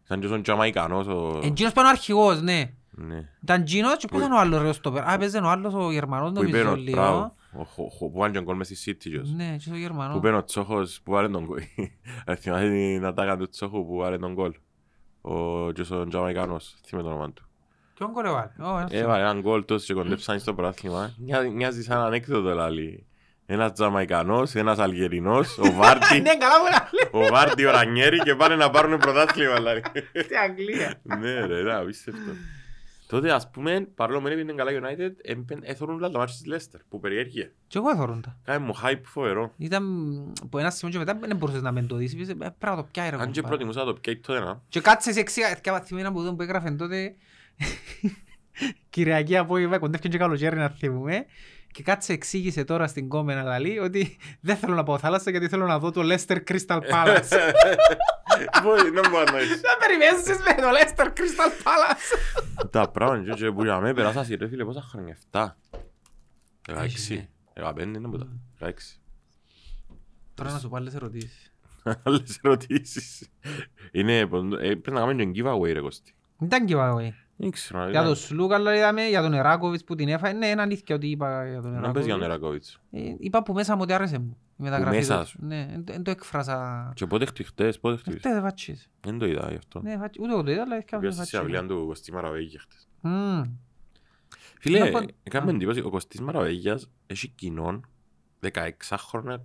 Προάθλημα. 0.08 0.16
Όχι. 0.16 0.20
Ήταν 0.20 0.20
και 0.20 0.32
ο 0.34 0.40
Τζαμαϊκανός 0.40 1.06
ο... 1.06 1.40
Εκείνος 1.42 1.72
πάνω 1.72 1.88
αρχηγός, 1.88 2.40
ναι. 2.42 2.72
Ναι. 2.94 3.28
Ήταν 3.42 3.64
Τζίνος 3.64 3.96
και 3.96 4.06
Που- 4.06 4.16
ποιος 4.16 4.26
ήταν 4.26 4.36
ο 4.36 4.40
άλλος 4.40 4.62
ρε 4.62 4.68
ο 4.68 4.72
στόπερ; 4.72 5.08
Α, 5.08 5.18
παίζε 5.18 5.38
ο 5.38 5.48
άλλος 5.48 5.74
ο 5.74 5.90
Γερμανός 5.92 6.32
Που 6.32 6.44
είπε 6.44 6.56
νομίζω 6.58 6.70
ο 6.72 6.76
λίγο. 6.76 6.96
Μπράβο, 7.00 7.34
ο 7.58 7.64
Χο- 7.64 7.88
Χο- 7.98 8.08
που 8.10 8.18
έκανε 8.18 8.34
τον 8.34 8.44
κόλ 8.44 8.56
μες 8.56 8.66
στη 8.66 8.92
City 8.92 8.96
κιόλας. 9.10 9.28
Ναι, 9.36 9.56
και 9.58 9.68
ο 9.68 9.72
Που 9.72 9.78
Γερμανός. 9.78 10.16
είπε 10.16 10.28
ο 10.32 10.44
Τσόχος 10.44 11.00
που 11.04 11.16
άρε 11.16 11.28
τον 11.28 11.46
κόλ. 11.46 11.60
Ε, 12.24 12.34
Θυμάσαι 12.34 12.68
την 12.70 13.04
ατάκα 13.04 13.36
του 13.36 13.48
Τσόχου 13.48 13.86
που 13.86 14.02
άρε 14.02 14.18
τον 14.18 14.34
κόλ. 14.34 14.52
Ο 15.20 15.70
και 15.72 15.94
ο 15.94 16.06
Τζαμαϊκάνος, 16.08 16.76
θυμάμαι 16.86 17.08
το 17.08 17.14
όνομα 17.14 17.32
του. 17.32 17.42
Ποιον 17.94 18.12
κόλ 18.12 18.24
έβαλε; 18.24 18.50
Ω, 18.60 18.78
ένας 18.78 18.92
Έβαλε 18.92 19.22
έναν 19.22 19.42
κόλ 19.42 19.64
τόσο 19.64 19.86
και 19.86 19.94
κοντέψαν 19.94 20.38
στο 20.40 20.54
πρωτάθλημα. 20.54 21.10
Μοιάζει- 21.18 21.50
Μοιάζει 21.50 21.82
σαν 21.82 21.98
ανέκδοτο 22.00 22.54
λαλί. 22.54 23.06
Ένας 23.46 23.72
Τζαμαϊκανός, 23.72 24.54
ένας 24.54 24.78
Αλγερινός, 24.78 25.58
ο 25.58 25.72
Βάρτι, 25.72 26.20
Ναι, 26.20 26.36
καλά 26.36 26.54
μου 26.58 26.64
λέει. 27.12 27.24
ο 27.24 27.28
Βάρτι, 27.28 27.64
ο 27.64 27.70
Ρανιέρη 27.70 28.18
και 28.18 28.34
πάνε 28.34 28.56
να 28.56 28.70
πάρουν 28.70 28.98
πρωτάθλημα 28.98 29.58
λαλί. 29.58 29.82
Στη 30.24 30.34
Αγγλία. 30.36 31.00
Ναι 31.18 31.46
ρε, 31.46 31.60
ήταν 31.60 31.76
απίστευτο. 31.80 32.30
Τότε 33.06 33.32
ας 33.32 33.50
πούμε, 33.50 33.80
παρόλο 33.94 34.18
που 34.20 34.24
δεν 34.28 34.32
έπαιρνε 34.38 34.52
καλά 34.52 34.70
United, 34.70 35.10
έμπαι- 35.22 35.58
έθωρουν 35.70 35.94
όλα 35.96 36.10
τα 36.10 36.18
μάτια 36.18 36.34
της 36.42 36.68
Leicester, 36.72 36.80
που 36.88 37.00
περιέργεια. 37.00 37.50
Και 37.66 37.78
εγώ 37.78 37.90
έθωρουν 37.90 38.20
τα. 38.22 38.36
Κάνε 38.44 38.58
μου 38.64 38.74
hype 38.84 39.00
φοβερό. 39.04 39.52
Ήταν 39.56 39.84
που 40.50 40.58
ένα 40.58 40.70
σημείο 40.70 40.92
και 40.98 41.04
μετά 41.04 41.18
δεν 41.26 41.36
μπορούσες 41.36 41.62
να 41.62 41.72
μεν 41.72 41.86
το 41.86 41.96
δεις. 41.96 42.12
Είπες, 42.12 42.28
«Ε, 42.28 42.34
Πρέπει 42.34 42.56
να 42.60 42.76
το 42.76 42.88
πιάει 42.92 43.10
ρε 43.10 43.16
Αν 43.16 43.30
και 43.30 43.40
κομπάρε». 43.40 43.46
προτιμούσα 43.56 43.84
το 43.84 43.94
πιάει 44.00 44.16
τότε 44.16 44.40
να. 44.40 44.60
Και 44.68 44.80
κάτσε 44.80 45.12
σε 45.12 45.20
εξήγα, 45.20 45.54
και 45.54 45.70
βαθμένα 45.70 46.12
που 46.12 46.24
τον 46.24 46.36
που 46.36 46.42
έγραφε 46.42 46.70
τότε 46.70 47.14
Κυριακή 48.90 49.36
απόγευμα, 49.36 49.78
κοντεύκαν 49.78 50.10
και 50.10 50.18
καλοκαίρι 50.18 50.56
να 50.56 50.68
θυμούμε. 50.68 51.24
Και 51.72 51.82
κάτσε 51.82 52.12
εξήγησε 52.12 52.64
τώρα 52.64 52.86
στην 52.86 53.08
κόμενα 53.08 53.42
λαλή 53.42 53.78
ότι 53.78 54.16
δεν 54.40 54.56
θέλω 54.56 54.74
να 54.74 54.82
πάω 54.82 54.98
θάλασσα 54.98 55.30
γιατί 55.30 55.48
θέλω 55.48 55.66
να 55.66 55.78
δω 55.78 55.90
το 55.90 56.00
Leicester 56.04 56.36
Crystal 56.50 56.78
Palace. 56.92 57.28
Μπορεί, 58.62 58.90
δεν 58.90 59.10
μπορεί 59.10 59.32
να 59.32 59.40
είσαι. 59.40 59.60
Να 59.62 59.76
περιμένεις 59.86 60.26
με 60.26 60.62
το 60.62 60.68
Leicester 60.76 61.06
Crystal 61.06 61.50
Palace. 61.64 62.68
Τα 62.70 62.90
πράγματα 62.90 63.34
και 63.34 63.50
που 63.52 63.64
για 63.64 63.80
μένα 63.80 63.94
περάσασαι 63.94 64.34
ρε 64.34 64.48
φίλε 64.48 64.64
πόσα 64.64 64.80
χρόνια, 64.82 65.16
7, 65.30 65.48
ναι. 66.72 66.78
16, 67.54 67.72
15 67.74 67.80
είναι 67.82 68.08
που 68.08 68.18
τα, 68.18 68.28
16. 68.60 68.70
Τώρα 70.34 70.50
να 70.50 70.58
σου 70.58 70.68
πω 70.68 70.76
άλλες 70.76 70.94
ερωτήσεις. 70.94 71.52
Άλλες 72.04 72.38
ερωτήσεις. 72.42 73.28
Είναι, 73.92 74.26
πον- 74.26 74.52
ε, 74.52 74.56
πρέπει 74.58 74.90
να 74.90 75.00
κάνουμε 75.00 75.24
και 75.24 75.42
giveaway 75.42 75.72
ρε 75.72 75.80
Κώστη. 75.80 76.14
Δεν 76.38 76.46
ήταν 76.48 76.66
giveaway; 76.68 77.08
Δεν 77.42 77.50
ξέρω. 77.50 77.90
Για 77.90 78.04
τον 78.04 78.14
Σλούκα 78.16 78.54
αλλά 78.54 78.76
είδαμε, 78.76 79.08
για 79.08 79.22
τον 79.22 79.32
Εράκοβιτς 79.34 79.84
που 79.84 79.94
την 79.94 80.08
έφαγε. 80.08 80.34
Ναι, 80.38 80.46
είναι 80.46 80.60
αλήθεια 80.62 80.94
ότι 80.94 81.06
είπα 81.10 81.48
για 81.48 81.60
τον 81.62 81.80
Να 81.80 81.90
πες 81.90 82.04
για 82.04 82.14
τον 82.14 82.22
Εράκοβιτς. 82.22 82.80
Εrakowicz. 82.92 82.98
Ε, 82.98 83.14
Είπα 83.18 83.42
που 83.42 83.52
μέσα 83.52 83.74
μου 83.74 83.80
ότι 83.82 83.92
άρεσε 83.92 84.18
μου. 84.18 84.36
Η 84.58 84.62
μεταγραφή 84.62 84.96
μέσα 84.96 85.20
του. 85.20 85.26
σου. 85.28 85.38
Ναι, 85.40 85.66
δεν- 85.70 85.84
δεν 85.84 86.02
το 86.02 86.10
έκφρασα. 86.10 86.92
Και 86.94 87.06
πότε 87.06 87.24
χτυ- 87.26 87.46
χτες, 87.46 87.78
πότε 87.80 87.96
χτύπησε. 87.96 88.18
Φταίει 88.18 88.32
δεν 88.32 88.42
βάτσις. 88.42 88.90
Δεν 89.00 89.18
το 89.18 89.26
είδα 89.26 89.46
γι' 89.50 89.56
αυτό. 89.56 89.80
Ναι, 89.80 89.96
βάτσι- 89.96 90.22
ούτε 90.22 90.32
εγώ 90.32 90.42
το 90.42 90.50
είδα, 90.50 90.62
αλλά 90.62 90.76
έφτιαξα 90.76 91.08
Πήγα 91.08 91.12
στη 91.22 91.26
συναυλία 91.26 91.66
του 91.66 91.84
Κωστής 91.86 92.10
Μαραβέγιας 92.14 92.62
χτες. 92.62 92.88
Μμμ. 93.00 93.42
Φίλε, 94.58 94.78
Να 94.78 94.90
πω- 95.00 95.10
έκαμε 95.22 95.50
Α. 95.50 95.54
εντύπωση, 95.54 95.80
ο 95.80 95.90
Κωστής 95.90 96.20
Μαραβέγιας 96.20 96.90
έχει 97.06 97.28
κοινών 97.28 97.86
16χρονα 98.40 99.42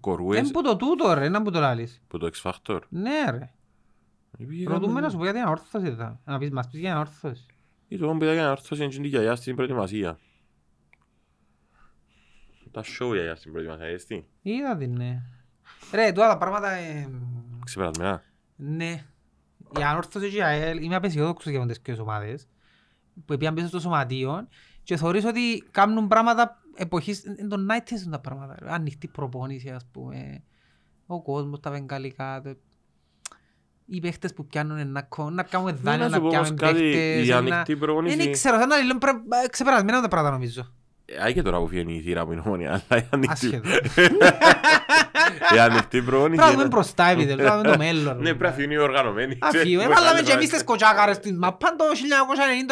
κορούες 0.00 0.38
Εν 0.38 0.50
που 0.50 0.62
το 0.62 0.76
τούτο 0.76 1.12
ρε, 1.14 1.28
να 1.28 1.42
που 1.42 1.50
το 1.50 1.60
λάλεις. 1.60 2.02
που 2.08 2.18
το 2.18 2.30
X 2.42 2.50
Factor. 2.50 2.78
Ναι 2.88 3.24
ρε. 3.30 3.50
Ρωτούμε 4.66 5.00
να 5.00 5.08
σου 5.08 5.16
πω 5.16 5.22
γιατί 5.22 5.38
είναι 5.38 5.48
όρθος 5.48 5.82
ήταν. 5.82 6.20
Να 6.24 6.38
πεις, 6.38 6.50
μας 6.50 6.68
πεις 6.70 6.80
για 6.80 6.90
είναι 6.90 6.98
όρθος. 6.98 7.46
Ή 7.88 7.98
το 7.98 8.08
όμπι 8.08 8.32
για 8.32 8.42
να 8.42 8.50
έρθω 8.50 8.76
είναι 8.76 8.88
και 8.88 9.06
γιαγιά 9.08 9.36
στην 9.36 9.54
προετοιμασία. 9.54 10.18
Τα 12.70 12.82
show 12.82 13.12
γιαγιά 13.12 13.34
στην 13.34 13.52
προετοιμασία, 13.52 13.88
είδες 13.88 14.04
τι. 14.04 14.24
Είδα 14.42 14.76
την, 14.76 14.96
ναι. 14.96 15.22
Ρε, 15.92 16.12
τώρα 16.12 16.28
τα 16.28 16.38
πράγματα, 16.38 16.70
ε, 16.70 17.08
Ξεπερασμένα. 17.64 18.22
ναι. 18.56 19.04
Η 19.78 19.82
ανόρθωση 19.82 20.30
και 20.30 20.36
η 20.36 20.42
ΑΕΛ, 20.42 20.82
είμαι 20.82 20.94
απεσιόδοξος 20.94 21.52
για 21.52 21.66
τις 21.66 21.80
δύο 21.84 22.02
ομάδες, 22.02 22.48
που 23.24 23.36
πήγαν 23.36 23.54
πίσω 23.54 23.66
στο 23.66 23.80
σωματείο 23.80 24.48
και 24.82 24.96
θεωρείς 24.96 25.24
ότι 25.24 25.64
κάνουν 25.70 26.08
πράγματα 26.08 26.62
εποχής, 26.74 27.24
εν 27.24 27.48
των 27.48 27.66
90s 27.70 28.10
τα 28.10 28.20
πράγματα. 28.20 28.56
ρε. 28.58 28.72
Ανοιχτή 28.72 29.08
προπόνηση, 29.08 29.70
ας 29.70 29.86
πούμε, 29.92 30.42
ο 31.06 31.22
κόσμος, 31.22 31.60
τα 31.60 31.70
βεγγαλικά, 31.70 32.40
το- 32.44 32.56
οι 33.90 34.00
παίχτες 34.00 34.32
που 34.34 34.46
πιάνουν 34.46 34.92
να, 34.92 35.02
κο- 35.02 35.30
να 35.30 35.42
κάνουν 35.42 35.66
Ναι, 35.66 35.72
δάνεια, 35.82 35.98
να 36.04 36.08
να 36.08 36.14
σου 36.16 36.20
πω 36.22 36.26
όμως 36.28 36.40
πιάνουν 36.40 36.56
κάτι, 36.56 36.80
παίχτες. 36.92 37.26
η 37.26 37.30
να- 37.30 37.36
ανοιχτή 37.36 37.72
Δεν 37.72 37.78
προπόνηση... 37.78 38.30
ξέρω, 38.30 38.58
σαν 38.58 38.68
να 38.68 38.76
λέω 38.76 38.98
πρέ- 38.98 39.14
ε, 39.44 39.48
ξεπερασμένα 39.48 40.00
τα 40.00 40.08
πράγματα 40.08 40.34
νομίζω. 40.34 40.72
Άει 41.22 41.32
και 41.32 41.42
τώρα 41.42 41.58
που 41.58 41.66
φύγει 41.68 41.94
η 41.94 42.00
θύρα 42.00 42.24
που 42.26 42.32
είναι 42.32 42.42
ομόνια, 42.46 42.82
αλλά 42.88 43.00
η 43.02 43.06
ανοιχτή... 43.10 43.46
Άσχετο. 43.46 43.68
Η 45.56 45.58
ανοιχτή 45.58 45.86
Πρέπει 45.88 46.06
προπόνηση... 46.06 46.40
να 46.40 46.46
δούμε 46.50 46.60
είναι- 46.60 46.68
μπροστά 46.70 47.04
επιτέλους, 47.06 47.34
πρέπει 47.34 47.50
να 47.50 47.56
δούμε 47.56 47.70
το 47.70 47.78
μέλλον. 47.78 48.16
Ναι, 48.16 48.22
πρέπει 48.22 48.42
να 48.42 48.50
φύγουν 48.52 48.70
οι 48.72 48.76
οργανωμένοι. 48.78 49.38
Αφήνουμε, 49.40 49.76
Ξέρεις, 49.84 49.98
βάλαμε 50.00 50.18
που 50.20 50.26
και 50.26 50.32
εμείς 50.32 50.44
είναι 50.44 50.52
τις 50.54 50.64
κοτσάκαρες 50.64 51.16
στην 51.16 51.38
μαπά 51.38 51.68
το 51.76 51.84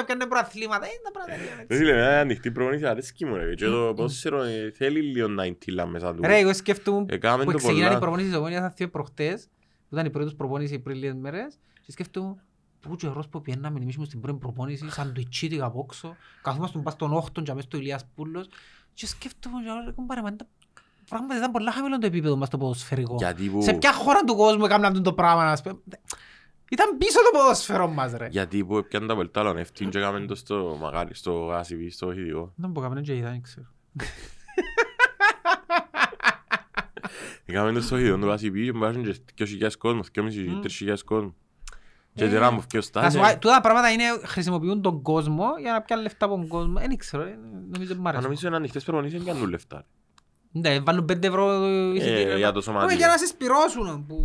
1990 0.01 0.03
πιάνε 0.07 0.27
προαθλήματα. 0.27 0.85
Ε, 0.87 0.89
τα 1.05 1.11
πράγματα 1.11 1.43
είναι 1.43 1.51
Δεν 1.57 1.65
έτσι. 1.69 1.77
φίλε, 1.79 1.93
μια 1.93 2.21
ανοιχτή 2.21 2.51
προπόνηση 2.51 2.87
αρέσκει 2.87 3.25
μου 3.25 3.37
ρε. 3.37 3.55
Και 3.55 3.65
το 3.65 3.93
ποδόσφαιρο 3.97 4.43
ε, 4.43 4.73
θέλει 4.77 5.01
λίγο 5.01 5.29
να 5.29 5.45
εντύλα 5.45 5.87
μέσα 5.87 6.15
του. 6.15 6.21
Ρε, 6.25 6.39
εγώ 6.39 6.55
σκέφτομαι 6.55 7.07
Εκάμε 7.09 7.45
που 7.45 7.51
το 7.53 7.57
ξεκινάνε 7.57 7.83
οι 7.85 7.87
πολλά. 7.87 7.99
προπονήσεις 7.99 8.31
της 8.31 8.39
Ομόνιας 8.39 8.63
Αθήου 8.63 8.91
προχτές, 8.91 9.49
που 9.89 9.95
ήταν 9.95 10.07
η 10.07 10.11
πρώτη 10.11 10.27
τους 10.27 10.37
προπόνηση 10.37 10.79
πριν 10.79 10.97
λίγες 10.97 11.15
μέρες, 11.15 11.59
και 11.83 11.93
σκέφτομαι 11.93 12.37
που 12.81 12.97
καιρός 12.97 13.29
που 13.29 13.41
πιέναμε 13.41 13.79
εμείς 13.81 13.95
ήμουν 13.95 14.07
στην 14.07 14.21
πρώτη 14.21 14.39
προπόνηση, 14.39 14.91
σαν 14.91 15.13
το 15.13 15.21
ιτσίτικα 15.21 15.65
από 15.65 15.79
όξω, 15.79 16.17
καθόμαστε 16.43 16.79
πας 16.79 16.93
στον 16.93 17.13
όχτον 17.13 17.45
και 17.45 17.51
αμέσως 17.51 17.69
στο 17.69 17.79
Ηλίας 17.79 18.07
Πούλος, 18.15 18.49
και 18.95 19.07
σκέφτομαι, 19.07 19.57
«Ρε, 19.63 19.85
ρε, 19.85 19.91
κομπάρε, 19.93 20.23
μα 20.23 20.37
τα 20.37 20.47
πράγματα 21.09 21.37
ήταν 21.37 21.51
πολλά 21.51 21.73
χαμηλό 21.73 21.99
το 21.99 22.07
επίπεδο 22.07 22.37
μας 22.37 22.49
το 22.49 22.59
ποδοσφαιρικό. 22.59 23.15
Γιατί 23.19 23.49
που... 23.49 23.63
Σε 23.63 23.73
ποια 23.73 23.93
χώρα 23.93 24.25
του 24.25 24.37
κόσμου 24.37 24.65
έκαναν 24.65 24.91
αυτό 24.91 25.03
το 25.03 25.13
πράγμα, 25.13 25.45
να 25.45 25.63
πούμε. 25.63 25.79
Ήταν 26.71 26.97
πίσω 26.99 27.19
το 27.33 27.39
ποδοσφαιρό 27.39 27.89
μας, 27.89 28.13
ρε. 28.13 28.29
Γιατί 28.31 28.65
που 28.65 28.77
έπιαν 28.77 29.07
τα 29.07 29.17
πελτάλα 29.17 29.59
ευθύν 29.59 29.91
και 29.91 29.99
έκαμε 29.99 30.27
το 30.27 30.35
στο 30.35 30.77
μαγάρι, 30.81 31.15
στο 31.15 31.51
άσιβι, 31.53 31.91
στο 31.91 32.13
ηθικό. 32.13 32.53
Δεν 32.57 32.71
μπορώ 32.71 32.89
να 32.89 32.95
κάνω 32.95 33.07
και 33.07 33.17
είδα, 33.17 33.31
δεν 33.31 33.43
ξέρω. 33.43 33.67
Έκαμε 37.45 37.73
το 37.73 37.81
στο 37.81 37.99
ηθικό, 37.99 38.19
το 38.19 38.31
άσιβι 38.31 38.65
και 38.65 38.73
μπάζουν 38.73 39.03
και 39.35 39.47
2.000 39.61 39.69
κόσμος, 39.79 40.09
2.500-3.000 40.15 40.95
κόσμος. 41.05 41.33
Και 42.15 42.25
Ε, 42.25 42.29
τώρα 42.31 42.51
μου 42.51 42.61
φκέω 42.61 42.81
Να 42.81 43.03
σου 43.03 43.11
στάση. 43.11 43.19
πω, 43.35 43.39
τούτα 43.41 43.55
τα 43.55 43.61
πράγματα 43.61 43.91
είναι, 43.91 44.05
χρησιμοποιούν 44.25 44.83
τον 44.83 45.03
κόσμο 45.03 45.47
για 45.61 45.73
να 45.73 45.83
πιάνουν 45.83 46.05
λεφτά 46.05 46.27
από 46.27 46.35
τον 46.35 46.49
κόσμο. 46.49 46.73
Δεν 46.81 46.97
ξέρω, 46.97 47.23
ε, 47.23 47.39
νομίζω 47.73 47.91
ότι 47.93 48.01
μ' 48.01 48.03
Μα 48.03 48.09
αρέσει. 48.09 48.25
νομίζω 48.25 48.47
είναι 48.47 48.57
ανοιχτές 48.57 48.85
προπονήσεις 48.85 49.23
δεν 49.23 49.35
κάνουν 49.35 49.51
λεφτά. 49.51 49.85
Ναι, 50.53 50.81
βάλουν 50.81 51.05
πέντε 51.05 51.27
ευρώ 51.27 51.67
εισιτήριο. 51.95 52.33
Ε, 52.33 52.37
για 52.37 52.53
το 52.53 52.59
Όχι, 52.59 52.67
σωματείο. 52.67 52.97
για 52.97 53.07
να 53.07 53.17
συσπυρώσουν 53.17 54.07
που, 54.07 54.19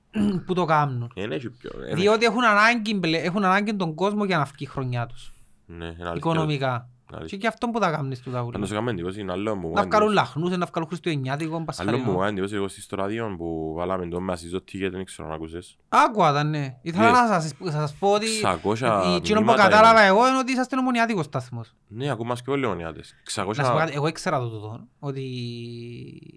που 0.46 0.54
το 0.54 0.64
κάνουν. 0.64 1.10
Ε, 1.14 1.26
ναι, 1.26 1.34
έχει 1.34 1.50
πιο. 1.50 1.70
ε, 1.82 1.88
ναι. 1.88 1.94
Διότι 1.94 2.24
έχουν 2.24 2.44
ανάγκη, 2.44 2.94
μπλε- 2.94 3.24
έχουν 3.24 3.44
ανάγκη 3.44 3.74
τον 3.74 3.94
κόσμο 3.94 4.24
για 4.24 4.38
να 4.38 4.44
βγει 4.44 4.54
η 4.58 4.66
χρονιά 4.66 5.06
τους. 5.06 5.32
Ναι, 5.66 5.84
είναι 5.84 5.94
αλήθεια. 5.98 6.12
Οικονομικά. 6.16 6.88
Είναι 7.10 7.18
αλήθεια. 7.20 7.36
Και 7.38 7.42
και 7.42 7.46
αυτό 7.48 7.68
που 7.68 7.78
τα 7.78 7.90
κάνουν 7.90 8.14
στο 8.14 8.30
ταγούλι. 8.30 8.52
Πάντως 8.52 8.70
έκαμε 8.70 8.90
εντύπωση, 8.90 9.20
είναι 9.20 9.32
άλλο 9.32 9.54
μου. 9.56 9.72
Να 9.72 9.82
βγάλουν 9.82 10.12
λαχνούς, 10.12 10.56
να 10.56 10.66
βγάλουν 10.66 10.88
χριστουγεννιάτικο, 10.88 11.50
Άλλο 11.50 11.58
μου 11.58 11.64
πασχαλινό. 11.64 12.16
κάνει 12.16 12.30
εντύπωση 12.32 12.54
εγώ 12.54 12.68
στο 12.68 12.96
ράδιο 12.96 13.34
που 13.38 13.72
βάλαμε 13.76 14.06
το 14.08 14.20
μαζί 14.20 14.48
στο 14.48 14.58
ticket, 14.58 14.88
δεν 14.92 15.04
ξέρω 15.04 15.28
αν 15.28 15.34
ακούσες. 15.34 15.76
Άκουα 15.88 16.32
τα, 16.32 16.42
ναι. 16.44 16.76
Ήθελα 16.82 17.04
Ναι. 17.04 17.10
να 17.10 17.26
σας, 17.26 17.52
να 17.58 17.70
σας 17.70 17.94
πω 17.94 18.12
ότι 18.12 18.26
600 18.26 19.02
η- 19.10 19.14
εκείνο 19.14 19.38
που 19.40 19.44
μηνύματα 19.44 19.62
κατάλαβα 19.62 19.98
είναι. 20.00 20.08
εγώ 20.08 20.28
είναι 20.28 20.38
ότι 20.38 20.52
είσαστε 20.52 20.76
ομονιάτικος 20.78 21.24
σταθμός. 21.24 21.74
Ναι, 21.88 22.10
ακούμε 22.10 22.34
και 22.44 22.50
όλοι 22.50 22.62
οι 22.62 22.66
ονιάτες. 22.68 23.14
Να 23.36 23.42
σου 23.42 23.44
πω 23.44 23.50
600... 23.74 23.78
κάτι, 23.78 23.92
εγώ 23.94 24.06
ήξερα 24.06 24.38
το 24.38 24.48
τούτο, 24.48 24.80
ότι 24.98 25.22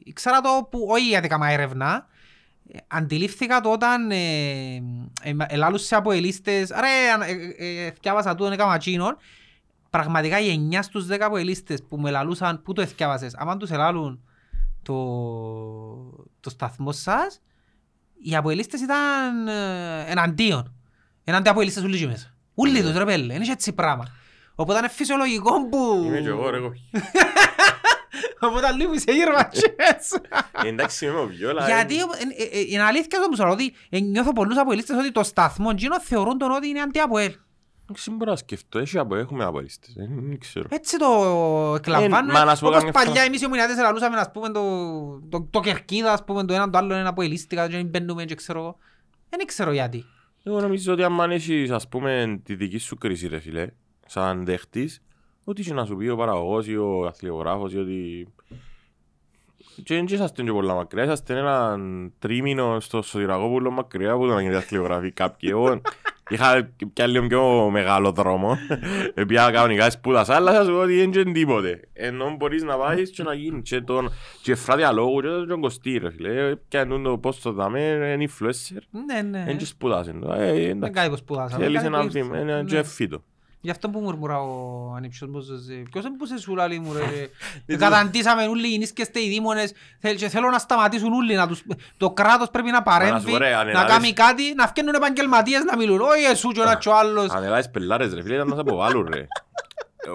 ήξερα 0.04 0.42
το 0.42 0.68
που, 0.72 0.86
όχι 0.90 1.08
γιατί 1.08 1.26
έκανα 1.26 1.52
έρευνα, 1.52 2.08
ε, 2.72 2.78
αντιλήφθηκα 2.88 3.62
το 3.62 3.72
όταν 3.72 4.12
ε, 4.12 4.16
ε, 5.24 5.34
ελάλουσε 5.48 5.96
από 5.96 6.12
ελίστες, 6.12 6.70
ρε, 6.70 7.12
αν- 7.14 7.22
ε, 7.22 7.56
ε, 7.66 7.86
ε, 7.86 7.92
θκιάβασα 7.92 8.36
τούτον 8.36 8.52
έκανα 8.54 8.78
τσίνον, 8.78 9.18
πραγματικά 9.89 10.39
οι 10.39 10.69
9 10.71 10.80
στους 10.82 11.08
10 11.10 11.17
από 11.19 11.38
ελίστες 11.38 11.84
που 11.84 11.97
με 11.97 12.10
λαλούσαν, 12.12 12.62
πού 12.62 12.73
το 12.73 12.82
εθκιάβασες, 12.82 13.36
άμα 13.36 13.58
τους 13.58 13.69
ελάλουν 13.69 14.23
το, 14.84 14.95
το 16.39 16.49
σταθμό 16.49 16.91
σας, 16.91 17.41
οι 18.23 18.36
αποελίστες 18.36 18.82
ήταν 18.82 19.47
ε, 19.47 20.04
εναντίον. 20.08 20.73
Εναντίον 21.23 21.54
αποελίστες 21.54 21.84
ούλοι 21.84 21.95
εκεί 21.95 22.08
μέσα. 22.08 22.36
Ούλοι 22.54 22.82
τους 22.82 22.93
ρε 22.93 23.06
πέλε, 23.06 23.34
είναι 23.34 23.45
έτσι 23.52 23.73
πράγμα. 23.73 24.06
Οπότε 24.56 24.80
είναι 24.80 24.89
φυσιολογικό 24.89 25.67
που... 25.69 26.04
Είμαι 26.06 26.19
και 26.19 26.28
εγώ 26.28 26.49
ρε 26.49 26.58
εγώ. 26.58 26.71
Οπότε 28.39 28.71
λίγο 28.71 28.93
είσαι 28.93 29.12
γύρματσες. 29.12 29.63
Ε, 30.63 30.67
Εντάξει 30.67 31.06
είμαι 31.06 31.19
ο 31.19 31.25
Βιόλα. 31.25 31.65
Γιατί 31.65 31.95
ε, 31.95 31.99
ε, 32.38 32.60
ε, 32.60 32.63
είναι 32.67 32.84
αλήθεια 32.84 33.19
το 33.19 33.28
που 33.30 33.36
σου 33.36 33.43
λέω 33.43 33.52
ότι 33.52 33.73
ε, 33.89 33.99
νιώθω 33.99 34.34
πολλούς 34.34 34.58
αποελίστες 34.58 34.97
ότι 34.97 35.12
το 35.12 35.23
σταθμό 35.23 35.69
εκείνο 35.71 36.02
θεωρούν 36.02 36.38
τον 36.38 36.52
ότι 36.52 36.67
είναι 36.67 36.82
αντιαποέλ. 36.82 37.36
Δεν 38.06 38.15
μπορώ 38.15 38.32
να 38.32 38.38
σκεφτώ, 38.38 38.80
έχει 38.80 38.97
από, 38.97 39.15
έχουμε 39.15 39.43
απολύστες, 39.43 39.93
δεν 39.93 40.38
ξέρω. 40.39 40.67
Έτσι 40.71 40.97
το 40.97 41.06
εκλαμβάνουν. 41.75 42.30
Ε, 42.30 42.34
μα 42.34 42.43
να 42.43 42.56
σου 42.56 42.62
πω 42.62 42.67
Όπως 42.67 42.80
καμιά 42.80 42.93
παλιά 42.93 43.12
φορά. 43.12 43.23
εμείς 43.23 43.41
οι 43.41 43.45
ομιλιάτες 43.45 43.78
ελαλούσαμε 43.78 44.17
ας 44.17 44.32
πούμε 44.32 44.49
το, 44.49 44.62
το, 45.30 45.47
το 45.49 45.60
κερκίδα 45.60 46.13
ας 46.13 46.23
πούμε 46.23 46.45
το 46.45 46.54
έναν 46.54 46.71
το 46.71 46.78
άλλο 46.78 46.97
είναι 46.97 47.08
αποελίστικα 47.08 47.69
και 47.69 47.84
μπαίνουμε 47.84 48.25
και 48.25 48.36
ξέρω 48.36 48.60
εγώ. 48.60 48.78
Δεν 49.30 49.45
ξέρω 49.45 49.71
γιατί. 49.71 50.06
Εγώ 50.43 50.62
νομίζω 50.62 50.93
ότι 50.93 51.04
αν 51.04 51.32
έχεις 51.32 51.71
ας 51.71 51.88
πούμε 51.88 52.39
τη 52.43 52.56
δική 52.56 52.78
σου 52.78 52.97
κρίση 52.97 53.28
ρε 53.28 53.39
φίλε, 53.39 53.67
σαν 54.06 54.45
δέχτης, 54.45 55.02
ό,τι 55.43 55.63
και 55.63 55.73
να 55.73 55.86
σου 55.86 55.95
πει 55.95 56.08
ο 56.08 56.15
παραγωγός 56.15 56.67
ή 56.67 56.78
ο 56.78 57.06
αθλιογράφος 57.06 57.73
ή 57.73 57.78
ότι... 57.78 58.28
Και 59.84 59.95
δεν 59.95 60.06
είσαστε 60.06 60.43
και 60.43 60.52
πολλά 60.52 60.73
μακριά, 60.73 61.04
είσαστε 61.04 61.38
έναν 61.38 62.12
τρίμηνο 62.19 62.80
στο 62.80 63.02
Σωτηρακόπουλο 63.02 63.71
μακριά 63.71 64.15
που 64.15 64.25
να 64.25 64.41
γίνεται 64.41 64.58
αθλιογραφή 64.58 65.12
κάποιοι. 65.12 65.52
Εγώ 66.30 66.44
είχα 66.44 66.70
πια 66.94 67.08
λίγο 67.08 67.28
πιο 67.28 67.70
μεγάλο 67.70 68.12
δρόμο, 68.12 68.58
πια 69.28 69.52
κανονικά 69.52 69.89
σπούδασα, 69.89 70.36
αλλά 70.36 70.54
θα 70.54 70.63
σου 70.63 70.72
πω 70.72 70.80
ότι 70.80 70.96
δεν 70.98 71.12
είναι 71.12 71.32
τίποτε. 71.32 71.80
Ενώ 71.94 72.36
μπορείς 72.38 72.63
να 72.63 72.76
πάεις 72.78 73.10
και 73.10 73.24
να 73.24 73.34
γίνεις 73.34 73.70
και 73.70 73.82
τον 73.82 74.12
και 74.42 74.56
φρά 74.56 74.76
διαλόγου 74.76 75.22
και 75.22 75.28
τον 75.48 75.62
κοστί 75.62 75.98
ρε 75.98 76.12
φίλε, 76.12 76.56
πιάνουν 76.56 77.04
το 77.04 77.18
πώς 77.18 77.42
το 77.42 77.52
δάμε, 77.52 77.82
είναι 77.82 78.28
influencer. 78.30 78.82
Ναι, 79.06 79.22
ναι. 79.22 79.44
Δεν 79.46 79.58
και 79.58 79.65
σπουδάσαν 79.65 80.19
το. 80.19 80.34
Ε, 80.34 80.52
Δεν 80.52 80.69
εντάξει. 80.69 80.94
κάτι 80.94 81.10
που 81.10 81.15
σπουδάσαμε. 81.17 81.63
Θέλεις 81.63 81.82
κάτι 81.82 81.88
ένα 81.88 82.02
που 82.02 82.10
βήμα, 82.12 82.25
ήρθε. 82.38 82.40
ένα 82.52 82.62
Ναι. 82.63 82.69
και 82.69 82.84
φύτο. 82.84 83.23
Γι' 83.62 83.70
αυτό 83.70 83.90
που 83.90 84.00
μουρμουρά 84.00 84.40
ο 84.42 84.94
ανήψιος 84.96 85.30
μου 85.30 85.40
ζεζε. 85.40 85.74
Ποιος 85.92 86.04
δεν 86.04 86.16
πούσε 86.18 86.38
σου 86.38 86.56
λάλη 86.56 86.80
μου 86.80 86.94
ρε. 86.94 87.76
Καταντήσαμε 87.78 88.48
όλοι 88.48 88.74
οι 88.74 88.78
νήσκεστε 88.78 89.22
οι 89.24 89.28
δήμονες 89.30 89.74
Θέλ- 90.00 90.18
και 90.18 90.30
θέλω 90.30 90.50
να 90.50 90.58
σταματήσουν 90.58 91.14
όλοι. 91.14 91.36
να 91.36 91.48
τους- 91.48 91.64
Το 91.98 92.12
κράτος 92.12 92.50
πρέπει 92.50 92.68
να 92.68 92.74
να 92.74 92.82
παρέμβει, 92.84 93.20
σου 93.22 93.32
πω, 93.32 93.38
ρε, 93.38 93.56
αν 93.56 93.66
να 93.66 93.72
ελάβεις- 93.72 93.92
κάνει 93.94 94.14
κάτι, 94.14 94.54
να 94.56 94.68
φτιάχνουν 94.68 94.96
επαγγελματίες 94.96 95.64
να 95.64 95.78
μιλούν. 95.78 96.00
Όχι 96.02 96.24
εσύ 96.32 96.48
και 96.48 96.60
ο 96.60 96.64
ένας 96.64 96.78
και 96.84 96.90
ο 96.90 96.96
άλλος. 96.98 97.30
Αν 97.30 97.44
ελάεις 97.44 97.70
πελάρες 97.70 98.14
ρε 98.14 98.22
φίλε, 98.22 98.34
ήταν 98.36 98.48
να 98.48 98.56
σε 98.56 98.62
αποβάλουν 98.62 99.08
ρε. 99.14 99.20
Ε, 99.20 99.28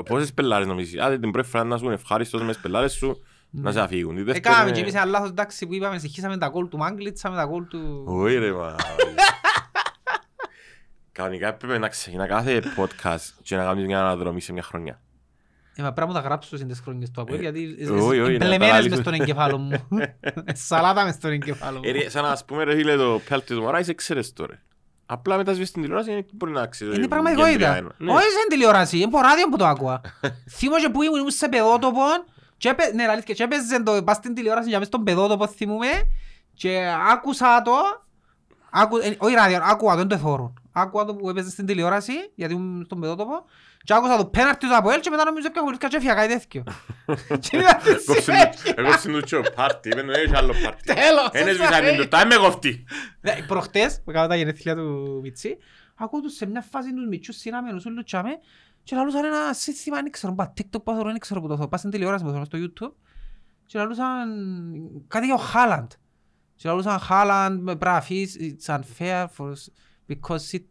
Πόσες 0.09 0.33
πελάρες 0.33 0.67
νομίζεις; 0.67 1.01
Άντε 1.01 1.19
την 1.19 1.31
πρώτη 1.31 1.49
φορά 1.49 1.65
να 1.65 1.77
σου 1.79 1.85
είναι 1.85 1.95
ευχάριστος 1.95 2.43
με 2.43 2.53
τις 2.53 2.61
πελάρες 2.63 2.93
σου, 2.93 3.23
να 3.51 3.73
σε 3.73 3.81
αφήγουν. 3.81 4.15
Τη 4.15 4.23
δεύτερη 4.23 4.39
Έκαναμε 4.39 4.63
είναι- 4.65 4.73
και 4.77 4.81
εμείς 4.83 4.95
ένα 4.95 5.05
λάθος 5.05 5.29
εντάξει 5.29 5.67
που 5.67 5.75
είπαμε 5.75 5.99
συγχύσαμε 5.99 6.39
τα 6.39 6.49
κόλ 6.49 6.69
του 6.69 6.77
Μάγκλιτσα 6.77 7.31
με 7.31 7.37
τα 7.37 7.45
κόλ 7.45 7.65
του... 7.67 8.05
Όχι 8.07 8.35
ρε 8.37 8.53
μα. 8.53 8.75
Κανονικά 11.15 11.49
έπρεπε 11.49 11.79
να 11.79 11.89
ξεκινά 11.89 12.27
κάθε 12.27 12.63
podcast 12.77 13.33
και 13.43 13.57
να 13.57 13.65
κάνεις 13.65 13.85
μια 13.87 14.01
αναδρομή 14.01 14.41
σε 14.41 14.53
μια 14.53 14.63
χρονιά. 14.63 15.01
Ε, 15.77 15.83
μα 15.83 15.93
πρέπει 15.93 16.09
να 16.09 16.15
τα 16.15 16.21
γράψω 16.21 16.57
στις 16.57 16.81
χρονιές 16.81 17.11
του 17.11 17.21
Αποέλ, 17.21 17.39
Ε, 17.39 17.43
γιατί 17.43 17.77
όχι, 17.91 18.01
όχι, 18.01 18.19
να 18.19 18.25
τα 18.39 18.45
εμπλεμμένες 18.45 18.69
λαλείς. 18.75 18.91
μες 18.91 18.99
στον 18.99 19.13
εγκεφάλο 19.15 19.59
μου. 19.59 19.89
Σαλάτα 20.69 21.05
μες 21.05 21.15
στον 21.15 21.31
εγκεφάλο 21.31 21.77
μου. 21.79 21.83
Ε, 21.85 21.91
ρε, 21.91 22.09
Σαν 22.11 22.23
να 22.23 22.29
ας 22.31 22.45
πούμε 22.45 22.65
ρε 22.65 22.75
φίλε 22.75 22.97
το 22.97 23.21
Πέλτη 23.29 23.55
του 23.55 23.63
Μωράης 23.63 23.95
ξέρεις 23.95 24.33
τώρα. 24.33 24.59
Απλά 25.07 25.37
μετά 25.37 25.53
σβήσεις 25.53 25.73
την 25.73 25.83
τηλεόραση 25.83 26.11
είναι 26.13 26.27
μπορεί 26.33 26.53
να 26.53 26.67
ξέρεις. 26.67 26.95
Είναι 26.95 27.05
ε, 27.05 27.09
πραγματικότητα. 27.09 27.51
Κέντρια 27.53 27.77
ένα. 27.77 27.93
Ναι. 27.99 28.13
Όχι 28.13 28.23
σε 28.23 28.47
τηλεόραση, 28.49 28.97
είναι 28.97 29.05
από 29.05 29.21
ράδιο 29.21 29.49
που 29.49 29.57
το 29.57 29.67
άκουα. 29.67 30.01
Θύμω 30.51 30.75
που 30.93 31.03
ήμουν 31.03 31.31
σε 31.31 31.49
παιδότοπο 31.49 32.01
και 32.57 32.69
έπαι- 32.69 32.95
ναι, 32.95 33.05
αλήθεια, 33.09 33.35
και 33.35 33.43
έπαιζε 33.43 33.83
το 33.83 34.03
πας 34.05 34.17
στην 34.17 34.35
τηλεόραση 34.35 34.71
και 34.71 34.79
μες 34.79 34.87
στον 34.87 35.05
παιδότοπο 35.05 35.47
θυμούμε 35.47 35.87
και 36.55 36.87
άκουσα 37.13 37.63
το, 37.63 37.73
άκου, 38.71 38.97
ε, 38.97 39.15
όχι 39.19 39.35
ράδιο, 39.35 39.61
άκουα 39.63 39.91
το, 39.93 39.99
δεν 39.99 40.09
το 40.09 40.15
εθώρουν. 40.15 40.59
Άκουα 40.77 41.05
το 41.05 41.15
που 41.15 41.29
έπαιζες 41.29 41.53
στην 41.53 41.67
τηλεόραση, 41.67 42.13
γιατί 42.35 42.55
ήμουν 42.55 42.85
στον 42.85 43.01
παιδότοπο 43.01 43.45
και 43.85 43.95
άκουσα 43.95 44.17
το 44.17 44.27
πέναρτι 44.27 44.67
του 44.69 44.77
Αποέλ 44.77 45.01
και 45.01 45.11
μετά 45.11 45.25
νομίζω 45.25 45.51
πια 45.51 45.63
χωρίς 45.63 45.79
και 45.79 45.89
έφυγα 45.91 46.15
κάτι 46.15 46.29
τέτοιο. 46.33 46.63
Και 47.49 47.57
είδα 47.57 47.75
τη 47.77 47.91
Εγώ 47.91 47.99
στην- 47.99 48.23
συνέχεια. 48.23 48.75
Εγώ 48.77 48.93
στην 48.93 49.15
ουτσιο 49.15 49.43
πάρτι, 49.55 49.89
δεν 49.95 50.11
έχει 50.11 50.37
άλλο 50.37 50.55
πάρτι. 50.65 50.83
Τέλος, 50.95 51.29
Ένας 51.33 51.49
έτσι 51.49 51.55
σβησάνει 51.55 51.75
αρέσει. 51.87 51.97
το, 51.97 52.09
τα 52.09 52.21
είμαι 52.21 52.37
κοφτή. 52.37 52.85
Ναι, 53.21 53.35
Προχτές, 53.47 54.01
που 54.05 54.11
έκανα 54.11 54.29
τα 54.29 54.37
γενέθλια 54.37 54.75
του 54.75 55.19
Μιτσί, 55.23 55.57
ακούω 55.95 56.21
τους 56.21 56.35
σε 56.35 56.47
μια 56.47 56.61
φάση 56.71 56.95
τους 56.95 57.07
μητσούς 57.07 57.37
συνάμενους 57.37 57.85
όλους 57.87 58.05
τσάμε 58.05 58.31
και 58.83 58.97
λαλούσαν 58.97 59.25
ένα 59.25 59.53
σύστημα, 59.53 59.97
δεν 60.03 60.11
ξέρω, 60.11 60.35
πά, 60.35 60.53
TikTok, 60.57 60.83
πά, 60.85 60.95
δεν 60.95 61.19
ξέρω 61.19 61.41
που 61.41 61.49
το 61.49 61.57
θέλω, 61.57 61.69
πά 61.69 61.77
στην 61.77 61.91
τηλεόραση 61.91 62.25
που 62.25 62.29
το 62.31 62.35
θέλω, 62.35 62.45
στο 62.45 62.59
YouTube 62.89 62.93
και 63.67 63.79
λαλούσαν 63.79 64.29
κάτι 65.09 65.27
για 65.27 65.35
ο 65.35 65.39
Χάλαντ. 65.39 65.91
Και 66.57 66.69
λαλούσαν 66.69 66.99
Χάλαντ, 66.99 67.59
με 67.59 67.65
πρέπει 67.65 67.85
να 67.85 67.93
αφήσεις, 67.97 68.57
it's 68.67 68.75
unfair 68.75 69.25
for, 69.37 69.53
because 70.09 70.55
it... 70.57 70.63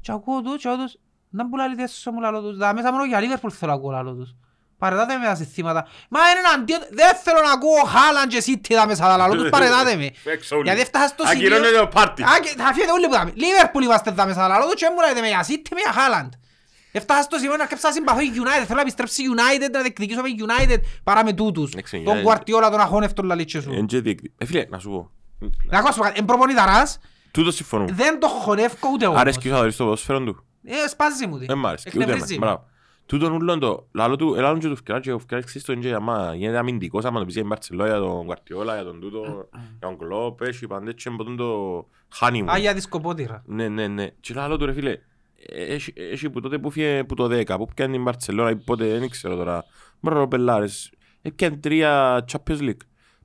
Και 0.00 0.12
ακούω 0.12 0.42
τους 0.42 0.62
και 0.62 0.68
τους, 0.78 0.96
να 1.30 1.44
μου 1.46 1.56
λαλείτε 1.56 1.82
έσω 1.82 2.10
μου 2.12 2.20
λαλώ 2.20 2.40
τους, 2.42 2.56
δα 2.56 2.74
μέσα 2.74 2.92
μόνο 2.92 3.04
για 3.04 3.20
Liverpool 3.20 3.50
θέλω 3.50 3.70
να 3.72 3.76
ακούω 3.78 3.90
λαλώ 3.90 4.14
τους. 4.14 4.34
Παρετάτε 4.78 5.16
με 5.16 5.24
τα 5.24 5.34
συστήματα. 5.34 5.86
Μα 6.08 6.20
είναι 6.30 6.40
εναντίον, 6.48 6.80
δεν 6.90 7.14
θέλω 7.24 7.40
να 7.46 7.52
ακούω 7.52 7.82
Χάλαντ 7.84 8.30
και 8.30 8.42
City 8.46 8.74
δα 8.74 8.86
μέσα 8.86 9.04
τα 9.06 9.16
λαλώ 9.16 9.34
τους, 9.34 9.48
παρετάτε 9.50 9.96
με. 9.96 10.10
Έξω 10.32 10.56
όλοι. 10.56 10.64
Γιατί 10.66 10.80
έφτασα 10.80 11.06
στο 11.08 11.26
σημείο... 11.26 11.46
Ακυρώνεται 11.46 11.78
το 11.78 11.86
πάρτι. 11.86 12.22
Α, 12.22 12.28
και 12.42 12.48
θα 12.56 12.72
φύγετε 12.72 12.92
όλοι 12.92 13.06
που 13.06 13.12
δάμε. 13.12 13.32
Λίβερπουλ 13.34 13.84
είμαστε 13.84 14.10
εδώ 14.10 14.24
μέσα, 14.26 14.44
αλλά 14.44 14.56
εδώ 14.56 14.74
και 14.74 14.86
μου 14.94 15.00
λέτε 15.08 15.20
με 15.20 15.28
για 15.28 15.42
City 15.48 15.68
με 15.74 15.80
για 15.84 15.92
Χάλαντ. 15.92 16.32
Έφτασα 16.92 17.22
στο 17.22 17.36
σημείο 17.38 17.56
να 17.56 17.62
αρκέψα 17.62 17.88
να 17.88 17.94
συμπαθώ 17.94 18.20
η 18.20 18.30
United. 18.34 18.64
Θέλω 18.64 18.74
να 18.74 18.80
επιστρέψει 18.80 19.22
η 19.22 19.26
United, 19.36 19.70
να 19.72 19.80
διεκδικήσω 19.80 20.20
με 20.22 20.28
η 20.28 20.36
United 20.46 20.78
παρά 21.04 21.24
με 21.24 21.32
τούτους. 21.32 21.72
Εντάξει, 21.72 22.02
Τον 22.04 22.16
United. 22.16 22.26
Guardiola, 22.28 22.68
τον 22.70 22.80
αχώνευτον 22.80 23.24
λαλίτσε 23.26 23.60
σου. 23.60 23.72
Εν 23.72 23.86
και 23.86 24.00
διεκδι- 24.00 24.32
Ε, 24.38 24.44
φίλε, 24.44 24.64
να 24.68 24.78
σου 24.78 24.90
πω. 24.90 25.10
Να 25.70 25.78
ακούσω 25.78 26.00
κάτι, 26.00 26.18
εν 26.18 26.24
προπονηταράς, 26.24 26.98
Τούτος 27.34 27.54
συμφωνώ. 27.54 27.84
δεν 27.92 28.20
το 28.20 28.26
χωνεύκω 28.28 28.88
ούτε 28.92 29.06
όμως. 29.06 29.20
Αρέσκει 29.20 29.48
ο 29.48 29.52
Θαδωρής 29.52 29.76
το 29.76 29.84
ποδόσφαιρο 29.84 30.20
του. 30.24 30.44
Ε, 30.64 30.88
σπάζει 30.88 31.26
μου 31.26 31.38
τι. 31.38 31.46
Δεν 31.46 31.58
μ' 31.58 31.66
αρέσει. 31.66 31.88
Ούτε 31.88 31.98
Εκνευρίζει 32.02 32.34
εμένα. 32.34 32.50
με. 32.50 32.56
Μπράβο. 32.56 32.72
Τούτον 33.06 33.32
ούλον 33.32 33.58
το, 33.60 33.86
λαλό 33.92 34.16
του, 34.16 34.34
ελάλον 34.34 34.58
και 34.58 34.68
του 34.68 34.76
φκρά 34.76 35.00
και 35.00 35.12
ο 35.12 35.18
φκρά 35.18 35.40
ξέρεις 35.40 35.64
το 35.66 35.72
είναι 35.72 35.82
και 35.88 35.94
άμα 35.94 36.34
γίνεται 36.34 36.58
αμυντικός, 36.58 37.04
άμα 37.04 37.18
το 37.18 37.24
πεις 37.24 37.32
για 37.34 37.42
την 37.42 37.50
Μπαρτσελό, 37.50 37.86
για 37.86 37.98
τον 37.98 38.26
Guardiola, 38.28 38.64
για 38.74 38.84
τον 38.84 39.00
τούτο, 39.00 39.48
για 39.78 39.88
τον 39.88 39.98
Κλόπ, 39.98 40.40
έχει 40.42 40.66
πάντες 40.66 40.94
και 40.94 41.10
ποτούν 41.10 41.36
το 41.36 41.78
honeymoon. 42.20 42.48
Α, 42.52 42.58
για 42.58 42.74
τη 42.74 42.80
σκοπότηρα. 42.80 43.42
Ναι, 43.46 43.68
ναι, 43.68 43.86
ναι. 43.86 44.06
Και 44.20 44.34
λαλό 44.34 44.56
του 44.56 44.66
ρε 44.66 44.72
φίλε, 44.72 44.98
έχει- 45.68 45.92
έχει 45.96 46.30
που 46.30 46.40
τότε 46.40 46.58
που 46.58 46.70
φύγε 46.70 47.04
που 47.04 47.14
το 47.14 47.24
10, 47.26 47.56
που 47.56 47.68
πιάνε 47.74 47.92
την 47.92 48.02
Μπαρτσελώνα 48.02 48.50
ή 48.50 48.56
πότε, 48.56 48.98
δεν 48.98 49.10
ξέρω 49.10 49.36
τώρα. 49.36 49.64
Μπράβο 50.00 50.28
πελάρες. 50.28 50.92
Έπιανε 51.22 51.56
τρία 51.56 52.24
Champions 52.32 52.58
League. 52.60 52.76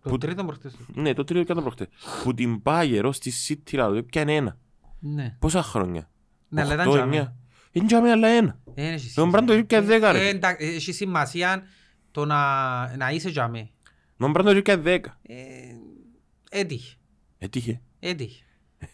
Το 0.04 0.10
Που- 0.10 0.18
τρίτο 0.18 0.46
προχτές. 0.46 0.76
Ναι, 0.94 1.14
το 1.14 1.24
τρίτο 1.24 1.40
έκανε 1.42 1.62
προχτές. 1.62 1.88
Που 2.24 2.34
την 2.34 2.62
Bayern 2.64 3.02
ως 3.04 3.20
τη 3.20 3.32
City 3.48 3.74
λαλό, 3.78 3.96
έπιανε 3.96 4.36
ένα. 4.36 4.58
Ναι. 5.00 5.36
Πόσα 5.40 5.64
χρόνια; 5.64 6.10
Ναι, 6.50 6.62
αλλά 6.62 6.74
ήταν 6.74 6.88
Οχτώ, 6.88 6.98
τζάμε. 7.00 7.16
εννιά. 7.16 7.36
Είναι 7.72 7.86
τζάμε 7.86 8.12
αλλά 8.12 8.28
ένα. 8.28 8.60
Ε, 8.74 8.88
έχει 8.88 9.10
σημασία. 9.10 9.14
Τον 9.16 9.30
Μπράντο 9.30 9.62
και 9.62 9.80
δέκα, 9.80 10.12
ρε. 10.12 10.20
Ε, 10.26 10.30
εντάξει, 10.30 10.66
Έχει 10.66 10.92
σημασία 10.92 11.64
το 12.12 12.26
να 12.26 12.98
να 12.98 13.10
είσαι 13.12 13.30
τζάμε. 13.32 13.70
Τον 14.18 14.32
Μπράντο 14.32 14.60
και 14.60 14.76
δέκα. 14.76 15.20
Ε, 15.22 15.36
Έτυχε. 16.50 16.96
Έτυχε. 17.38 17.82
Έτυχε. 18.00 18.44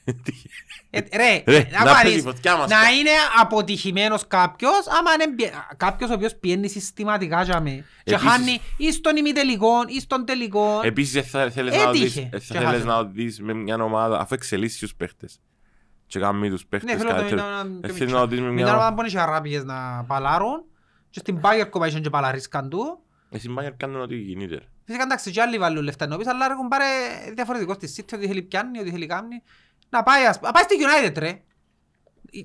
Έτυχε. 0.03 0.47
Ε, 0.89 0.99
Ρε, 1.15 1.43
Ρε, 1.47 1.67
να 1.71 1.83
να 1.83 1.91
πάρεις- 1.91 2.03
πέσει 2.03 2.17
η 2.17 2.21
φωτιά 2.21 2.55
μας. 2.57 2.69
να 2.69 2.89
είναι 2.91 3.09
αποτυχημένος 3.39 4.27
κάποιος, 4.27 4.87
άμα 4.87 5.11
είναι 5.13 5.35
πι- 5.35 5.53
κάποιος 5.77 6.09
ο 6.09 6.13
οποίος 6.13 6.35
πιένει 6.35 6.67
συστηματικά 6.69 7.43
για 7.43 7.59
με 7.61 7.85
και 8.03 8.13
Επίσης- 8.13 8.29
χάνει 8.29 8.61
ή 8.77 8.91
στον 8.91 9.15
ημιτελικό 9.15 9.71
ή 9.87 9.99
στον 9.99 10.25
τελικό. 10.25 10.79
Επίσης 10.83 11.13
δεν 11.13 11.23
θα 11.23 11.49
θέλεις 11.51 11.75
να 11.75 11.81
Έτυχε. 11.81 12.05
δεις, 12.05 12.17
ε, 12.17 12.21
Και 12.53 12.53
θα 12.53 12.59
θέλεις 12.59 12.69
χάσε. 12.69 12.83
να 12.85 13.03
δεις 13.05 13.41
με 13.41 13.53
μια 13.53 13.75
ομάδα 13.83 14.19
αφού 14.19 14.33
εξελίσσει 14.33 14.79
τους 14.79 14.95
παίχτες. 14.95 15.39
Και 16.07 16.19
κάνει 16.19 16.49
τους 16.49 16.61
Ναι, 16.61 16.67
παίχτες 16.69 16.95
θέλω 16.97 17.09
να 17.09 17.15
καλύτερους. 17.15 17.41
να- 17.41 17.59
Ε, 17.59 17.87
να- 17.87 17.93
θέλεις 17.93 18.13
να 18.13 18.27
δεις 18.27 18.39
με 18.41 18.51
Μια 18.51 18.65
ομάδα 18.65 18.93
μια... 18.93 18.93
που 19.03 19.09
είναι 19.09 19.21
αράπιες 19.21 19.63
να 19.63 20.03
παλάρουν 20.07 20.63
και 21.09 21.19
στην 21.19 21.39
Bayern 21.41 21.67
κοπά 21.69 21.87
είχαν 21.87 22.01
και 22.01 22.09
παλαρίσκαν 22.09 22.69
του. 22.69 22.99
Εσύ 23.29 23.53
Bayern 23.59 23.73
κάνουν 23.77 24.01
ό,τι 24.01 24.15
γίνεται. 24.15 24.55
ρε. 24.55 24.65
Φυσικά 24.85 25.03
εντάξει 25.03 25.31
και 25.31 25.41
άλλοι 25.41 25.57
βάλουν 25.57 25.83
λεφτά 25.83 26.07
νόπις, 26.07 26.27
αλλά 26.27 26.45
έχουν 26.51 26.67
πάρει 26.67 26.85
διαφορετικός 27.35 27.75
στη 27.75 27.93
City, 27.97 28.13
ότι 28.17 28.27
θέλει 28.27 28.41
πιάνει, 28.41 28.79
ότι 28.79 28.91
θέλει 28.91 29.05
κάνει. 29.05 29.41
Να 29.95 30.03
πάει, 30.03 30.25
ας- 30.25 30.39
να 30.41 30.51
πάει 30.51 30.63
στη 30.63 30.75
United 30.79 31.13
ρε. 31.17 31.41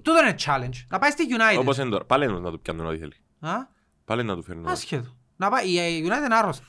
Τούτο 0.02 0.18
είναι 0.20 0.34
challenge. 0.46 0.84
Να 0.88 0.98
πάει 0.98 1.10
στη 1.10 1.24
United. 1.30 1.58
Όπως 1.58 1.78
είναι 1.78 1.90
τώρα. 1.90 2.04
Πάλι 2.04 2.40
να 2.40 2.50
του 2.50 2.60
πιάνουν 2.60 2.86
ό,τι 2.86 2.98
θέλει. 2.98 3.14
Α, 3.40 3.50
Πάλι 4.04 4.22
να 4.22 4.34
του 4.36 4.42
φέρνουν. 4.42 4.64
ό,τι- 4.64 4.72
Άσχετο. 4.72 5.16
Να 5.36 5.50
πάει, 5.50 5.68
η 5.68 6.02
United 6.08 6.24
είναι 6.24 6.34
άρρωστη. 6.34 6.64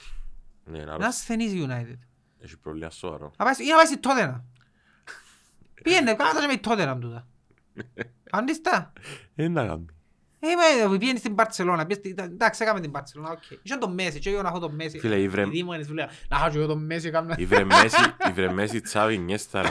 Ναι, 0.66 0.72
να 0.78 0.82
Είναι 0.82 0.92
ρωτήσει. 0.92 1.08
ασθενής 1.08 1.52
η 1.54 1.66
United. 1.70 1.98
Έχει 2.40 2.58
προβλήμα 2.58 2.90
σοβαρό. 2.90 3.32
Να 3.38 3.46
πάει, 3.46 3.54
στη- 3.54 3.64
ή 3.66 3.68
να 3.70 3.76
πάει 3.76 3.86
στη 3.86 4.00
Tottenham. 4.04 4.42
Πήγαινε, 5.84 6.14
κάνα 6.14 6.34
τα 6.34 6.40
και 6.40 6.48
με 6.48 6.54
η 6.54 6.60
Tottenham 6.64 6.98
τούτα. 7.02 7.28
Αντίστα. 8.38 8.94
Ε, 9.36 9.48
να 9.48 9.66
κάνει. 9.68 9.86
Είμαι, 10.40 10.98
πήγαινε 10.98 11.18
στην 11.20 11.36
Barcelona, 11.38 11.84
πήγαινε 11.88 11.94
στην- 11.94 12.20
εντάξει, 12.20 12.64
έκαμε 12.64 12.80
την 12.80 12.92
Barcelona, 12.96 13.32
οκ. 13.32 13.60
Είχαν 13.64 13.80
τον 13.80 13.94
Μέση, 13.94 14.20
και 14.20 14.30
εγώ 14.30 14.42
να 14.42 14.48
έχω 14.48 14.60
τον 14.60 14.76
Μέση. 14.76 15.00
Φίλε, 15.00 15.20
η 15.22 15.28
βρε- 15.28 15.48
Οι 15.48 15.50
δήμονες 15.50 15.88
μου 15.88 15.94
λέγαν, 15.94 16.10
να 16.30 16.38
έχω 16.38 16.50
και 16.50 16.58
εγώ 16.58 16.68
τον 16.68 16.86
Μέση, 16.86 17.08
έκανα. 17.08 17.36
Η 17.38 17.46
βρεμέση, 17.46 18.02
η 18.28 18.32
βρεμέση 18.32 18.82
τσάβη 18.82 19.18
νιέστα 19.18 19.62
ρε. 19.62 19.70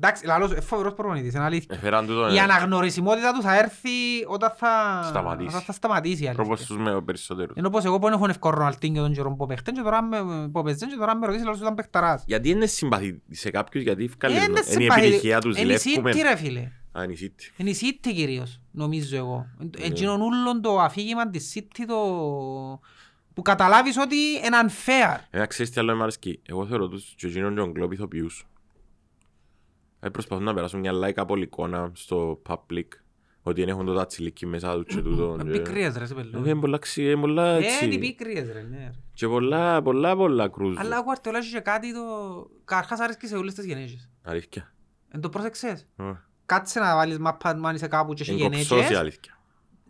Εντάξει, 0.00 0.26
λαλός, 0.26 0.50
ε, 0.52 0.60
φοβερός 0.60 0.94
προπονητής, 0.94 1.34
είναι 1.34 1.44
αλήθεια. 1.44 1.74
Εφέραν 1.76 2.06
τούτο 2.06 2.30
Η 2.32 2.36
ε, 2.36 2.40
αναγνωρισιμότητα 2.40 3.32
του 3.32 3.42
θα 3.42 3.58
έρθει 3.58 3.88
όταν 4.26 4.52
θα 4.56 5.02
Σταματήσει. 5.04 5.48
όταν 5.48 5.60
θα 5.60 5.72
σταματήσει. 5.72 6.24
η 6.24 6.30
τρόπος 6.32 6.58
αλήθεια. 6.58 6.76
τους 6.76 6.84
με 6.84 7.00
περισσότερους. 7.00 7.56
Ενώ 7.56 7.70
πως 7.70 7.84
εγώ 7.84 7.98
που 7.98 8.06
έχω 8.08 8.28
ευκό 8.28 8.50
Ροναλτίνιο 8.50 9.02
τον 9.02 9.12
καιρό 9.12 9.34
που 9.34 9.46
παίχτεν 9.46 9.74
και 9.74 9.80
τώρα 9.82 10.02
με- 10.02 10.48
που 10.52 10.62
παίζεν 10.62 10.88
και 10.88 10.96
τώρα 10.98 11.16
με 11.16 11.26
ρωτήσεις 11.26 11.44
λαλός 11.46 11.60
ήταν 11.60 11.74
παίχταρας. 11.74 12.22
Γιατί 12.26 12.48
είναι 12.50 12.66
συμπαθή 12.66 13.22
σε 13.30 13.50
κάποιους, 13.50 13.82
γιατί 13.82 14.02
Ε, 14.02 14.06
ευκάλλει. 14.06 14.34
είναι 14.34 14.44
Είναι 14.44 14.58
η 14.60 14.62
συμπαθή- 14.62 15.02
επιτυχία 15.04 15.40
τους, 15.40 15.58
Είναι 15.58 15.72
η 15.72 15.76
ζηλεύκουμε. 15.76 16.12
City, 16.12 16.20
ρε 16.22 16.36
φίλε. 16.36 16.70
Α, 16.98 17.02
είναι 17.04 17.12
η 17.12 17.18
City. 17.22 17.52
Είναι 17.56 17.70
η 17.70 17.76
City 17.80 18.10
κυρίως, 18.14 18.60
νομίζω 18.70 19.16
εγώ. 19.16 19.46
Ναι. 19.58 19.84
Εκείνον 19.84 20.20
ούλον 20.20 20.60
το 20.62 20.80
αφήγημα 20.80 21.30
της 21.30 21.52
City 21.56 21.84
το... 21.86 21.96
που 23.34 23.42
καταλάβεις 23.42 23.96
ότι 23.98 24.16
είναι 24.16 24.56
unfair. 24.66 25.18
Ένα 25.30 25.46
ξέρεις 25.46 25.72
τι 25.72 25.80
άλλο 25.80 25.96
μ' 25.96 26.02
αρέσκει. 26.02 26.40
Εγώ 26.46 26.66
θεωρώ 26.66 26.88
τους 26.88 27.14
και 27.16 27.26
εκείνον 27.26 27.54
και 27.54 27.60
τον 27.60 27.72
κλόπ 27.72 27.92
ηθοποιούς. 27.92 28.46
Ε, 30.06 30.10
προσπαθούν 30.10 30.44
να 30.44 30.54
περάσουν 30.54 30.80
μια 30.80 30.92
like 30.94 31.12
από 31.16 31.36
εικόνα 31.36 31.90
στο 31.94 32.42
public. 32.48 32.84
Ότι 33.42 33.60
δεν 33.60 33.68
έχουν 33.68 33.86
το 33.86 33.94
τατσιλίκι 33.94 34.46
μέσα 34.46 34.84
τους 34.84 34.94
και 34.94 35.00
τούτο. 35.02 35.36
και- 35.42 35.50
Πικρίες 35.50 35.96
ρε, 35.96 36.06
σε 36.06 36.12
Ε, 36.12 36.16
πελό. 36.16 36.38
Είναι 36.38 36.54
πολλά 36.60 36.78
ξύ- 36.78 37.04
είναι 37.04 37.16
πολλά 37.20 37.46
Ε, 37.46 37.56
είναι 37.56 37.66
έτσι. 37.66 37.98
πικρίες 37.98 38.52
ρε, 38.52 38.62
ναι. 38.70 38.76
ρε. 38.76 38.90
Και 39.14 39.26
πολλά, 39.28 39.82
πολλά, 39.82 40.16
πολλά 40.16 40.48
κρούζ. 40.48 40.76
Αλλά 40.78 40.98
ο 40.98 41.02
Guardiola 41.06 41.34
έχει 41.34 41.50
και 41.52 41.60
κάτι 41.60 41.92
το... 41.94 42.00
Καρχάς 42.64 43.00
αρέσκει 43.00 43.26
σε 43.26 43.36
όλες 43.36 43.54
τις 43.54 43.64
γενέσεις. 43.64 44.10
Αλήθεια. 44.22 44.72
Εν 45.12 45.20
το 45.20 45.28
πρόσεξες. 45.28 45.86
Ω. 45.98 46.04
Κάτσε 46.46 46.80
να 46.80 46.94
βάλεις 46.94 47.18
μάπα 47.18 47.48
αν 47.62 47.74
είσαι 47.74 47.86
κάπου 47.86 48.14
και 48.14 48.22
έχει 48.22 48.32
Είναι 48.32 48.42
κοψός 48.42 48.70
η 48.70 48.74
γενέτσες. 48.74 48.98
αλήθεια. 48.98 49.38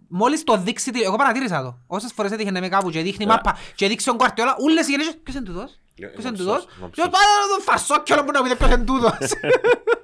Μόλις 0.09 0.45
το 0.45 0.57
δείξει, 0.57 0.91
τι- 0.93 1.03
εγώ 1.03 1.17
παρατήρησα 1.17 1.63
το. 1.63 1.79
Όσες 1.87 2.13
φορές 2.13 2.31
έτυχε 2.33 2.51
να 2.51 2.59
είμαι 2.59 2.69
κάπου 2.69 2.91
και 2.91 3.01
δείχνει 3.03 3.25
Ε. 3.25 3.29
μάπα 3.29 3.57
και 3.75 3.89
δείξει 3.89 4.07
τον 4.07 4.17
Guardiola, 4.21 4.55
όλες 4.69 4.89
οι 4.89 4.91
γενέτσες, 4.91 5.19
ποιος 5.23 5.37
είναι 5.37 5.45
τούτος; 5.45 5.81
Είναι 5.95 6.09
Ποιος 6.11 6.25
είναι 6.25 6.37
κοψός, 6.37 6.47
τούτος; 6.65 6.79
κοψός. 6.81 7.05
Και 7.05 7.11
πάω 7.11 7.57
τον 7.57 7.63
φαρσόκιολο 7.65 8.25
που 8.25 8.31
να 8.33 8.43
πείτε 8.43 8.55
ποιος 8.57 8.71
είναι 8.71 8.85
τούτος. 8.85 9.19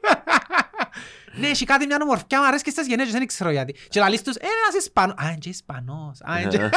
Ναι, 1.34 1.46
έχει 1.46 1.64
κάτι 1.64 1.86
μια 1.86 1.98
ομορφιά, 2.02 2.40
μου 2.40 2.46
αρέσει 2.46 2.62
και 2.64 2.70
στις 2.70 2.86
γενέτσες, 2.86 3.14
δεν 3.14 3.26
ξέρω 3.26 3.50
γιατί. 3.50 3.72
Και 3.88 4.00
λαλείς 4.00 4.22
τους, 4.22 4.34
«Ε, 4.36 4.40
είναι 4.42 4.52
ένας 4.68 4.84
Ισπανός. 4.84 5.16
Α, 5.20 5.28
είναι 5.28 5.38
και 5.38 5.48
Ισπανός. 5.48 6.20
Α, 6.22 6.40
είναι 6.40 6.48
και... 6.50 6.70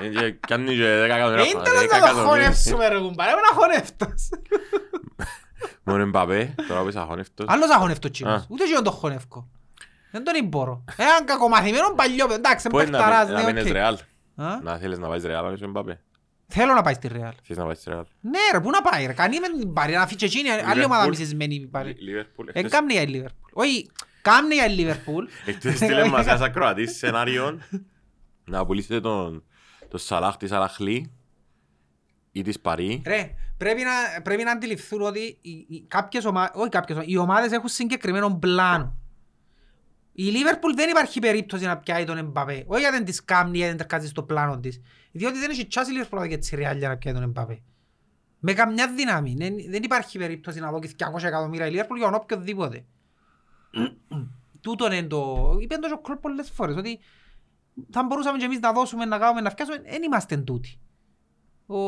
Ε, 0.00 0.08
και 0.08 0.36
Κάνει 0.46 0.76
και 0.76 0.82
δέκα 0.86 1.14
εκατομμύρια 1.14 1.44
Είναι 1.44 1.52
πράγματα, 1.52 1.62
τέλος 1.70 1.80
δέκα 1.80 1.96
να 1.98 2.00
το 2.00 2.06
εκατομμύρια. 2.06 2.30
χωνεύσουμε 2.44 2.88
ρε 2.88 2.98
κουμπάρε, 2.98 3.30
είμαι 3.30 3.40
αχωνεύτος. 3.52 4.28
Μόνο 5.82 6.02
Εμπαπέ, 6.02 6.54
τώρα 6.68 6.82
πες 6.82 6.96
αχώνευτος. 6.96 7.46
Άλλος 7.48 7.70
αχωνεύτος 7.70 8.10
τσίνος, 8.10 8.42
Α. 8.42 8.44
ούτε 8.48 8.64
και 8.64 8.72
εγώ 8.72 8.82
το 8.82 8.90
χωνεύκω. 8.90 9.48
Δεν 10.10 10.24
τον 10.24 10.44
μπορώ. 10.48 10.84
Έναν 10.96 11.24
κακομαθημένο 11.24 11.92
παλιό, 11.96 12.26
εντάξει, 12.32 12.68
Πού 12.68 12.78
είναι 12.78 12.88
είναι 12.88 12.96
παιχταράς, 12.96 13.28
να- 13.28 13.32
να 13.34 13.38
ναι, 13.40 13.44
μένεις 13.52 13.64
οκ. 13.64 13.72
Ρεάλ. 13.72 13.94
Α, 14.36 14.60
Να 14.62 14.76
θέλεις 14.78 14.98
να 14.98 15.08
πάεις 15.08 15.24
Ρεάλ, 15.24 15.44
αν 15.46 15.54
είσαι 15.54 15.64
Εμπαπέ. 15.64 16.00
Θέλω 16.48 16.72
να 16.74 16.82
πάει 16.82 16.94
στη 16.94 17.08
Ρεάλ. 17.08 17.32
Θέλεις 17.42 17.56
να 17.56 17.64
πάεις 17.64 17.84
Ρεάλ. 17.86 18.04
Ναι 18.20 18.38
ρε, 18.52 18.60
πού 18.60 18.70
να 18.70 18.82
πάει 18.82 19.06
ρε, 19.06 19.12
κανεί 19.12 19.40
με 19.40 19.48
την 19.58 19.72
πάρει, 19.72 19.92
να 19.92 20.06
φύγει 20.06 20.24
εκείνη, 20.24 20.48
άλλη 20.50 20.84
ομάδα 20.84 21.04
Liverpool. 21.04 21.08
μισισμένη 21.08 21.54
η 21.54 21.66
πάρει. 21.66 21.88
Λι- 21.88 22.00
Λίβερπουλ. 22.00 22.46
Εν 22.48 22.52
Εχθές- 22.54 22.72
κάμνη 22.72 22.92
για 22.92 23.02
η 23.02 23.06
Λίβερπουλ. 23.06 23.50
Όχι, 23.52 23.90
κάμνη 24.22 24.54
για 24.54 24.66
η 24.66 24.70
Λίβερπουλ. 24.74 25.24
Εχθές 25.46 25.76
στείλε 25.76 26.08
μας 26.08 26.26
ένας 26.26 26.40
ακροατής 26.40 26.96
σενάριον 26.96 27.62
να 28.44 28.66
πουλήσετε 28.66 29.00
τον, 29.00 29.44
τον 29.88 29.98
Σαλάχ 30.00 30.36
της 30.36 30.52
Αλαχλή 30.52 31.12
ή 32.32 32.42
της 32.42 32.60
Παρί. 32.60 33.02
Ρε, 33.06 33.34
πρέπει 33.56 33.82
να, 33.82 34.22
πρέπει 34.22 34.42
να 34.42 34.50
αντιληφθούν 34.50 35.00
ότι 35.02 35.38
οι, 35.40 35.50
οι, 35.68 35.84
κάποιες 35.88 36.24
ομάδες, 36.24 36.50
όχι 36.54 36.68
κάποιες 36.68 36.96
ομάδες, 36.96 37.14
οι 37.14 37.16
ομάδες 37.16 37.52
έχουν 37.52 37.68
συγκεκριμένο 37.68 38.34
πλάνο. 38.40 38.96
Η 40.18 40.22
Λίβερπουλ 40.22 40.74
δεν 40.74 40.90
υπάρχει 40.90 41.18
περίπτωση 41.20 41.64
να 41.64 41.78
πιάει 41.78 42.04
τον 42.04 42.16
Εμπαπέ. 42.18 42.64
Όχι 42.66 42.80
γιατί 42.80 42.96
δεν 42.96 43.04
της 43.04 43.24
κάνει 43.24 43.58
ή 43.58 43.62
δεν 43.62 43.76
τερκάζει 43.76 44.08
στο 44.08 44.22
πλάνο 44.22 44.58
της. 44.58 44.80
Διότι 45.12 45.38
δεν 45.38 45.50
έχει 45.50 45.66
τσάσει 45.66 45.90
η 45.90 45.92
Λίβερπουλ 45.92 46.26
και 46.26 46.36
τη 46.36 46.56
Ρεάλ 46.56 46.78
για 46.78 46.88
να 46.88 46.96
πιάει 46.96 47.14
τον 47.14 47.22
Εμπαπέ. 47.22 47.62
Με 48.38 48.52
καμιά 48.52 48.92
δύναμη. 48.94 49.34
Δεν, 49.38 49.54
δεν 49.68 49.82
υπάρχει 49.82 50.18
περίπτωση 50.18 50.60
να 50.60 50.70
δώσει 50.70 50.94
200 50.98 51.22
εκατομμύρια 51.22 51.66
η 51.66 51.70
Λίβερπουλ 51.70 51.98
για 51.98 52.06
τον 52.06 52.14
οποιοδήποτε. 52.14 52.84
Τούτον 54.60 54.92
είναι 54.92 55.06
το... 55.06 55.56
Είπαν 55.60 55.80
το 55.80 55.98
Κλοπ 55.98 56.20
πολλές 56.20 56.50
φορές 56.50 56.76
ότι 56.76 56.98
θα 57.90 58.04
μπορούσαμε 58.04 58.38
και 58.38 58.44
εμείς 58.44 58.60
να 58.60 58.72
δώσουμε, 58.72 59.04
να 59.04 59.18
κάνουμε, 59.18 59.40
να 59.40 59.50
φτιάσουμε. 59.50 59.82
Δεν 59.90 60.02
είμαστε 60.02 60.36
τούτοι. 60.36 60.80
Ο, 61.68 61.78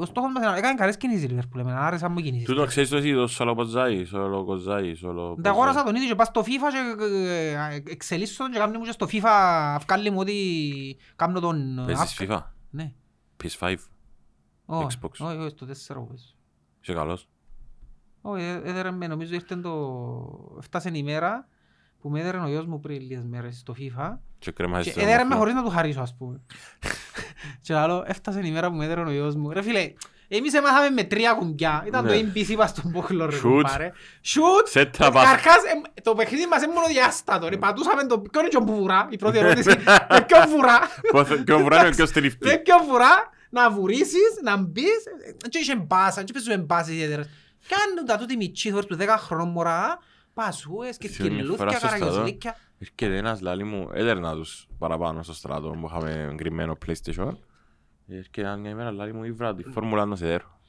ο 0.00 0.04
στόχος 0.04 0.30
μας 0.32 0.42
είναι 0.42 0.52
να 0.52 0.56
έκανε 0.58 0.74
καλές 0.74 0.96
κινήσεις 0.96 1.22
η 1.22 1.26
Λίβερπουλ. 1.26 1.60
Εμένα 1.60 1.80
άρεσαν 1.86 2.12
μου 2.12 2.20
κινήσεις. 2.20 2.46
Τούτο 2.46 2.64
ξέρεις 2.64 2.88
το 2.90 2.96
εσύ, 2.96 3.14
το 3.14 3.26
Σολοκοζάι, 3.26 4.04
Σολοκοζάι, 4.04 4.92
Τα 5.42 5.50
αγόρασα 5.50 5.82
τον 5.84 5.94
ίδιο 5.94 6.08
και 6.08 6.14
πας 6.14 6.26
στο 6.28 6.40
FIFA 6.40 6.46
και 6.96 7.04
ε, 7.14 7.82
εξελίσσω 7.92 8.42
τον 8.42 8.52
και 8.52 8.58
κάνει 8.58 8.78
μου 8.78 8.84
και 8.84 8.90
στο 8.90 9.06
FIFA 9.10 9.78
βγάλει 9.86 10.10
μου 10.10 10.18
ότι 10.18 10.96
κάνω 11.16 11.40
τον... 11.40 11.78
ε, 11.78 11.84
Παίζεις 11.84 12.16
app. 12.20 12.24
FIFA, 12.32 12.42
Ναι. 12.70 12.92
PS5, 13.42 13.74
Όχι, 14.64 14.98
Xbox. 15.00 15.10
όχι, 15.18 15.36
όχι, 15.36 15.48
στο 15.48 15.66
4 15.66 15.70
εγώ 15.96 16.04
παίζω. 16.04 16.24
είσαι 16.80 16.92
καλός. 16.92 17.28
Όχι, 18.20 18.42
ε- 18.44 18.60
έδερε 18.64 18.90
με, 18.90 19.06
νομίζω 19.06 19.34
ήρθε 19.34 19.56
το... 19.56 20.54
Έφτασε 20.58 20.90
η 20.92 21.02
μέρα 21.02 21.48
που 22.02 22.08
με 22.10 22.20
έδερε 22.20 22.38
ο 22.38 22.48
γιος 22.48 22.66
μου 22.66 22.80
πριν 22.80 23.00
λίγες 23.00 23.24
μέρες 23.24 23.56
στο 23.58 23.74
FIFA 23.78 24.16
Και 24.38 24.50
κρεμάζεις 24.50 24.92
και 24.92 24.98
το 24.98 25.04
έδερε 25.06 25.16
με 25.18 25.22
μόφλο. 25.24 25.38
χωρίς 25.38 25.54
να 25.54 25.62
του 25.62 25.70
χαρίσω 25.70 26.00
ας 26.00 26.14
πούμε. 26.18 26.40
και 27.62 27.74
άλλο, 27.74 28.04
έφτασε 28.06 28.40
η 28.44 28.50
μέρα 28.50 28.70
που 28.70 28.76
με 28.76 28.84
έδερε 28.84 29.00
ο 29.00 29.10
γιος 29.10 29.34
μου. 29.34 29.50
Ρε 29.50 29.62
φίλε, 29.62 29.92
εμείς 30.28 30.54
έμαθαμε 30.54 30.90
με 30.90 31.04
τρία 31.04 31.32
κουμπιά. 31.32 31.84
Ήταν 31.86 32.06
το 32.06 32.12
Ναι. 32.12 32.20
NPC 32.34 32.54
πας 32.56 32.70
στον 32.70 32.92
πόχλο 32.92 33.26
ρε 33.26 33.36
Shoot. 33.36 33.40
κουμπάρε. 33.40 33.92
Shoot. 34.24 34.68
Σε 34.68 34.84
τα 34.86 35.10
πας. 35.10 35.24
Καρχάς, 35.24 35.56
εμ, 35.74 35.80
το 36.02 36.14
παιχνίδι 36.14 36.46
μας 36.46 36.62
είναι 36.62 36.72
μόνο 36.72 36.86
διάστατο. 36.86 37.48
ρε. 37.48 37.56
Πατούσαμε 37.56 38.06
το... 38.06 38.18
Ποιον 38.18 38.44
είναι 38.44 38.56
ο 38.56 38.64
που 38.64 38.74
βουρά, 38.80 39.06
η 39.10 39.16
πρώτη 39.16 39.38
ερώτηση. 39.38 39.70
Ε, 40.08 40.20
Ποιον 40.26 40.48
βουρά. 40.48 40.78
Πόθε- 41.12 41.44
Ποιο 41.44 41.58
βουράνιο 41.58 41.88
και 41.90 41.94
ποιος 41.96 42.10
Ε, 42.10 42.12
τριφτεί. 42.12 42.58
ποιον 42.58 42.78
βουρά, 42.88 43.30
να 43.50 43.70
βουρίσεις, 43.70 44.38
να 44.42 44.56
μπεις. 44.56 44.84
ε, 45.42 45.48
Και 45.48 45.58
είχε 45.58 45.76
μπάσα, 45.76 46.22
και 46.22 46.32
παίζουμε 46.32 46.56
μπάσες 46.58 46.92
ιδιαίτερες. 46.94 47.28
Κάνουν 47.68 48.06
τα 48.06 48.16
τούτοι 48.16 48.36
μητσί, 48.36 48.70
θωρείς 48.70 48.86
του 48.86 48.96
10 48.96 49.16
χρόνων 49.18 49.48
μωρά. 49.48 49.98
Πασούες, 50.34 50.96
Θυμάμαι 50.96 51.18
κυρκυλούθια, 51.28 51.56
φορά 51.56 51.70
στο 51.70 51.86
στρατό. 51.86 52.04
καραγιοσλίκια. 52.04 52.56
Έρχεται 52.78 53.16
ένας 53.16 53.40
λαλί 53.40 53.64
μου, 53.64 53.88
έδερνα 53.92 54.34
τους 54.34 54.66
παραπάνω 54.78 55.22
στο 55.22 55.32
στράτο 55.34 55.68
που 55.80 55.86
είχαμε 55.86 56.28
εγκριμένο 56.30 56.78
PlayStation. 56.86 57.32
Έρχεται 58.08 58.40
ένα 58.40 58.56
μια 58.56 58.70
ημέρα 58.70 58.90
λαλί 58.90 59.12
μου, 59.12 59.24
ήβρα 59.24 59.54
τη 59.54 59.62
φόρμουλα 59.62 60.04
να 60.06 60.16
σε 60.16 60.26
δέρω. 60.26 60.60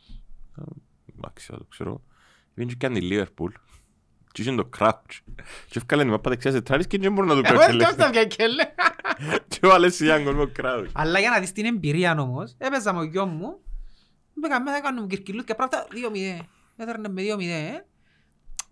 Ε, 0.58 0.62
Εντάξει, 1.18 1.46
θα 1.52 1.58
το 1.58 1.64
ξέρω. 1.70 2.02
Πήγαινε 2.54 2.76
και 2.78 2.88
κάνει 2.88 3.00
Liverpool. 3.12 3.50
Και 4.32 4.42
είχε 4.42 4.56
το 4.56 4.70
crouch. 4.78 5.20
Και 5.70 5.74
έφκαλε 5.80 6.02
την 6.02 6.12
μάπα 6.12 6.30
δεξιά 6.30 6.52
σε 6.52 6.62
τράρις 6.62 6.88
και 6.88 6.98
δεν 6.98 7.14
μπορεί 7.14 7.28
να 7.28 7.34
του 7.36 7.42
Εγώ 7.46 7.58
κάνει. 7.60 7.78
δεν 7.78 7.88
φτιάξα 7.88 8.10
πια 8.12 8.26
κέλε. 8.26 8.64
Και 9.48 9.60
βάλε 9.62 9.90
σε 9.90 10.06
έναν 10.06 10.24
κόσμο 10.24 10.52
crouch. 10.60 10.88
Αλλά 10.92 11.20
για 11.20 11.30
να 11.30 11.40
δεις 11.40 11.52
την 11.52 11.66
εμπειρία 11.66 12.16
όμως, 12.20 12.56
έπαιζα 12.58 12.94
με 12.94 13.00
ο 13.00 13.04
γιο 13.04 13.26
μου, 13.26 13.60
μπήκα 14.34 14.62
μέσα, 14.62 14.82
κάνουμε 14.82 15.08
κυρκυλούθια 15.08 15.56
πράγματα, 15.56 15.88
2-0. 15.92 16.46
Έδερνε 16.76 17.10
με 17.10 17.22
2-0. 17.22 17.40
ε. 17.42 17.86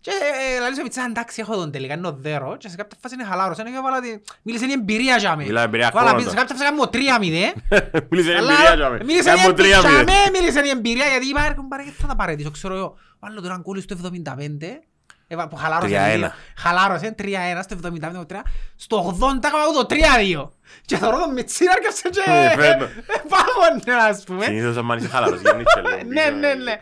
Και 0.02 0.12
ε, 0.12 0.60
λαλείς 0.60 0.80
ο 0.80 0.82
Μιτσά, 0.82 1.04
εντάξει, 1.10 1.42
έχω 1.42 1.56
τον 1.56 1.72
τελικά, 1.72 1.94
είναι 1.94 2.08
ο 2.08 2.12
δέρο. 2.20 2.56
Και 2.58 2.70
σε 2.70 2.76
κάποια 2.76 2.98
φάση 3.02 3.14
είναι 3.14 3.24
χαλάρος. 3.24 3.58
Είναι 3.58 3.70
και 3.70 3.80
βάλα 3.84 4.00
τη- 4.02 4.18
Μίλησε 4.42 4.66
η 4.66 4.72
εμπειρία 4.72 5.16
για 5.18 5.36
με. 5.36 5.44
Μιλάει 5.44 5.64
εμπειρία 5.64 5.90
Βάλα, 5.94 6.10
χρόνων. 6.10 6.30
σε 6.30 6.36
κάποια 6.36 6.56
φάση 6.56 6.68
κάνουμε 6.68 6.90
3-0. 6.92 8.06
Μίλησε 8.10 8.32
η 8.32 8.36
Αλλά 8.36 8.52
εμπειρία 8.52 8.74
για 8.76 8.90
με. 8.90 9.00
Μίλησε 9.04 9.30
η 9.30 9.34
Κάμω 9.36 9.54
τρία 9.54 9.78
εμπειρία, 9.78 9.98
μηδέν. 10.00 10.04
με, 10.34 10.40
μίλησε 10.40 10.62
η 10.66 10.70
εμπειρία, 10.70 11.06
γιατί 11.06 11.26
είπα, 11.28 11.46
έρχομαι 11.46 11.68
παρά 11.68 11.84
και 11.84 11.92
θα 12.02 12.08
τα 12.08 12.16
παρέτησω, 12.16 12.52
ξέρω 12.52 12.76
εγώ. 12.76 12.98
Βάλω 13.20 13.42
τώρα 13.42 13.58
γκολ 13.62 13.82
στο 13.82 13.96
75, 13.96 14.82
έβα- 15.28 15.48
που 15.48 15.56
χαλάρωσε 15.56 15.88
3-1. 15.96 16.16
λίγο. 16.16 16.32
Χαλάρωσε 16.58 17.16
3-1 17.18 17.62
στο 17.64 17.76
75, 17.84 18.26
3. 18.26 18.42
στο 18.76 18.98
80 18.98 19.48
έκανα 19.48 19.64
το 19.74 19.86
3-2. 19.90 20.52
Και 20.86 20.98
θωρώ 20.98 21.18
τον 21.20 21.34
Μιτσίνα 21.34 21.72
έρκευσε 21.76 22.10
και 22.10 22.22
Ε, 22.26 22.50
φαίνω. 22.50 22.88
πάγωνε, 23.32 24.04
ας 24.10 24.24
πούμε. 24.24 24.44
Συνήθως 24.46 24.78
αν 24.78 24.98
είσαι 24.98 25.08
χαλαρός 25.08 25.42
γεννείς 25.42 25.66
και 25.74 25.82
λέω. 25.82 25.98
Ναι, 25.98 26.30
ναι, 26.40 26.54
ναι. 26.54 26.76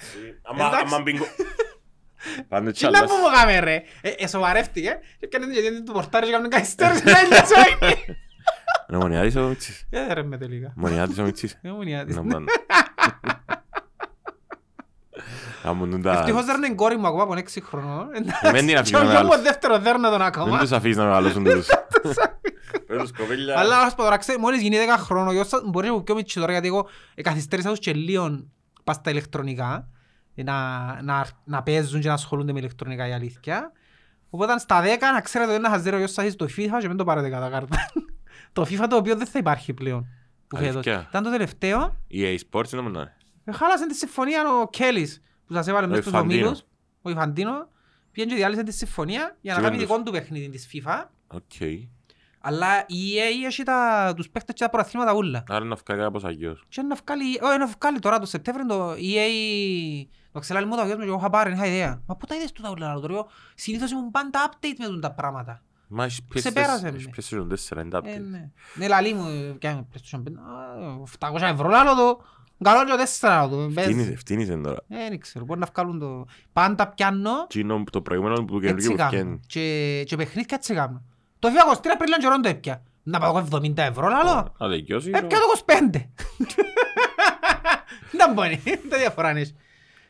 Άμα- 0.43 0.67
Εντάξει. 0.67 0.93
Άμα 2.26 2.36
μπίνγκο. 2.36 2.47
Πάνε 2.49 2.72
Τι 2.72 2.84
να 2.86 2.91
τσάλας. 2.91 3.09
που 3.09 3.15
μου 3.15 3.36
κάμε 3.38 3.59
ρε. 3.59 3.84
Ε, 4.01 4.09
ε, 4.17 4.28
σοβαρεύτηκε. 4.28 4.99
Και 5.20 5.26
έκανε 5.26 5.45
την 5.45 5.53
γιατί 5.61 5.84
του 5.84 5.91
πορτάρι 5.91 6.26
και 6.26 6.32
έκανε 6.32 6.47
καθυστέρηση. 6.47 7.03
Δεν 7.03 7.26
είναι 7.26 7.36
ζωή. 7.55 8.15
Είναι 8.89 8.97
μονιάτης 8.97 9.36
ο 9.36 9.41
Μιτσής. 9.47 9.88
Ε, 9.89 10.13
ρε 10.13 10.24
με 10.24 10.38
τελικά. 10.38 10.72
Μονιάτης 10.76 11.17
ο 11.17 11.24
Μιτσής. 11.24 11.57
Ε, 11.61 11.70
μου 11.70 11.84
νοιάζει. 11.84 12.13
Να 12.13 12.24
πάνε. 12.26 12.45
Άμουν 15.63 16.01
τα... 16.01 16.11
Ευτυχώς 16.11 16.45
δεν 16.45 16.63
είναι 16.63 16.76
κόρη 16.76 16.97
μου 16.97 17.07
ακόμα 17.07 17.24
από 17.24 17.34
6 17.34 17.43
χρονών. 17.63 18.07
Μένει 18.51 18.74
να 18.74 18.82
Και 18.82 18.95
ο 18.95 18.99
φύγει 18.99 19.11
γιο 19.11 19.20
μου 19.20 19.24
μεγάλος. 19.28 19.41
δεύτερο 19.41 19.80
δέρνο 19.80 20.09
τον 20.09 20.17
Δεν 20.17 20.28
ακόμα. 20.28 20.59
τους 20.59 20.72
αφήσεις 20.72 20.97
να 20.97 21.03
μεγαλώσουν 21.03 21.43
τους. 21.43 21.67
Πες 22.88 23.01
τους 23.01 23.11
κοπέλια. 23.17 23.59
Αλλά 23.59 23.80
ας 23.80 23.95
πω 23.95 24.03
τώρα, 24.03 24.17
ξέρεις, 24.17 24.41
μόλις 24.41 24.61
γίνει 24.61 24.78
10 24.78 24.95
χρόνο, 24.97 25.30
ο 25.30 25.34
γιος 25.34 25.47
σας 25.47 25.61
μπορείς 25.65 25.89
να 25.89 25.95
είναι 25.95 26.03
πιο 26.03 26.15
μίτσι 26.15 26.39
τώρα, 26.39 26.51
γιατί 26.51 26.67
εγώ 26.67 26.88
ε, 27.15 27.22
καθυστέρησα 27.22 27.70
τους 27.70 27.80
και 27.80 27.93
λίγο 27.93 28.45
πας 28.84 28.95
στα 28.95 29.09
ηλεκτρονικά, 29.09 29.74
ε, 29.76 29.82
να, 30.43 31.01
να, 31.01 31.27
να 31.43 31.63
παίζουν 31.63 32.01
και 32.01 32.07
να 32.07 32.13
ασχολούνται 32.13 32.51
με 32.51 32.59
ηλεκτρονικά 32.59 33.07
η 33.07 33.11
αλήθεια. 33.11 33.71
Οπότε 34.29 34.59
στα 34.59 34.81
10 34.83 34.85
να 35.13 35.21
ξέρετε 35.21 35.51
ότι 35.53 35.61
να 35.61 35.69
χαζέρω 35.69 35.95
ο 35.95 35.99
γιος 35.99 36.11
σας 36.11 36.31
στο 36.33 36.45
FIFA 36.45 36.77
και 36.79 36.87
μην 36.87 36.97
το 36.97 37.03
πάρετε 37.03 37.29
κατάκαρδα. 37.30 37.78
το 38.53 38.61
FIFA 38.61 38.85
το 38.89 38.95
οποίο 38.95 39.15
δεν 39.15 39.27
θα 39.27 39.39
υπάρχει 39.39 39.73
πλέον. 39.73 40.07
Που 40.47 40.57
φέτος. 40.57 40.73
Αλήθεια. 40.73 41.05
Ήταν 41.09 41.23
το 41.23 41.29
τελευταίο. 41.31 41.95
Η 42.07 42.21
EA 42.23 42.37
Sports 42.51 42.71
είναι 42.73 42.81
μόνο. 42.81 42.99
Ε, 43.43 43.51
Χάλασε 43.51 43.87
τη 43.87 43.95
συμφωνία 43.95 44.43
ο 44.61 44.69
Κέλλης 44.69 45.21
που 45.47 45.53
σας 45.53 45.67
έβαλε 45.67 45.87
μέσα 45.87 46.01
στους 46.01 46.13
Ινφαντίνο. 46.13 46.34
ομίλους. 46.41 46.63
Ο 47.01 47.09
Ινφαντίνο. 47.09 47.67
Πήγαινε 48.11 48.31
και 48.33 48.37
διάλυσε 48.39 48.63
τη 48.63 48.71
συμφωνία 48.73 49.37
για 49.41 49.53
να 49.53 49.57
Τι 49.59 49.63
κάνει 49.65 49.77
μέντος. 49.77 49.95
δικό 49.95 50.03
του 50.03 50.11
παιχνίδι 50.11 50.49
της 50.49 50.67
FIFA. 50.73 51.03
OK. 51.28 51.41
Αλλά 52.41 52.67
η 52.87 52.95
EA 53.15 53.45
έχει 53.45 53.63
τα, 53.63 54.13
τους 54.15 54.29
παίχτες 54.29 54.55
και 54.55 54.63
τα 54.63 54.69
πρωταθλήματα 54.70 55.13
ούλα. 55.13 55.43
Άρα 55.49 55.65
να 55.65 55.75
βγάλει 55.85 56.01
κάπως 56.01 56.23
αλλιώς. 56.24 56.63
Και 56.69 56.81
να 56.81 56.95
βγάλει, 57.05 57.39
όχι 57.41 57.57
να 57.57 57.67
βγάλει 57.79 57.99
τώρα 57.99 58.19
το 58.19 58.25
Σεπτέμβριο 58.25 58.65
το 58.67 58.91
EA, 58.91 60.05
το 60.31 60.39
ξελάλη 60.39 60.65
μου 60.65 60.75
το 60.75 60.81
αγιός 60.81 60.95
μου 60.97 61.03
και 61.03 61.07
εγώ 61.09 61.17
είχα 61.17 61.29
πάρει, 61.29 61.51
είχα 61.51 61.65
ιδέα. 61.65 62.01
Μα 62.05 62.15
πού 62.15 62.25
τα 62.25 62.35
είδες 62.35 62.51
τούτα 62.51 62.69
ούλα, 62.71 62.93
τώρα, 62.93 63.13
εγώ 63.13 63.27
συνήθως 63.55 63.91
ήμουν 63.91 64.11
πάντα 64.11 64.49
update 64.49 64.75
με 64.79 64.85
τούτα 64.85 64.99
τα 65.07 65.11
πράγματα. 65.13 65.61
Μα 65.87 66.03
έχεις 66.03 66.21
Ξεπέρασε 66.33 66.87
PlayStation- 66.87 66.91
με. 66.91 66.97
έχεις 67.17 67.33
PlayStation 67.33 67.47
4 67.77 67.81
είναι 67.83 67.97
Ε, 67.97 67.99
update. 68.17 68.21
ναι. 68.29 68.49
Ναι, 68.75 68.87
λαλή 68.87 69.13
μου, 69.13 69.55
πιάμε 69.59 69.87
PlayStation 69.93 70.23
5, 70.23 70.31
α, 71.19 71.29
700 71.31 71.41
ευρώ 71.53 71.69
λάλο 71.69 71.95
το, 71.95 72.21
καλό 72.63 72.85
και 72.85 72.91
ο 72.91 72.95
4 72.97 73.27
λάλο 73.29 73.49
το, 73.49 73.71
παίζει. 73.73 73.91
Φτύνησε, 73.91 74.15
φτύνησε 74.15 74.55
τώρα. 74.57 74.77
Ε, 74.87 75.09
δεν 75.09 75.19
ξέρω, 75.19 75.45
μπορεί 75.45 75.59
να 75.59 75.67
βγάλουν 75.73 75.99
το... 75.99 76.25
Πάντα 76.53 76.87
πιάνω, 76.87 77.47
Τσίνο 77.47 77.83
το 77.91 78.01
προηγούμενο 78.01 78.45
του 78.45 78.55
έτσι 78.55 78.65
καινούργιου 78.67 78.91
που 78.91 78.97
κάνω. 78.97 79.09
φτιάχνει. 79.09 79.39
Και, 79.47 80.03
και 80.07 80.15
παιχνίδια 80.15 80.55
έτσι 80.57 80.73
κάνω. 80.73 81.01
Το 81.39 81.49
FIFA 81.49 81.75
23 81.77 81.81
πριν 81.81 82.07
λίγο 82.09 82.19
καιρό 82.19 82.39
το 82.39 82.49
έπια. 82.49 82.83
Να 83.03 83.19
πάω 83.19 83.37
εγώ 83.37 83.47
70 83.51 83.77
ευρώ 83.77 84.07
λάλο. 84.07 84.55
Να 84.59 84.67
δικαιώσεις. 84.67 85.13
Έπια 85.13 85.37
το 85.37 85.63
25. 85.65 86.05
Δεν 88.11 88.33
μπορεί, 88.33 88.55
δεν 88.89 88.99
διαφορά 88.99 89.29
είναι. 89.29 89.45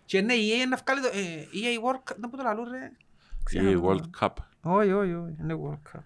Και 0.05 0.21
ναι, 0.21 0.33
η 0.33 0.49
EA 0.49 0.67
να 0.69 0.77
βγάλει 0.85 1.01
το... 1.01 1.07
ε, 1.07 1.47
EA 1.53 1.85
World 1.85 2.11
Cup, 2.11 2.15
να 2.19 2.29
πω 2.29 2.37
το 2.37 2.43
λαλού 2.43 2.63
ρε. 2.63 2.77
Η 2.77 3.43
Ξέχασα 3.43 3.73
το 3.73 3.79
World 3.83 3.85
όνομα. 3.87 4.09
Cup. 4.19 4.29
Όχι, 4.61 4.91
όχι, 4.91 5.13
όχι, 5.13 5.35
είναι 5.39 5.55
World 5.63 5.95
Cup. 5.95 6.01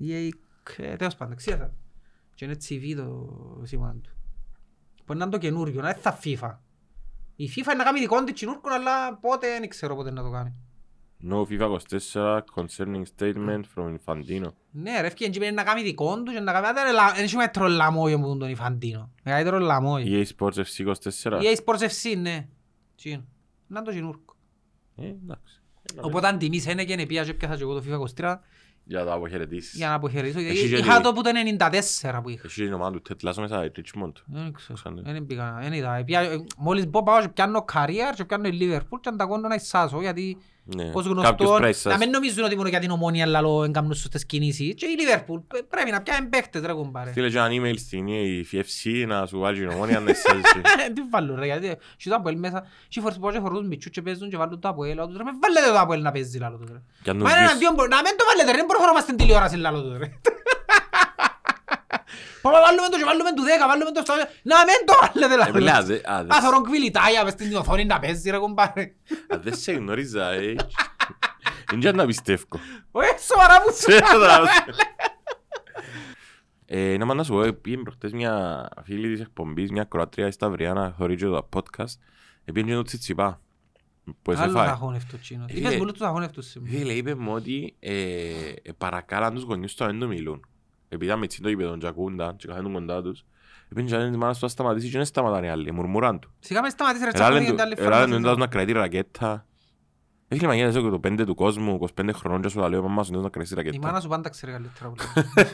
EA... 0.00 0.28
ε, 0.76 0.96
Τέλος 0.96 1.14
πάντων, 1.14 1.36
ξέχασα. 1.36 1.72
Και 2.34 2.44
είναι 2.44 2.54
TV 2.68 2.94
το 2.96 3.62
σήμα 3.64 3.96
του. 4.02 4.10
Μπορεί 5.06 5.18
να 5.18 5.24
είναι 5.24 5.34
το 5.34 5.38
καινούριο, 5.40 5.80
να 5.80 5.88
είναι 5.88 5.98
θα 5.98 6.18
FIFA. 6.24 6.56
Η 7.36 7.50
FIFA 7.54 7.64
είναι 7.64 7.74
να 7.74 7.84
κάνει 7.84 7.98
δικό 8.00 8.24
της 8.24 8.34
καινούργιο, 8.34 8.74
αλλά 8.74 9.14
πότε 9.16 9.48
δεν 9.58 9.68
ξέρω 9.68 9.94
πότε 9.96 10.10
να 10.10 10.22
το 10.22 10.30
κάνει. 10.30 10.54
No 11.28 11.44
FIFA 11.50 11.78
24 11.90 12.40
concerning 12.54 13.02
statement 13.16 13.62
from 13.74 13.96
Infantino. 13.96 14.48
Ναι 14.70 15.00
ρε, 15.00 15.06
ευκαιρία 15.06 15.40
και 15.40 15.50
να 15.50 15.62
κάνει 15.62 15.82
δικό 15.82 16.22
τους 16.22 16.34
και 16.34 16.40
να 16.40 16.52
κάνει... 16.52 16.66
Δεν 16.74 16.84
είναι 16.86 16.92
λα- 16.94 17.12
δεν 17.14 17.24
έχει 17.24 17.36
μέτρο 17.36 17.66
λαμόγιο 17.68 18.20
που 18.20 18.36
τον 18.36 18.48
Ιφαντίνο. 18.50 19.10
Μεγαλύτερο 19.24 19.58
λαμόγιο. 19.58 20.20
EA 20.20 20.24
Sports 20.38 20.54
FC 20.54 20.86
24. 20.86 20.92
EA 21.22 21.56
Sports 21.64 21.80
FC, 21.88 22.16
ναι. 22.18 22.46
Τσιν. 22.96 23.20
Να 23.66 23.78
είναι 23.78 23.88
το 23.88 23.94
καινούργιο. 23.94 24.24
Ε, 24.96 25.06
εντάξει. 25.06 25.60
Οπότε 26.00 26.26
αν 26.26 26.38
τιμής 26.38 26.66
είναι 26.66 26.84
και 26.84 27.06
πήγα 27.06 27.24
και 27.24 27.34
πιάσα 27.34 27.56
και 27.56 27.62
εγώ 27.62 27.80
το 27.80 27.82
FIFA 27.88 28.22
23 28.24 28.36
Για 28.84 29.04
τα 29.04 29.12
αποχαιρετήσεις. 29.12 29.74
για 29.74 29.88
να 29.88 29.94
αποχαιρετήσω. 29.94 30.38
Έχει 30.38 30.52
Γιατί 30.52 30.68
και 30.74 30.76
είχα 30.88 30.96
τη- 30.96 31.02
το 31.02 31.12
που 31.12 31.22
το 31.22 31.30
94 31.58 32.20
που 32.22 32.28
είχα. 32.28 32.42
Έχει 32.46 32.64
την 32.64 32.72
ομάδα 32.72 33.00
του 33.00 33.02
Ted 33.08 33.28
Lasso 33.28 33.34
μέσα, 33.38 33.64
η 33.64 33.70
Richmond. 33.76 34.12
Δεν 34.26 34.52
ξέρω, 34.52 34.74
Ξανά. 34.74 35.02
δεν 35.12 35.26
πήγα, 35.26 35.58
δεν 35.62 35.72
είδα. 35.72 36.02
Πια- 36.04 36.20
ε, 36.20 36.44
Μόλις 36.58 36.88
πω 36.90 37.02
πάω 37.02 37.20
και 37.20 37.28
πιάνω 37.28 37.64
career 37.72 38.12
και 38.14 38.24
πιάνω 38.24 38.48
η 38.48 38.58
Liverpool 38.60 38.98
και 39.00 39.08
αντακώνω 39.08 39.48
να 39.48 39.54
εισάσω 39.54 40.00
γιατί 40.00 40.36
Ναι. 40.76 40.82
ως 40.82 40.90
Κάποιος 40.92 41.06
γνωστόν 41.06 41.56
πρέπει 41.56 41.66
να 41.66 41.72
σας- 41.72 41.98
μην 41.98 42.10
νομίζουν 42.10 42.44
ότι 42.44 42.56
μόνο 42.56 42.68
για 42.68 42.78
την 42.80 42.90
ομόνια 42.90 43.26
λαλό 43.26 43.64
εγκάμνουν 43.64 43.94
σωστές 43.94 44.26
κινήσεις 44.26 44.74
και 44.74 44.86
η 44.86 44.94
Liverpool 44.98 45.40
πε- 45.48 45.62
πρέπει 45.62 45.90
να 45.90 46.02
πιάνει 46.02 46.26
παίχτες 46.26 46.62
ρε 46.62 46.72
κουμπάρε. 46.72 47.10
Στείλε 47.10 47.30
και 47.30 47.38
ένα 47.38 47.48
email 47.50 47.74
στην 47.78 48.06
EA 48.08 48.56
FC 48.56 49.04
να 49.06 49.26
σου 49.26 49.38
βάλει 49.38 49.58
την 49.58 49.68
ομόνια 49.68 50.00
να 50.00 50.10
εισέλθει. 50.10 50.60
Τι 50.94 51.00
βάλουν 51.10 51.38
ρε 51.38 51.44
γιατί 51.46 51.66
έχει 51.66 52.08
το 52.08 52.14
Αποέλ 52.14 52.38
μέσα 52.38 52.66
και 52.88 53.00
φορές 53.00 53.16
που 53.16 53.40
φορούν 53.40 53.66
μητσούς 53.66 53.90
και 53.90 54.02
παίζουν 54.02 54.28
και 54.30 54.36
βάλουν 54.36 54.60
το 54.60 54.68
Αποέλ 54.68 54.94
λαλό 54.96 55.08
τους, 55.08 55.16
ρε 55.16 55.22
με 55.24 55.30
βάλετε 55.42 55.72
το 55.72 55.78
Αποέλ 55.80 56.02
να 56.02 56.10
παίζει 56.12 56.38
λαλό 56.38 56.56
τους, 56.56 56.68
ρε. 56.70 56.80
Και 57.02 57.10
αν 57.10 57.16
τους 57.18 57.24
Μα 57.24 57.30
είναι 57.30 57.40
δεις- 57.40 57.50
εναντίον, 57.50 57.88
να 57.88 57.96
μην 57.96 58.12
το 58.18 58.24
βάλετε 58.28 58.50
ρε 58.50 58.56
δεν 58.56 58.66
μπορούμε 58.66 58.84
να 58.86 58.90
είμαστε 58.90 59.12
στην 59.12 59.16
τηλεόραση 59.20 59.56
λαλό 59.56 59.82
τους, 59.82 59.96
ρε. 59.98 60.08
Πάμε 62.42 62.56
βάλουμε 62.64 62.88
το 62.90 62.96
και 62.98 63.04
βάλουμε 63.04 63.30
του 63.36 63.42
10, 63.42 63.66
βάλουμε 63.70 63.90
το 63.96 64.00
στο... 64.04 64.14
Να 64.42 64.56
μην 64.68 64.78
το 64.88 64.94
βάλετε 65.00 65.34
Ε, 65.48 65.52
μιλά, 65.52 65.72
λάθος. 65.72 65.86
δε- 65.86 66.00
α, 66.12 66.24
δε- 66.24 66.34
Α, 66.36 66.40
θωρώ 66.42 66.60
κβιλιτάγια 66.60 67.24
μες 67.24 67.32
στην 67.32 67.56
οθόνη 67.56 67.84
να 67.84 67.98
παίζει 67.98 68.30
ρε 68.30 68.38
κουμπάρε. 68.38 68.94
αν 69.28 69.40
δεν 69.42 69.54
σε 69.56 69.72
γνώριζα, 69.72 70.30
ε, 70.32 70.54
δεν 71.70 71.78
ξέρω 71.78 71.96
να 71.96 72.06
πιστεύω. 72.06 72.44
Όχι, 72.90 73.18
σοβαρά 73.28 73.62
που 73.62 73.72
σου 73.74 73.90
Σε 73.92 73.98
καταλάβω. 74.00 74.46
Ε, 76.66 76.96
να 76.96 77.14
μ' 77.14 77.22
σου 77.22 77.32
πω, 77.32 77.52
πήγαινε 77.62 77.82
προχτές 77.82 78.12
μια 78.12 78.68
φίλη 78.84 79.12
της 79.12 79.20
εκπομπής, 79.20 79.70
μια 79.70 79.84
Κροατρία 79.84 80.30
στα 80.30 80.50
Βριάννα, 80.50 80.94
θωρεί 80.98 81.16
και 81.16 81.24
το 81.24 81.48
podcast, 81.56 81.94
πήγαινε 82.44 82.70
και 82.70 82.74
το 82.76 82.82
τσιτσιπά, 82.82 83.40
που 84.22 84.34
σε 84.34 84.42
Άλλο 84.42 84.52
φάει. 84.52 84.66
θα 84.68 84.74
χώνευτο 84.74 85.18
τσίνο. 85.18 85.44
Φίλε, 85.48 85.60
Είπες 85.68 85.76
πολύ 85.78 85.92
του 85.92 85.98
θα 85.98 86.08
χώνευτο 86.08 86.42
σήμερα. 86.42 86.76
Φίλε, 86.78 86.92
είπε 86.92 87.14
μου 87.14 87.32
ότι 87.32 87.74
ε, 87.80 87.92
ε, 88.62 88.72
παρακάλαν 88.78 89.34
τους 89.34 89.42
γονιούς 89.42 89.74
του 89.74 89.84
να 89.84 89.90
μην 89.90 90.00
το 90.00 90.06
μιλούν. 90.06 90.44
Επειδή 90.92 91.06
ήταν 91.10 91.18
μητσί 91.18 91.40
το 91.42 91.48
είπε 91.48 91.62
τον 91.64 91.78
Τζακούντα 91.78 92.34
και 92.36 92.46
καθένουν 92.46 92.72
κοντά 92.72 93.02
τους, 93.02 93.24
είπε 93.70 93.82
και 93.82 93.94
αν 93.94 94.08
της 94.08 94.16
μάνας 94.16 94.38
του 94.38 94.44
να 94.44 94.50
σταματήσει 94.50 94.90
και 94.90 94.96
δεν 94.96 95.06
σταματάνε 95.06 95.46
οι 95.46 95.50
άλλοι, 95.50 95.72
μουρμουράν 95.72 96.18
του. 96.18 96.30
Σιγά 96.38 96.62
με 96.62 96.68
σταματήσει 96.68 97.04
ρε 97.04 97.10
Ελάλεν 97.14 97.30
τσάκο 97.32 97.38
του- 97.38 97.44
γιατί 97.44 97.62
άλλη 97.62 97.76
φορά 97.76 97.86
ελάλεν 97.96 98.08
θα 98.08 98.16
του 98.16 98.22
σε- 98.22 98.28
εντάς 98.28 98.36
να 98.36 98.46
κρατεί 98.46 98.72
ρακέτα. 98.72 99.46
Ε, 100.28 100.34
Φίλε, 100.36 100.46
μαγιά, 100.46 100.66
είσαι 100.68 100.80
και 100.80 100.88
το 100.88 100.98
πέντε 100.98 101.24
του 101.24 101.34
κόσμου, 101.34 101.74
25 101.74 102.12
χρονών 102.12 102.40
και 102.42 102.48
σου 102.48 102.58
τα 102.60 102.68
λέω, 102.68 102.82
μαμά 102.82 103.02
σου 103.02 103.10
εντάς 103.12 103.22
να 103.24 103.28
κρατήσει 103.30 103.54
Η 103.54 103.56
ρακέτα. 103.56 103.78
μάνα 103.86 104.00
σου 104.00 104.08
πάντα 104.08 104.28
ξέρει 104.28 104.52
καλύτερα 104.52 104.88
που 104.90 104.94
λέει. 105.34 105.44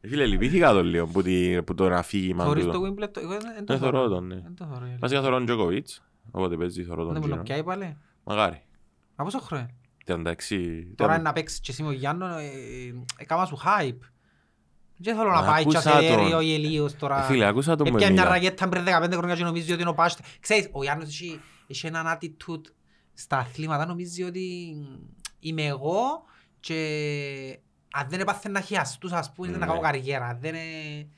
Ε, 0.00 0.08
Φίλε, 0.08 0.26
λυπήθηκα 0.26 0.72
το 0.72 0.82
λίγο 0.84 1.06
που, 1.06 1.22
τη, 1.22 1.62
που 1.62 1.74
το 1.74 1.88
να 1.88 2.02
φύγει 2.02 2.34
μαν 2.34 2.46
Θωρείς 2.46 2.64
τούτο. 2.64 2.78
το 2.80 2.86
Wimbledon, 2.86 3.16
εγώ 3.22 3.28
δεν- 3.30 3.40
δεν 3.54 3.64
το 3.64 3.72
Δεν 3.72 3.78
θωρώ 3.78 3.98
θωρώ. 3.98 4.08
τον, 4.08 4.26
ναι. 4.26 4.34
Δεν 4.34 4.54
το 4.54 4.64
θωρώ, 4.64 4.76
η 4.76 4.80
αλήθεια. 4.80 4.98
Βασικά 5.00 5.20
θωρώ 5.22 5.36
τον 5.36 5.44
Τζοκοβίτς, 5.44 6.02
οπότε 6.30 6.56
παίζει 6.56 6.82
θωρώ 6.84 7.04
τον 7.04 7.12
Δεν 7.12 7.16
μου 7.16 7.20
Τζίνο. 7.22 7.36
το 7.36 7.42
πιάει 7.42 7.62
πάλι. 7.62 7.96
Μαγάρι. 8.24 8.62
Από 9.14 9.24
πόσο 9.30 9.38
χρόνο. 9.44 9.66
36. 10.06 10.24
Τώρα 10.96 11.14
είναι 11.14 11.22
να 11.22 11.32
παίξεις 11.32 11.60
και 11.60 11.70
εσύ 11.70 11.82
με 11.82 11.88
ο 11.88 11.92
Γιάννο, 11.92 12.26
ε, 12.26 12.44
ε, 12.44 12.94
έκαμα 13.16 13.44
σου 13.46 13.58
hype. 13.64 13.98
Δεν 14.96 15.16
θέλω 15.16 15.30
να 15.30 15.40
Μα, 15.42 15.46
πάει 15.46 15.64
και 15.64 15.76
άκουσα 15.76 15.96
ασερέριο 15.96 16.30
τον. 16.30 16.40
ή 16.46 16.54
ελίος 16.54 16.92
Ε, 16.92 16.96
τώρα. 16.96 17.22
Φίλε, 17.22 17.46
άκουσα 17.46 17.76
τον 17.76 17.86
που 17.88 17.94
Έπια 17.96 18.10
μια 18.10 18.22
μιλά. 18.22 18.34
ραγέτα 18.34 18.68
πριν 18.68 18.84
15 18.84 19.12
χρόνια 19.12 19.36
και 19.36 19.44
νομίζει 19.44 19.72
ότι 19.72 19.80
είναι 19.80 19.90
ο 19.90 19.94
Πάστο. 19.94 20.22
Ξέρεις, 20.40 20.68
ο 20.72 20.82
Γιάννος 20.82 21.08
έχει, 21.08 21.40
έχει 21.66 21.86
έναν 21.86 22.18
attitude 22.18 22.60
στα 23.14 23.36
αθλήματα, 23.38 23.86
νομίζει 23.86 24.22
ότι 24.22 24.74
είμαι 25.40 25.62
εγώ 25.66 26.00
και 26.60 27.58
αν 27.92 28.06
δεν 28.08 28.20
έπαθε 28.20 28.48
να 28.48 28.60
χιαστούς, 28.60 29.12
ας 29.12 29.32
πούμε, 29.32 29.48
δεν 29.48 29.58
να 29.58 29.64
Ναι. 29.66 29.70
κάνω 29.72 29.82
καριέρα. 29.84 30.26
Αν 30.26 30.38
Δεν 30.40 30.54
είναι... 30.54 31.08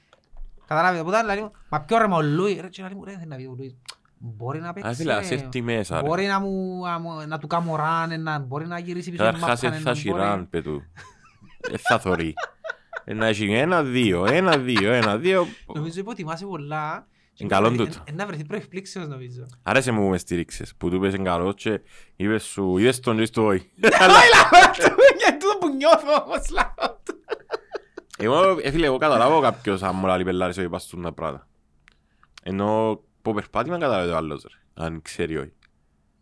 Καταλάβετε, 0.67 1.01
οπότε 1.03 1.23
λέει 1.25 1.41
μου, 1.41 1.51
μα 1.69 1.81
ποιο 1.81 1.99
ρε 1.99 2.09
με 2.09 2.15
ο 2.15 2.23
Λούι, 2.23 2.59
ρε 2.61 2.69
και 2.69 2.83
λέει 2.83 2.95
μου, 2.95 3.05
ρε 3.05 3.13
θέλει 3.13 3.27
να 3.27 3.37
πει 3.37 3.45
ο 3.45 3.55
Λούι, 3.59 3.79
μπορεί 4.27 4.61
να 4.61 4.69
Α, 4.69 4.73
παίξει, 4.73 4.95
φίλε, 4.95 5.13
ας 5.13 5.29
ρε. 5.29 5.35
έρθει 5.35 5.63
μέσα, 5.63 6.01
ρε. 6.01 6.07
μπορεί 6.09 6.27
να, 6.27 6.41
μου, 6.41 6.83
να, 6.85 6.99
μου- 6.99 7.27
να 7.27 7.39
του 7.39 7.47
κάνω 7.47 7.77
ραν, 7.77 8.23
να, 8.23 8.39
μπορεί 8.39 8.67
να 8.67 8.79
γυρίσει 8.79 9.11
πίσω 9.11 9.23
Καταρχάς 9.25 9.49
μάπα, 9.49 9.61
δεν 9.61 9.71
να 9.71 9.77
θα 9.77 9.83
μπορεί- 9.91 9.97
σειράν, 10.23 10.49
πετού. 10.49 10.83
Δεν 11.71 11.79
θα 11.79 11.99
θωρεί. 11.99 12.35
Ε, 13.05 13.15
Να 13.15 13.27
έχει 13.27 13.53
ένα, 13.53 13.83
δύο, 13.83 14.27
ένα, 14.27 14.59
δύο, 14.59 14.93
ένα, 14.93 15.17
δύο. 15.19 15.47
Νομίζω 15.75 16.01
υποτιμάσαι 16.01 16.45
πολλά. 16.47 17.07
και 17.33 17.45
Είναι 17.45 17.55
καλό 17.55 17.71
να 17.71 17.75
βρεθεί- 17.77 17.93
τούτο. 17.93 18.05
ε, 18.09 18.13
Να 18.13 18.27
βρεθεί 18.27 18.45
προεκπλήξεως 18.45 19.09
νομίζω. 19.09 19.47
Άρεσε 19.63 19.93
μου 19.93 20.03
που 20.03 20.09
με 20.09 20.19
στήριξες, 20.19 20.75
που 20.79 20.91
του 20.91 20.97
είπες 20.97 21.15
είναι 21.15 21.25
καλός 21.25 21.55
και 21.55 21.81
είπες 22.17 22.43
σου, 22.45 22.79
είδες 22.79 23.01
τον 23.01 23.17
και 23.17 23.25
στο 23.25 23.45
όχι. 23.45 23.71
Όχι 23.83 23.99
λάβω 24.01 24.71
του, 24.73 24.95
για 25.21 25.37
τούτο 25.39 25.59
που 25.61 25.69
νιώθω 25.77 26.23
όμως 26.27 26.49
λάβω 26.51 27.01
του. 27.05 27.15
Εγώ, 28.19 28.59
ε, 28.63 28.71
φίλε, 28.71 28.87
εγώ 28.87 28.97
καταλάβω 28.99 29.41
κάποιος 29.41 29.83
αν 29.83 29.95
μου 29.97 30.07
λέει 30.07 30.25
πελάρες 30.25 30.59
ότι 30.59 30.69
πας 30.69 30.93
τα 31.03 31.13
πράγματα. 31.13 31.47
Ενώ 32.43 33.01
που 33.25 33.35
περπάτημα 33.35 33.79
καταλάβει 33.79 34.11
το 34.11 34.17
άλλος, 34.17 34.43
ρε, 34.43 34.85
αν 34.85 35.03
ξέρει 35.03 35.37
όχι. 35.37 35.53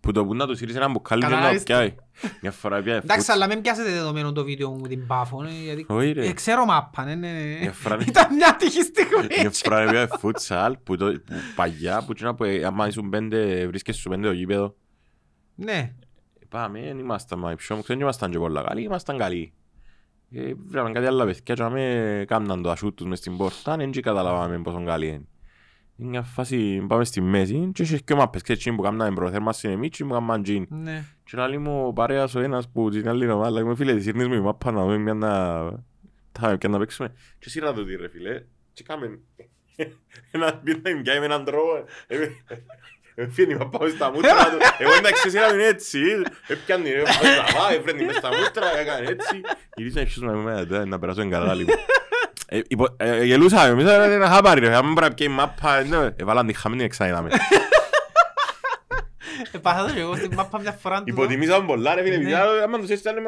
Που 0.00 0.12
το 0.12 0.24
που 0.26 0.34
να 0.34 0.46
τους 0.46 0.58
σύρεις 0.58 0.74
ένα 0.76 0.88
μπουκάλι 0.88 1.20
και 1.22 1.26
να 1.28 1.34
Καταλάβεις 1.34 1.62
το. 1.62 1.72
πιάει. 1.72 1.94
Μια 2.42 2.50
φορά 2.50 2.82
πιάει 2.82 2.96
Εντάξει, 2.96 3.16
φούτς. 3.16 3.28
αλλά 3.28 3.46
μην 3.46 3.60
πιάσετε 3.60 3.90
δεδομένο 3.90 4.32
το 4.32 4.44
βίντεο 4.44 4.70
μου 4.70 4.80
με 4.80 4.88
την 4.88 5.06
Πάφο, 5.06 5.44
ε, 5.44 5.48
γιατί 5.62 5.84
Όχι, 5.88 6.12
ρε. 6.12 6.26
ε, 6.26 6.32
ξέρω 6.32 6.64
μάπα, 6.64 7.04
ναι, 7.04 7.14
ναι, 7.14 7.30
ναι. 7.32 7.58
Μια 7.60 7.72
φορά- 7.72 7.98
Ήταν 8.08 8.34
μια 8.34 8.56
τυχή 8.56 8.82
στιγμή. 8.82 9.26
Μια 9.40 9.50
φορά 9.50 9.90
πιάει 9.90 10.06
φούτσαλ, 10.18 10.76
που 10.82 10.96
το- 10.96 11.12
που 11.12 11.34
παγιά, 11.56 12.02
που 12.06 12.12
τσίνα 12.12 12.34
που 12.34 12.44
ε, 12.44 12.64
άμα 12.64 12.86
ήσουν 12.86 13.08
πέντε, 13.10 13.66
βρίσκεσαι 13.66 14.00
σου 14.00 14.08
πέντε 14.08 14.26
το 14.26 14.32
γήπεδο. 14.32 14.74
Ναι, 15.54 15.92
Πάμε, 16.48 16.80
δεν 16.80 16.98
ήμασταν 16.98 17.38
μα 17.38 17.54
πιο, 17.54 17.76
δεν 17.86 18.00
ήμασταν 18.00 18.30
και 18.30 18.38
πολλά 18.38 18.62
καλοί, 18.62 18.82
ήμασταν 18.82 19.18
καλοί. 19.18 19.52
Ε, 20.34 20.52
Βράμε 20.66 20.90
κάτι 20.92 21.06
άλλα 21.06 21.24
παιδιά 21.24 21.54
και 21.54 21.62
αμέ 21.62 22.24
κάμναν 22.28 22.62
το 22.62 22.70
ασούτ 22.70 22.96
τους 22.96 23.06
μες 23.06 23.18
στην 23.18 23.36
πόρτα, 23.36 23.76
δεν 23.76 23.90
και 23.90 24.00
καταλάβαμε 24.00 24.58
πόσο 24.58 24.84
καλοί 24.84 25.06
είναι. 25.06 25.26
Είναι 26.02 26.10
μια 26.10 26.22
φάση, 26.22 26.84
πάμε 26.88 27.04
στη 27.04 27.20
μέση 27.20 27.70
και 27.74 27.82
έχεις 27.82 28.02
και 28.02 28.14
μάπες, 28.14 28.42
ξέρεις 28.42 28.60
εκείνοι 28.60 28.76
που 28.76 28.82
κάμναν 28.82 29.14
προθέρμαση 29.14 29.66
είναι 29.66 29.76
εμείς 29.76 29.88
και 29.90 30.04
που 30.04 30.12
κάμναν 30.12 30.42
τζιν. 30.42 30.66
ναι. 30.70 31.04
Και 31.24 31.36
λέει 31.36 31.58
μου 31.58 31.86
ο 31.86 31.92
παρέας 31.92 32.34
ο 32.34 32.40
ένας 32.40 32.68
που 32.68 32.90
την 32.90 33.08
άλλη 33.08 33.30
ομάδα, 33.30 33.50
λέει 33.50 33.62
μου 33.62 33.76
φίλε, 33.76 34.00
σύρνεις 34.00 34.26
μου 34.28 34.34
η 34.34 34.40
μάπα 34.40 34.70
να 34.70 34.82
δούμε 34.82 34.98
μια 34.98 35.14
να... 35.14 35.62
Τα 36.32 36.56
και 36.56 36.68
να 36.68 36.78
παίξουμε. 36.78 37.12
Και 37.38 37.48
σειρά 37.50 37.72
το 37.72 37.84
τι 37.84 37.96
ρε 37.96 38.08
φίλε, 38.08 38.42
και 38.72 38.82
κάμε... 38.82 39.18
Ένα 40.30 40.54
πίτα 40.64 40.96
μου 40.96 41.02
πιάει 41.02 41.18
με 41.18 41.24
έναν 41.24 41.44
τρόπο. 41.44 41.84
ε, 42.06 42.16
ε, 43.14 43.28
Φύγει 43.28 43.54
μα 43.54 43.68
πάω 43.68 43.88
στα 43.88 44.10
μούτρα 44.12 44.32
του. 44.50 44.58
Εγώ 44.78 44.92
εντάξει 44.92 45.30
σειρά 45.30 45.48
του 45.48 45.54
είναι 45.54 45.64
έτσι. 45.66 45.98
Έπιανε 46.46 46.90
ρε, 46.90 47.02
πάω 47.02 47.12
στραβά, 47.12 47.72
έφρενε 47.72 48.04
μες 48.04 48.16
στα 48.16 48.28
μούτρα, 48.28 48.78
έκανε 48.78 49.06
έτσι. 49.08 49.40
Γυρίζει 49.76 49.94
να 49.94 50.00
ευχήσουμε 50.00 50.32
με 50.34 50.38
εμένα, 50.60 50.86
να 50.86 50.98
περάσω 50.98 51.20
εγκαλά 51.22 51.54
λίγο. 51.54 51.72
Ε, 52.54 52.60
υπο- 52.68 52.94
ε, 52.96 53.24
Γελούσαμε, 53.24 53.68
εμείς 53.68 53.84
era 53.84 54.10
ένα 54.10 54.28
χάπαρι 54.28 54.60
ρε, 54.60 54.74
αν 54.76 54.94
πρέπει 54.94 55.08
να 55.10 55.14
πιάει 55.14 55.28
μάπα, 55.28 55.76
ε, 55.76 56.14
έβαλαν 56.16 56.46
τη 56.46 56.52
χάμη, 56.52 56.82
εξάιναμε. 56.82 57.30
Επάθα 59.52 59.86
το 59.86 59.92
και 59.92 60.00
εγώ 60.00 60.16
στην 60.16 60.34
μάπα 60.34 60.60
μια 60.60 60.72
φορά 60.72 60.98
του. 61.02 61.04
Υποτιμήσαμε 61.06 61.66
πολλά 61.66 61.94
ρε 61.94 62.02
φίλε, 62.02 62.10
Ναι. 62.16 62.20
επειδή 62.22 62.34
άλλο, 62.34 62.62
άμα 62.62 62.78
τους 62.78 62.88
έστειλε 62.90 63.20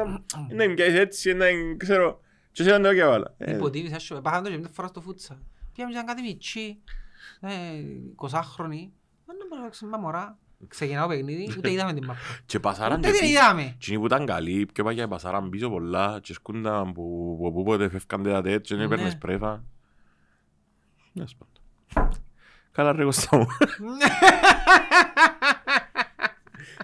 να 0.55 0.63
είμαι 0.63 0.73
πιάσεις 0.73 0.99
έτσι, 0.99 1.33
να 1.33 1.47
είμαι, 1.47 1.75
ξέρω, 1.77 2.19
και 2.51 2.63
σε 2.63 2.79
το 2.79 2.93
και 2.93 2.99
έβαλα. 3.01 3.33
Ε, 3.37 3.55
Υποτίμησα 3.55 3.99
σου. 3.99 4.15
Επάθα 4.15 4.41
το 4.41 4.49
και 4.49 4.57
μια 4.57 4.69
φορά 4.73 4.87
στο 4.87 5.01
φούτσα. 5.01 5.39
Πήγαμε 5.73 5.93
και 5.93 5.99
ήταν 5.99 6.15
κάτι 6.15 6.21
μητσί, 6.27 6.77
ε, 7.41 7.49
20χρονοι. 8.21 8.83
Δεν 9.25 9.35
μπορούμε 9.49 9.57
να 9.57 9.63
παίξουμε 9.63 9.89
με 9.91 9.97
μωρά. 9.97 10.37
Ξεκινάω 10.67 11.07
παιχνίδι, 11.07 11.53
ούτε 11.57 11.71
είδαμε 11.71 11.93
την 11.93 12.05
μάπα. 12.05 12.19
Και 12.45 12.59
πασάραν 12.59 12.97
Ούτε 12.97 13.07
και 13.07 13.13
την 13.13 13.21
πίσω. 13.27 13.31
είδαμε. 13.41 13.61
Εκείνοι 13.61 13.99
που 13.99 14.05
ήταν 14.05 14.25
καλοί, 14.25 14.65
πιο 14.73 14.83
παγιά 14.83 15.07
πασάραν 15.07 15.49
πίσω 15.49 15.69
πολλά 15.69 16.19
και 16.23 16.33
σκούνταν 16.33 16.91
που 16.93 17.37
που 17.53 17.63
πότε 17.63 17.89
φεύκαν 17.89 18.23
τα 18.23 18.41
τέτοια 18.41 18.57
και 18.59 18.73
Ναι. 18.73 18.79
δεν 18.81 18.91
έπαιρνες 18.91 19.17
πρέφα. 19.17 19.63
Ναι, 21.13 21.23
σπάντο. 21.27 22.09
Καλά 22.71 22.91
ρε 22.91 23.03
Κώστα 23.03 23.37
μου. 23.37 23.45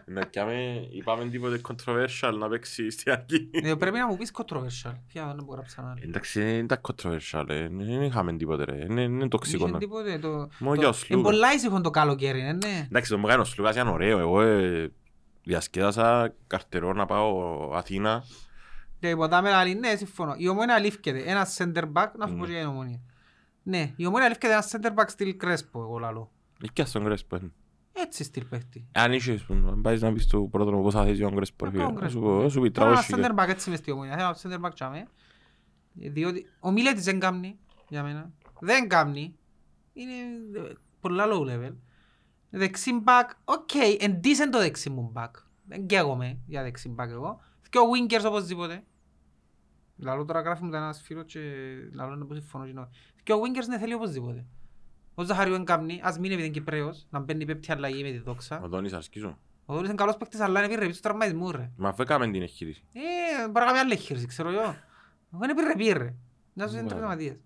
Να 0.05 0.25
πιάμε, 0.25 0.87
είπαμε 0.91 1.25
τίποτε 1.29 1.61
controversial 1.67 2.33
να 2.39 2.49
παίξει 2.49 2.89
στην 2.89 3.11
αρχή. 3.11 3.49
Ε, 3.51 3.73
Πρέπει 3.75 3.97
να 3.97 4.07
μου 4.07 4.17
πεις 4.17 4.31
controversial. 4.33 4.93
Ποια 5.07 5.33
δεν 5.35 5.43
μπορώ 5.43 5.57
να 5.61 5.65
ψανάλω. 5.67 5.99
Εντάξει, 6.03 6.41
δεν 6.41 6.57
ήταν 6.59 6.81
controversial, 6.81 7.45
ε. 7.49 7.67
δεν 7.67 8.01
είχαμε 8.01 8.33
τίποτε 8.37 8.63
ρε, 8.63 8.83
είναι 8.83 9.01
είναι 9.01 9.27
τοξικό. 9.27 9.63
Είχε 9.63 9.71
να- 9.73 9.79
τίποτε, 9.79 10.19
το- 10.19 10.49
Μόνο 10.59 10.75
το- 10.75 10.81
για 10.81 10.87
ο 10.87 10.91
Είναι 10.91 10.93
Σλούκα. 10.93 11.21
πολλά 11.21 11.53
ήσυχο 11.53 11.81
το 11.81 11.89
καλοκαίρι, 11.89 12.41
ναι, 12.41 12.51
ναι. 12.53 12.85
Εντάξει, 12.89 13.11
το 13.11 13.17
μου 13.17 13.27
έκανε 13.27 13.41
ο 13.41 13.45
Σλούκας 13.45 13.75
ήταν 13.75 13.87
ωραίο, 13.87 14.19
εγώ 14.19 14.41
ε, 14.41 14.91
διασκέδασα 15.43 16.33
καρτερό 16.47 16.93
να 16.93 17.05
πάω 17.05 17.59
Αθήνα. 17.75 18.23
Και 18.99 19.15
ποτά 19.15 19.41
με 19.41 19.53
άλλη, 19.53 19.73
ναι, 19.75 19.95
συμφωνώ. 19.95 20.33
Η 20.37 20.47
ομόνια 20.47 20.75
αλήφκεται. 20.75 21.23
Ένα 21.25 21.47
center 21.57 21.83
back, 21.93 22.07
να 22.17 22.27
σου 22.27 22.33
πω 22.35 22.39
Ναι. 22.39 22.45
και 22.45 22.51
για 22.51 22.59
την 22.59 22.67
ομόνια. 22.69 22.99
Ναι, 23.63 23.93
η 23.95 24.05
Ομόνοια 24.05 24.25
αλήφκεται 24.25 24.53
ένα 24.53 24.63
center 24.71 24.99
back 25.01 25.05
στυλ 25.07 25.37
Κρέσπο, 25.37 25.81
εγώ 25.81 25.97
λαλώ. 25.97 26.31
Είχε 26.61 26.85
στον 26.85 27.03
Κρέσπο. 27.03 27.35
ε. 27.35 27.39
Έτσι 27.93 28.23
στυλ 28.23 28.45
παίχτη. 28.45 28.87
Αν 28.91 29.13
είχες, 29.13 29.45
αν 29.49 29.81
πάεις 29.81 30.01
να 30.01 30.13
πεις 30.13 30.27
του 30.27 30.47
πρώτο 30.51 30.71
μου 30.71 30.81
πόσα 30.83 31.03
θέση 31.05 31.23
ο 31.23 31.31
Κρέσπο. 31.31 31.65
ρε 31.65 31.71
Να 31.71 31.77
φίλε, 31.77 31.83
κάνω 31.85 31.99
να 31.99 32.09
σου 32.09 32.19
Κρέσπο. 32.19 32.41
πω, 32.41 32.49
σου 32.49 32.61
πει 32.61 32.71
Θέλω 32.71 32.87
ένα 32.89 33.01
τραβός 33.03 33.31
center 33.31 33.43
back 33.45 33.49
έτσι 33.49 33.69
μες 33.69 33.79
στη 33.79 33.91
Ομόνοια. 33.91 34.17
Θέλω 34.17 34.55
ένα 34.55 34.61
center 34.61 34.67
back 34.69 34.73
τσάμε. 34.73 35.07
Διότι 35.93 36.45
ο 36.59 36.71
Μιλέτιτς 36.71 37.03
δεν 37.03 37.19
κάμνει, 37.19 37.59
για 37.89 38.03
μένα. 38.03 38.31
Δεν 38.59 38.87
κάμνει. 38.87 39.35
Είναι 39.93 40.13
ε, 40.69 40.73
πολλά 40.99 41.25
low 41.31 41.41
level. 41.41 41.73
Δεξί 42.49 42.91
back, 43.05 43.29
OK, 43.45 43.69
εν 43.99 44.19
decent 44.23 44.49
το 44.51 44.59
δεξί 44.59 44.89
μου 44.89 45.11
back. 45.15 45.29
Δεν 45.63 45.85
καίγομαι 45.87 46.37
για 46.47 46.63
δεξί 46.63 46.95
back 46.99 47.07
εγώ. 47.09 47.39
Και 47.69 47.77
ο 47.77 47.81
wingers 47.81 48.25
οπωσδήποτε. 48.27 48.83
Λαλό 49.97 50.25
τώρα 50.25 50.41
γράφει 50.41 50.63
μου 50.63 50.75
ένας 50.75 51.01
φίλος 51.01 51.23
και 51.25 51.39
λαλό 51.93 52.15
να 52.15 52.25
πως 52.25 52.37
συμφωνώ 52.37 52.65
και 52.65 52.73
νο- 52.73 52.89
Και 53.23 53.33
ο 53.33 53.37
wingers 53.39 53.67
ναι 53.67 53.77
θέλει 53.77 53.93
οπωσδήποτε. 53.93 54.45
Ο 55.21 55.23
Ζαχαριού 55.23 55.53
εν 55.53 55.65
κάμνει, 55.65 55.99
ας 56.03 56.17
μην 56.19 56.31
επειδή 56.31 56.43
είναι 56.45 56.53
Κυπρέος, 56.53 57.05
να 57.09 57.19
μπαίνει 57.19 57.45
πέπτει 57.45 57.71
αλλαγή 57.71 58.03
με 58.03 58.11
τη 58.11 58.17
δόξα. 58.17 58.61
Ο 58.63 58.67
Δόνης 58.67 58.93
αρσκίζω. 58.93 59.37
Ο 59.65 59.73
Δόνης 59.73 59.87
είναι 59.87 59.97
καλός 59.97 60.17
παίκτης, 60.17 60.39
αλλά 60.39 60.59
είναι 60.63 60.67
επιρρεπής 60.73 60.95
του 60.95 61.01
τραυματισμού 61.01 61.51
ρε. 61.51 61.71
Μα 61.77 61.89
αφού 61.89 62.01
έκαμε 62.01 62.31
την 62.31 62.41
εγχείρηση. 62.41 62.83
Ε, 62.93 63.43
μπορεί 63.49 63.65
να 63.65 63.65
κάνει 63.65 63.77
άλλη 63.77 63.91
εγχείρηση, 63.91 64.25
ξέρω 64.25 64.49
εγώ. 64.49 64.61
Εγώ 65.33 65.43
είναι 65.43 65.51
επιρρεπή 65.51 65.91
ρε. 65.91 66.13
Να 66.53 66.67
σου 66.67 66.73
είναι 66.73 66.81
Ναι. 66.81 66.87
τραυματίες. 66.89 67.39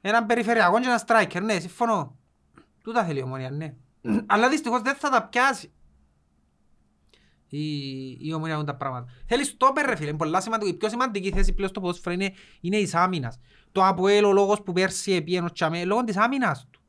Έναν 0.00 0.26
περιφερειακό 0.26 0.80
και 0.80 0.86
ένα 0.86 1.02
striker, 1.06 1.42
ναι, 1.42 1.58
συμφωνώ. 1.60 2.16
Τούτα 2.82 3.04
θέλει 3.04 3.18
η 3.18 3.22
ομόνια, 3.22 3.50
ναι. 3.50 3.74
Αλλά 4.26 4.48
δυστυχώς 4.48 4.80
δεν 4.82 4.94
θα 4.94 5.08
τα 5.10 5.22
πιάσει. 5.28 5.72
Η, 7.48 8.10
η 8.20 8.32
ομόνια 8.34 8.56
με 8.56 8.64
τα 8.64 8.74
πράγματα. 8.76 9.12
Θέλεις 9.26 9.46
στόπερ 9.48 9.86
ρε 9.86 9.96
φίλε, 9.96 10.08
είναι 10.08 10.18
πολλά 10.18 10.40
σημαντικό. 10.40 10.70
Η 10.70 10.74
πιο 10.74 10.88
σημαντική 10.88 11.30
θέση 11.32 11.52
πλέον 11.52 11.70
στο 11.70 11.80
ποδόσφαιρο 11.80 12.14
είναι, 12.14 12.32
είναι 12.60 12.76
της 12.78 12.94
άμυνας. 12.94 13.38
Το 13.72 13.86
Αποέλ 13.86 14.24
ο 14.24 14.32
λόγος 14.32 14.62
που 14.62 14.72
πέρσι 14.72 15.12
επίενο 15.12 15.50
τσάμε, 15.50 15.84
λόγω 15.84 16.04
της 16.04 16.16
άμυνας 16.16 16.66
του. 16.70 16.80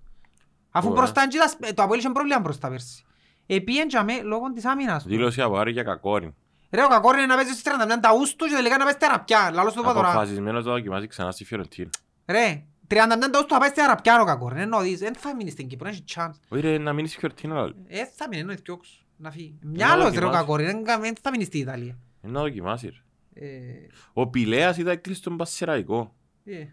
Αφού 0.77 0.87
Ωραία. 0.89 0.99
μπροστά 1.01 1.21
είναι 1.23 1.31
και 1.31 1.37
τα- 1.59 1.73
το 1.73 1.83
Αποέλ 1.83 1.99
είχε 1.99 2.09
πρόβλημα 2.09 2.39
μπροστά 2.39 2.69
πέρσι. 2.69 3.03
Επίεν 3.45 3.87
τσάμε 3.87 4.21
λόγω 4.21 4.51
της 4.53 4.65
άμυνας 4.65 5.03
του. 5.03 5.09
Δήλωση 5.09 5.41
από 5.41 5.57
Άρη 5.57 5.71
για 5.71 5.83
κακόρι. 5.83 6.33
Ρε 6.69 6.83
ο 6.83 6.87
Κακόρι 6.87 7.17
είναι 7.17 7.25
να 7.25 7.35
παίζει 7.35 7.51
στις 7.51 7.63
31 7.63 7.99
τα 7.99 8.13
ους 8.13 8.35
τους 8.35 8.49
και 8.49 8.55
τελικά 8.55 8.77
να 8.77 8.83
παίζει 8.83 8.99
τεραπιά. 8.99 9.51
Λαλός 9.53 9.71
σου 9.73 9.77
το 9.81 9.83
πω 9.87 9.93
τώρα. 9.93 10.09
Αποφασισμένος 10.09 10.65
να 10.65 10.71
δοκιμάσει 10.71 11.07
ξανά 11.07 11.31
στη 11.31 11.45
Φιωρεντίνα. 11.45 11.89
Ρε, 12.25 12.63
39 12.87 12.97
Αυγούστου 13.25 13.47
θα 13.53 13.59
πάει 13.59 13.69
στην 13.69 13.83
Αραπιάνο 13.83 14.23
κακό. 14.25 14.49
ρε. 14.49 14.61
Ενώ 14.61 14.79
δεις, 14.81 14.99
δεν 14.99 15.15
θα 15.15 15.35
μείνει 15.35 15.49
στην 15.49 15.67
Κύπρο, 15.67 15.87
έχει 15.87 16.03
chance. 16.15 16.33
Όχι 16.49 16.61
ρε, 16.61 16.77
να 16.77 16.93
μείνεις 16.93 17.15
πιο 17.17 17.27
ορτίνα 17.31 17.59
άλλο. 17.59 17.75
Ε, 17.87 18.05
θα 18.15 18.27
μείνει, 18.27 18.41
ενώ 18.41 18.53
διώξου. 18.63 19.03
Να 19.17 19.31
φύγει. 19.31 19.59
Μυαλός 19.63 19.97
ρε 20.03 20.09
ο 20.09 20.11
δοκιμάσει. 20.13 20.37
κακό, 20.37 20.55
ρε, 20.55 20.63
δεν 20.65 20.83
κα- 20.83 20.99
δεν 20.99 21.15
θα 21.21 21.29
μείνει 21.29 21.43
στην 21.43 21.61
Ιταλία. 21.61 21.97
Είναι 22.21 22.31
να 22.33 22.41
δοκιμάσει 22.41 22.87
ρε. 23.33 23.47
Ε, 23.47 23.87
Ο 24.13 24.27
Πηλέας 24.27 24.77
ήταν 24.77 25.01
κλειστόν 25.01 25.37
πασσεραϊκό. 25.37 26.15
ε, 26.45 26.65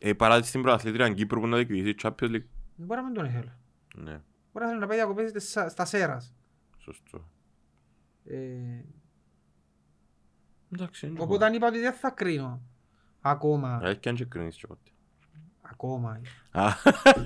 Ε, 0.00 0.12
παρά 0.12 0.42
στην 0.42 0.62
πρωταθλήτρια 0.62 1.08
Κύπρου 1.12 1.40
που 1.40 1.46
να 1.46 1.56
διεκδικήσει 1.56 1.94
Champions 2.02 2.30
League. 2.34 2.44
Δεν 2.76 2.86
μπορεί 2.86 3.00
να 3.00 3.06
μην 3.06 3.14
τον 3.14 3.24
ήθελε. 3.24 3.52
Ναι, 3.94 4.20
Μπορεί 4.52 4.64
να 4.64 4.66
θέλει 4.68 4.78
να 4.80 4.86
πάει 4.86 4.96
διακοπές 4.96 5.48
στα- 5.48 5.68
στα 5.68 5.84
Σέρας. 5.84 6.34
σωστό. 6.78 7.28
Ε, 8.24 8.36
Εντάξει, 10.72 11.06
είναι 11.06 11.20
Οπότε 11.20 11.44
αν 11.44 11.54
είπα 11.54 11.66
ότι 11.66 11.78
δεν 11.78 11.92
θα 11.92 12.10
κρίνω. 12.10 12.62
Ακόμα. 13.20 13.80
Έχει 13.82 13.98
και 13.98 14.08
αν 14.08 14.14
και 14.14 14.24
κρίνεις 14.24 14.56
και 14.56 14.66
πότε. 14.66 14.90
Ακόμα. 15.62 16.20
Α, 16.50 16.68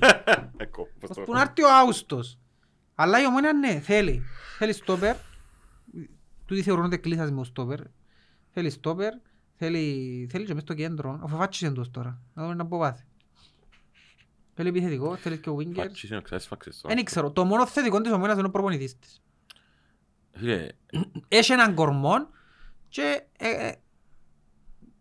Εκό, 0.56 0.88
πώς 1.00 1.10
Ως 1.10 1.16
το- 1.16 1.22
που 1.22 1.32
να 1.32 1.40
έρθει 1.40 1.62
ο 1.62 1.68
Αύγουστος. 1.80 2.38
Αλλά 2.94 3.20
η 3.20 3.26
ομόνια 3.26 3.52
ναι, 3.52 3.80
θέλει. 3.80 4.22
Θέλει 4.58 4.72
στόπερ. 4.72 5.16
Τούτοι 6.46 6.62
θεωρούν 6.62 6.84
ότι 6.84 6.98
κλείσας 6.98 7.30
με 7.30 7.40
ο 7.40 7.44
στόπερ. 7.44 7.80
Θέλει 8.50 8.70
στόπερ. 8.70 9.12
Θέλει, 9.56 10.26
θέλει 10.30 10.44
και 10.44 10.54
μες 10.54 10.62
στο 10.62 10.74
κέντρο. 10.74 11.18
Ο 11.22 11.26
Φαφάτσις 11.28 11.60
είναι 11.60 11.72
τόσο 11.74 11.90
τώρα. 11.90 12.20
Να 12.34 12.42
δούμε 12.42 12.54
να 12.54 12.66
πω 12.66 12.78
πάθει. 12.78 13.04
Θέλει 14.62 14.68
επιθετικό, 14.76 15.16
θέλεις 15.16 15.38
και 15.38 15.50
ο 15.50 15.56
Winger. 15.58 15.74
Φάτσις 15.74 16.08
είναι 16.08 16.18
ο 16.18 16.22
ξέσφαξες 16.22 16.80
τώρα. 16.80 16.94
Δεν 16.94 17.04
ξέρω. 17.04 17.30
Το 17.30 17.44
μόνο 17.44 17.66
θετικό 17.66 18.00
της 18.00 18.12
ομόνιας 18.12 18.38
είναι 18.38 18.46
ο 18.46 18.50
προπονητής 18.50 18.98
της. 18.98 19.22
Φίλε, 20.32 20.66
Έχει 21.28 21.52
έναν 21.52 21.74
κορμό 21.74 22.14
και 22.88 23.22
ε, 23.38 23.48
ε, 23.66 23.74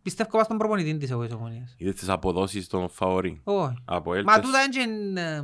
πιστεύω 0.01 0.30
πας 0.30 0.45
στον 0.45 0.57
προπονητή 0.57 0.97
της 0.97 1.10
εγώ 1.12 1.26
της 1.26 1.34
ομόνιας. 1.34 1.74
είδες 1.78 1.95
τις 1.95 2.10
αποδόσεις 2.10 2.68
των 2.68 2.89
φαορί. 2.89 3.41
Όχι. 3.43 3.74
Από 3.86 4.10
Μα 4.10 4.18
έλτες; 4.18 4.39
τούτα 4.41 4.60
είναι... 4.84 5.22
ε, 5.22 5.36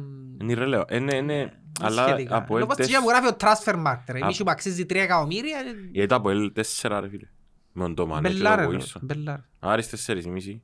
Είναι 0.42 0.54
irrelevant. 0.58 0.92
Είναι, 0.92 1.16
είναι, 1.16 1.60
αλλά 1.82 2.08
σχετικά. 2.08 2.36
από 2.36 2.58
Λόγω 2.58 2.72
έλτες... 2.72 2.88
της 2.88 3.00
που 3.00 3.10
γράφει 3.10 3.28
ο 3.28 3.36
transfer 3.40 3.86
market. 3.88 4.04
ρε. 4.08 4.18
Α- 4.20 4.24
Εμείς 4.24 4.38
που 4.38 4.44
αξίζει 4.48 4.84
3 4.90 4.96
εκατομμύρια. 4.96 5.58
ε, 5.60 5.90
Γιατί 5.92 6.14
από 6.14 6.30
ελ 6.30 6.52
τέσσερα 6.54 7.00
ρε 7.00 7.10
φίλε. 7.10 7.28
Με 7.74 7.84
τον 7.84 7.96
Τόμανε 7.96 8.28
και 8.28 8.34
Μπελάρε. 8.34 8.64
τον 8.64 8.72
ρε, 8.72 8.78
Wilson. 8.78 9.00
Μπελάρε. 9.02 9.44
Άρης 9.60 9.90
τέσσερις 9.90 10.26
η 10.26 10.30
μισή. 10.30 10.64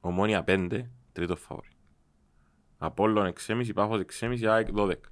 Ομόνια 0.00 0.42
πέντε, 0.44 0.90
τρίτο 1.12 1.36
φαόρι. 1.36 1.68
Απόλλων 2.78 3.26
εξέμιση, 3.26 3.72
Πάφος 3.72 4.00
εξέμιση, 4.00 4.46
ΑΕΚ 4.46 4.70
δώδεκα. 4.72 5.08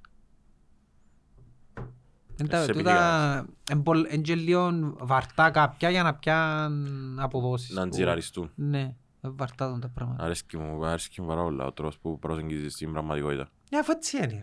Εν 2.37 2.47
τα- 2.47 2.63
σε 2.63 2.71
τούτα 2.73 3.45
εν 3.69 3.83
πολλ- 3.83 4.07
εν 4.13 4.21
και 4.21 4.35
λίγο 4.35 4.71
βαρτά 4.99 5.51
κάποια 5.51 5.89
για 5.89 6.03
να 6.03 6.15
πιάνουν 6.15 7.19
αποδόσεις. 7.19 7.75
Να 7.75 7.83
που- 7.83 7.89
τζιραριστούν. 7.89 8.51
Ναι, 8.55 8.95
ε, 9.21 9.29
βαρτά 9.29 9.69
τον 9.69 9.79
τα 9.79 9.89
πράγματα. 9.89 10.23
Αρέσκει 10.23 10.57
μου, 10.57 10.85
αρέσκει 10.85 11.21
μου 11.21 11.27
πάρα 11.27 11.41
πολλά 11.43 11.65
ο 11.65 11.71
τρόπος 11.71 11.97
που 11.99 12.19
προσεγγίζεις 12.19 12.75
την 12.75 12.91
πραγματικότητα. 12.91 13.47
Ναι, 13.71 13.77
αφού 13.77 13.91
έτσι 13.91 14.17
είναι. 14.17 14.25
ρε. 14.27 14.39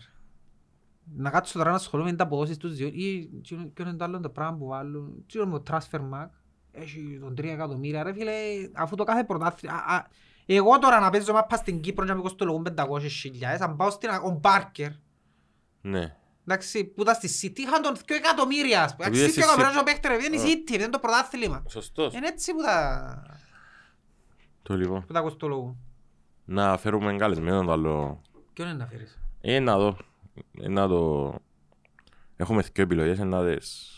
Να 1.16 1.30
κάτσω 1.30 1.58
τώρα 1.58 1.70
να 1.70 1.76
ασχολούμαι 1.76 2.10
με 2.10 2.16
τα 2.16 2.24
αποδόσεις 2.24 2.56
τους 2.56 2.74
δύο 2.74 2.86
ή 2.86 3.28
ποιο 3.42 3.70
ποιο 3.74 3.84
είναι 3.88 3.94
το 3.96 4.04
άλλο 4.04 4.20
το 4.20 4.28
πράγμα 4.28 4.56
που 4.58 4.66
βάλουν. 4.66 5.24
Τι 5.26 5.38
είναι 5.38 5.50
το 5.50 5.62
transfer 5.70 6.00
mark. 6.12 6.28
Έχει 6.72 7.18
τον 7.20 7.34
3 7.34 7.44
εκατομμύρια. 7.52 8.02
Ρε 8.02 8.12
φίλε, 8.12 8.32
αφού 8.72 8.96
το 8.96 9.04
κάθε 9.04 9.24
πρωτάθλημα... 9.24 9.74
α, 10.48 10.52
α, 10.52 10.56
Εγώ 10.56 10.78
τώρα 10.78 11.00
να 11.00 11.10
παίζω 11.10 11.32
μάπα 11.32 11.56
στην 11.56 11.80
Κύπρο 11.80 12.02
και 12.04 12.08
να 12.10 12.14
μην 12.16 12.22
κοστολογούν 12.24 12.66
500 12.76 13.00
χιλιάδες, 13.08 13.60
αν 13.60 13.76
πάω 13.76 13.90
στην... 13.90 14.10
Ο 14.10 14.30
Μπάρκερ, 14.40 14.90
Ναι. 15.80 16.16
εντάξει, 16.46 16.84
που 16.84 17.02
ήταν 17.02 17.14
στη 17.14 17.28
City, 17.52 17.58
είχαν 17.58 17.82
τον 17.82 17.94
2 17.96 18.00
εκατομμύρια. 18.06 18.82
ας 18.82 18.94
πούμε. 18.96 19.06
Επειδή 19.06 19.22
Αξίζει 19.24 19.40
2 19.40 19.42
στη 19.42 19.52
City- 19.52 19.54
εκατομμύρια 19.54 19.80
ο 19.80 19.84
παίχτερ, 19.84 20.10
επειδή 20.12 20.26
είναι 20.26 20.36
η 20.36 20.52
Α. 20.52 20.52
City, 20.54 20.60
επειδή 20.60 20.82
είναι 20.82 20.88
το 20.92 20.98
πρωτάθλημα. 20.98 21.62
Σωστός. 21.68 22.14
Είναι 22.14 22.26
έτσι 22.26 22.52
που 22.52 22.62
τα, 22.62 23.22
Το 24.62 24.76
λοιπόν. 24.76 25.04
που 25.06 25.12
τα 25.12 25.20
κοστολογούν. 25.20 25.76
Να 26.44 26.76
φέρουμε 26.76 27.16
καλεσμένο 27.16 27.64
το 27.64 27.72
άλλο. 27.72 28.22
Ποιον 28.52 28.68
είναι 28.68 28.76
να 28.76 28.86
φέρεις; 28.86 29.18
Ε, 29.40 29.58
να 29.58 29.76
δω. 29.78 29.96
Ε, 30.60 30.68
να 30.68 30.88
το... 30.88 31.34
Έχουμε 32.36 32.62
δύο 32.62 32.82
επιλογές, 32.84 33.18
ε, 33.18 33.24
να 33.24 33.44
τις 33.56 33.88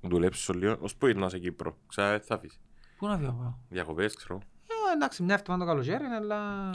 δουλέψω 0.00 0.52
λίγο. 0.52 0.76
Ως 0.80 0.96
πού 0.96 1.06
ήρθα 1.06 1.28
σε 1.28 1.38
Κύπρο. 1.38 1.76
Ξα, 1.88 2.12
ε, 2.12 2.18
θα 2.18 2.34
αφήσει. 2.34 2.58
Πού 2.98 3.06
να 3.06 3.16
φύγω 3.18 3.32
πάω; 3.32 3.52
Διακοπές, 3.68 4.14
ξέρω. 4.14 4.38
Ε, 4.90 4.92
εντάξει, 4.94 5.22
μια 5.22 5.34
εβδομάδα 5.34 5.64
το 5.64 5.70
καλοκαίρι, 5.70 6.04
αλλά 6.04 6.70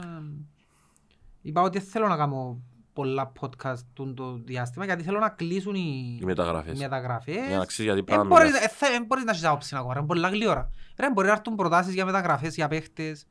είπα 1.42 1.60
ότι 1.62 1.78
δεν 1.78 1.88
θέλω 1.88 2.08
να 2.08 2.16
κάνω 2.16 2.60
πολλά 2.92 3.32
podcast 3.40 3.78
τούν 3.92 4.14
το 4.14 4.32
διάστημα, 4.44 4.84
γιατί 4.84 5.02
θέλω 5.02 5.18
να 5.18 5.28
κλείσουν 5.28 5.74
οι, 5.74 6.18
Οι 6.20 6.24
μεταγραφές. 6.24 6.78
οι 6.78 6.82
μεταγραφές. 6.82 7.46
Για 7.48 7.58
να 7.58 7.64
ξέρεις 7.64 7.84
γιατί 7.92 7.98
Εν 7.98 8.04
πράγμα 8.04 8.24
μπορείς, 8.24 8.46
μιλάς. 8.52 8.64
ε, 8.64 8.68
θε- 8.68 8.94
εν 8.94 9.04
μπορείς 9.04 9.24
να 9.24 9.30
έχεις 9.30 9.44
άποψη 9.44 9.76
ακόμα, 9.76 9.94
είναι 9.96 10.06
πολλά 10.06 10.28
γλύωρα. 10.28 10.70
Ρε, 10.98 11.12
μπορεί 11.12 11.26
να 11.26 11.32
έρθουν 11.32 11.54
προτάσεις 11.54 11.94
για 11.94 12.04
μεταγραφές, 12.04 12.54
για 12.54 12.68
παίχτες, 12.68 13.26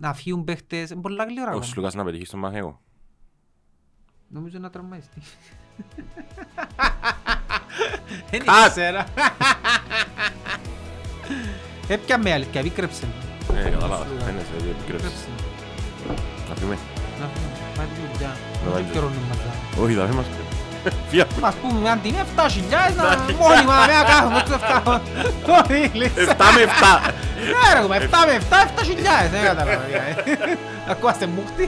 να 0.00 0.14
φύγουν 0.14 0.44
παίχτες, 0.44 0.90
είναι 0.90 1.00
πολλά 1.00 1.24
γλύωρα 1.24 1.46
Ο 1.48 1.50
ακόμα. 1.50 1.64
Σλουκάς 1.66 1.94
να 1.94 2.04
πετύχει 2.04 2.24
στον 2.24 2.38
Μαχαίγο. 2.40 2.80
Νομίζω 4.28 4.58
να 4.58 4.70
τραυμαϊστεί. 4.70 5.20
Δεν 8.30 8.42
Cut. 8.44 8.66
ήξερα. 8.66 9.04
Έπιαμε 11.88 12.32
αλήθεια, 12.32 12.60
επίκρεψε. 12.60 13.06
με. 13.06 13.12
Ε, 13.58 13.68
κατάλαβα. 13.74 14.04
Σλουκάς. 14.06 14.24
Φαίνεσαι 14.26 14.52
ότι 14.58 14.68
επικρέψεις. 14.74 15.10
Επίκρεψε. 15.10 15.26
με. 16.08 16.14
Να 16.48 16.54
φύγουμε. 16.58 16.76
Να 17.20 17.26
φύγουμε. 17.32 17.54
Πάει 17.76 17.86
τη 17.94 17.98
δουλειά. 18.10 18.32
Να 18.64 18.68
Δεν 18.74 18.82
πάει. 18.82 18.92
καιρώνουν 18.94 19.22
μαζί. 19.30 19.48
Όχι, 19.82 19.94
θα 19.98 20.04
φύγουμε. 20.08 20.24
Φύγα. 21.10 21.26
Μας 21.44 21.54
πούμε 21.60 21.78
μια 21.84 21.94
τιμή 22.02 22.20
7.000 22.36 22.94
να 23.00 23.04
μόνιμα 23.42 23.74
να 23.80 23.86
μην 23.90 23.96
κάθομαι 24.10 24.40
τους 24.46 24.54
7. 24.54 25.00
Όχι, 25.58 25.80
λύσα. 26.00 26.36
7 26.38 26.46
με 26.54 26.60
7. 26.64 27.12
Ναι 27.52 27.68
ρε, 27.74 27.80
7 28.06 28.20
με 28.28 28.32
7, 28.38 28.56
7.000. 28.64 29.30
Δεν 29.32 29.42
κατάλαβα. 29.48 29.82
Ακούαστε 30.92 31.26
μούχτη. 31.26 31.64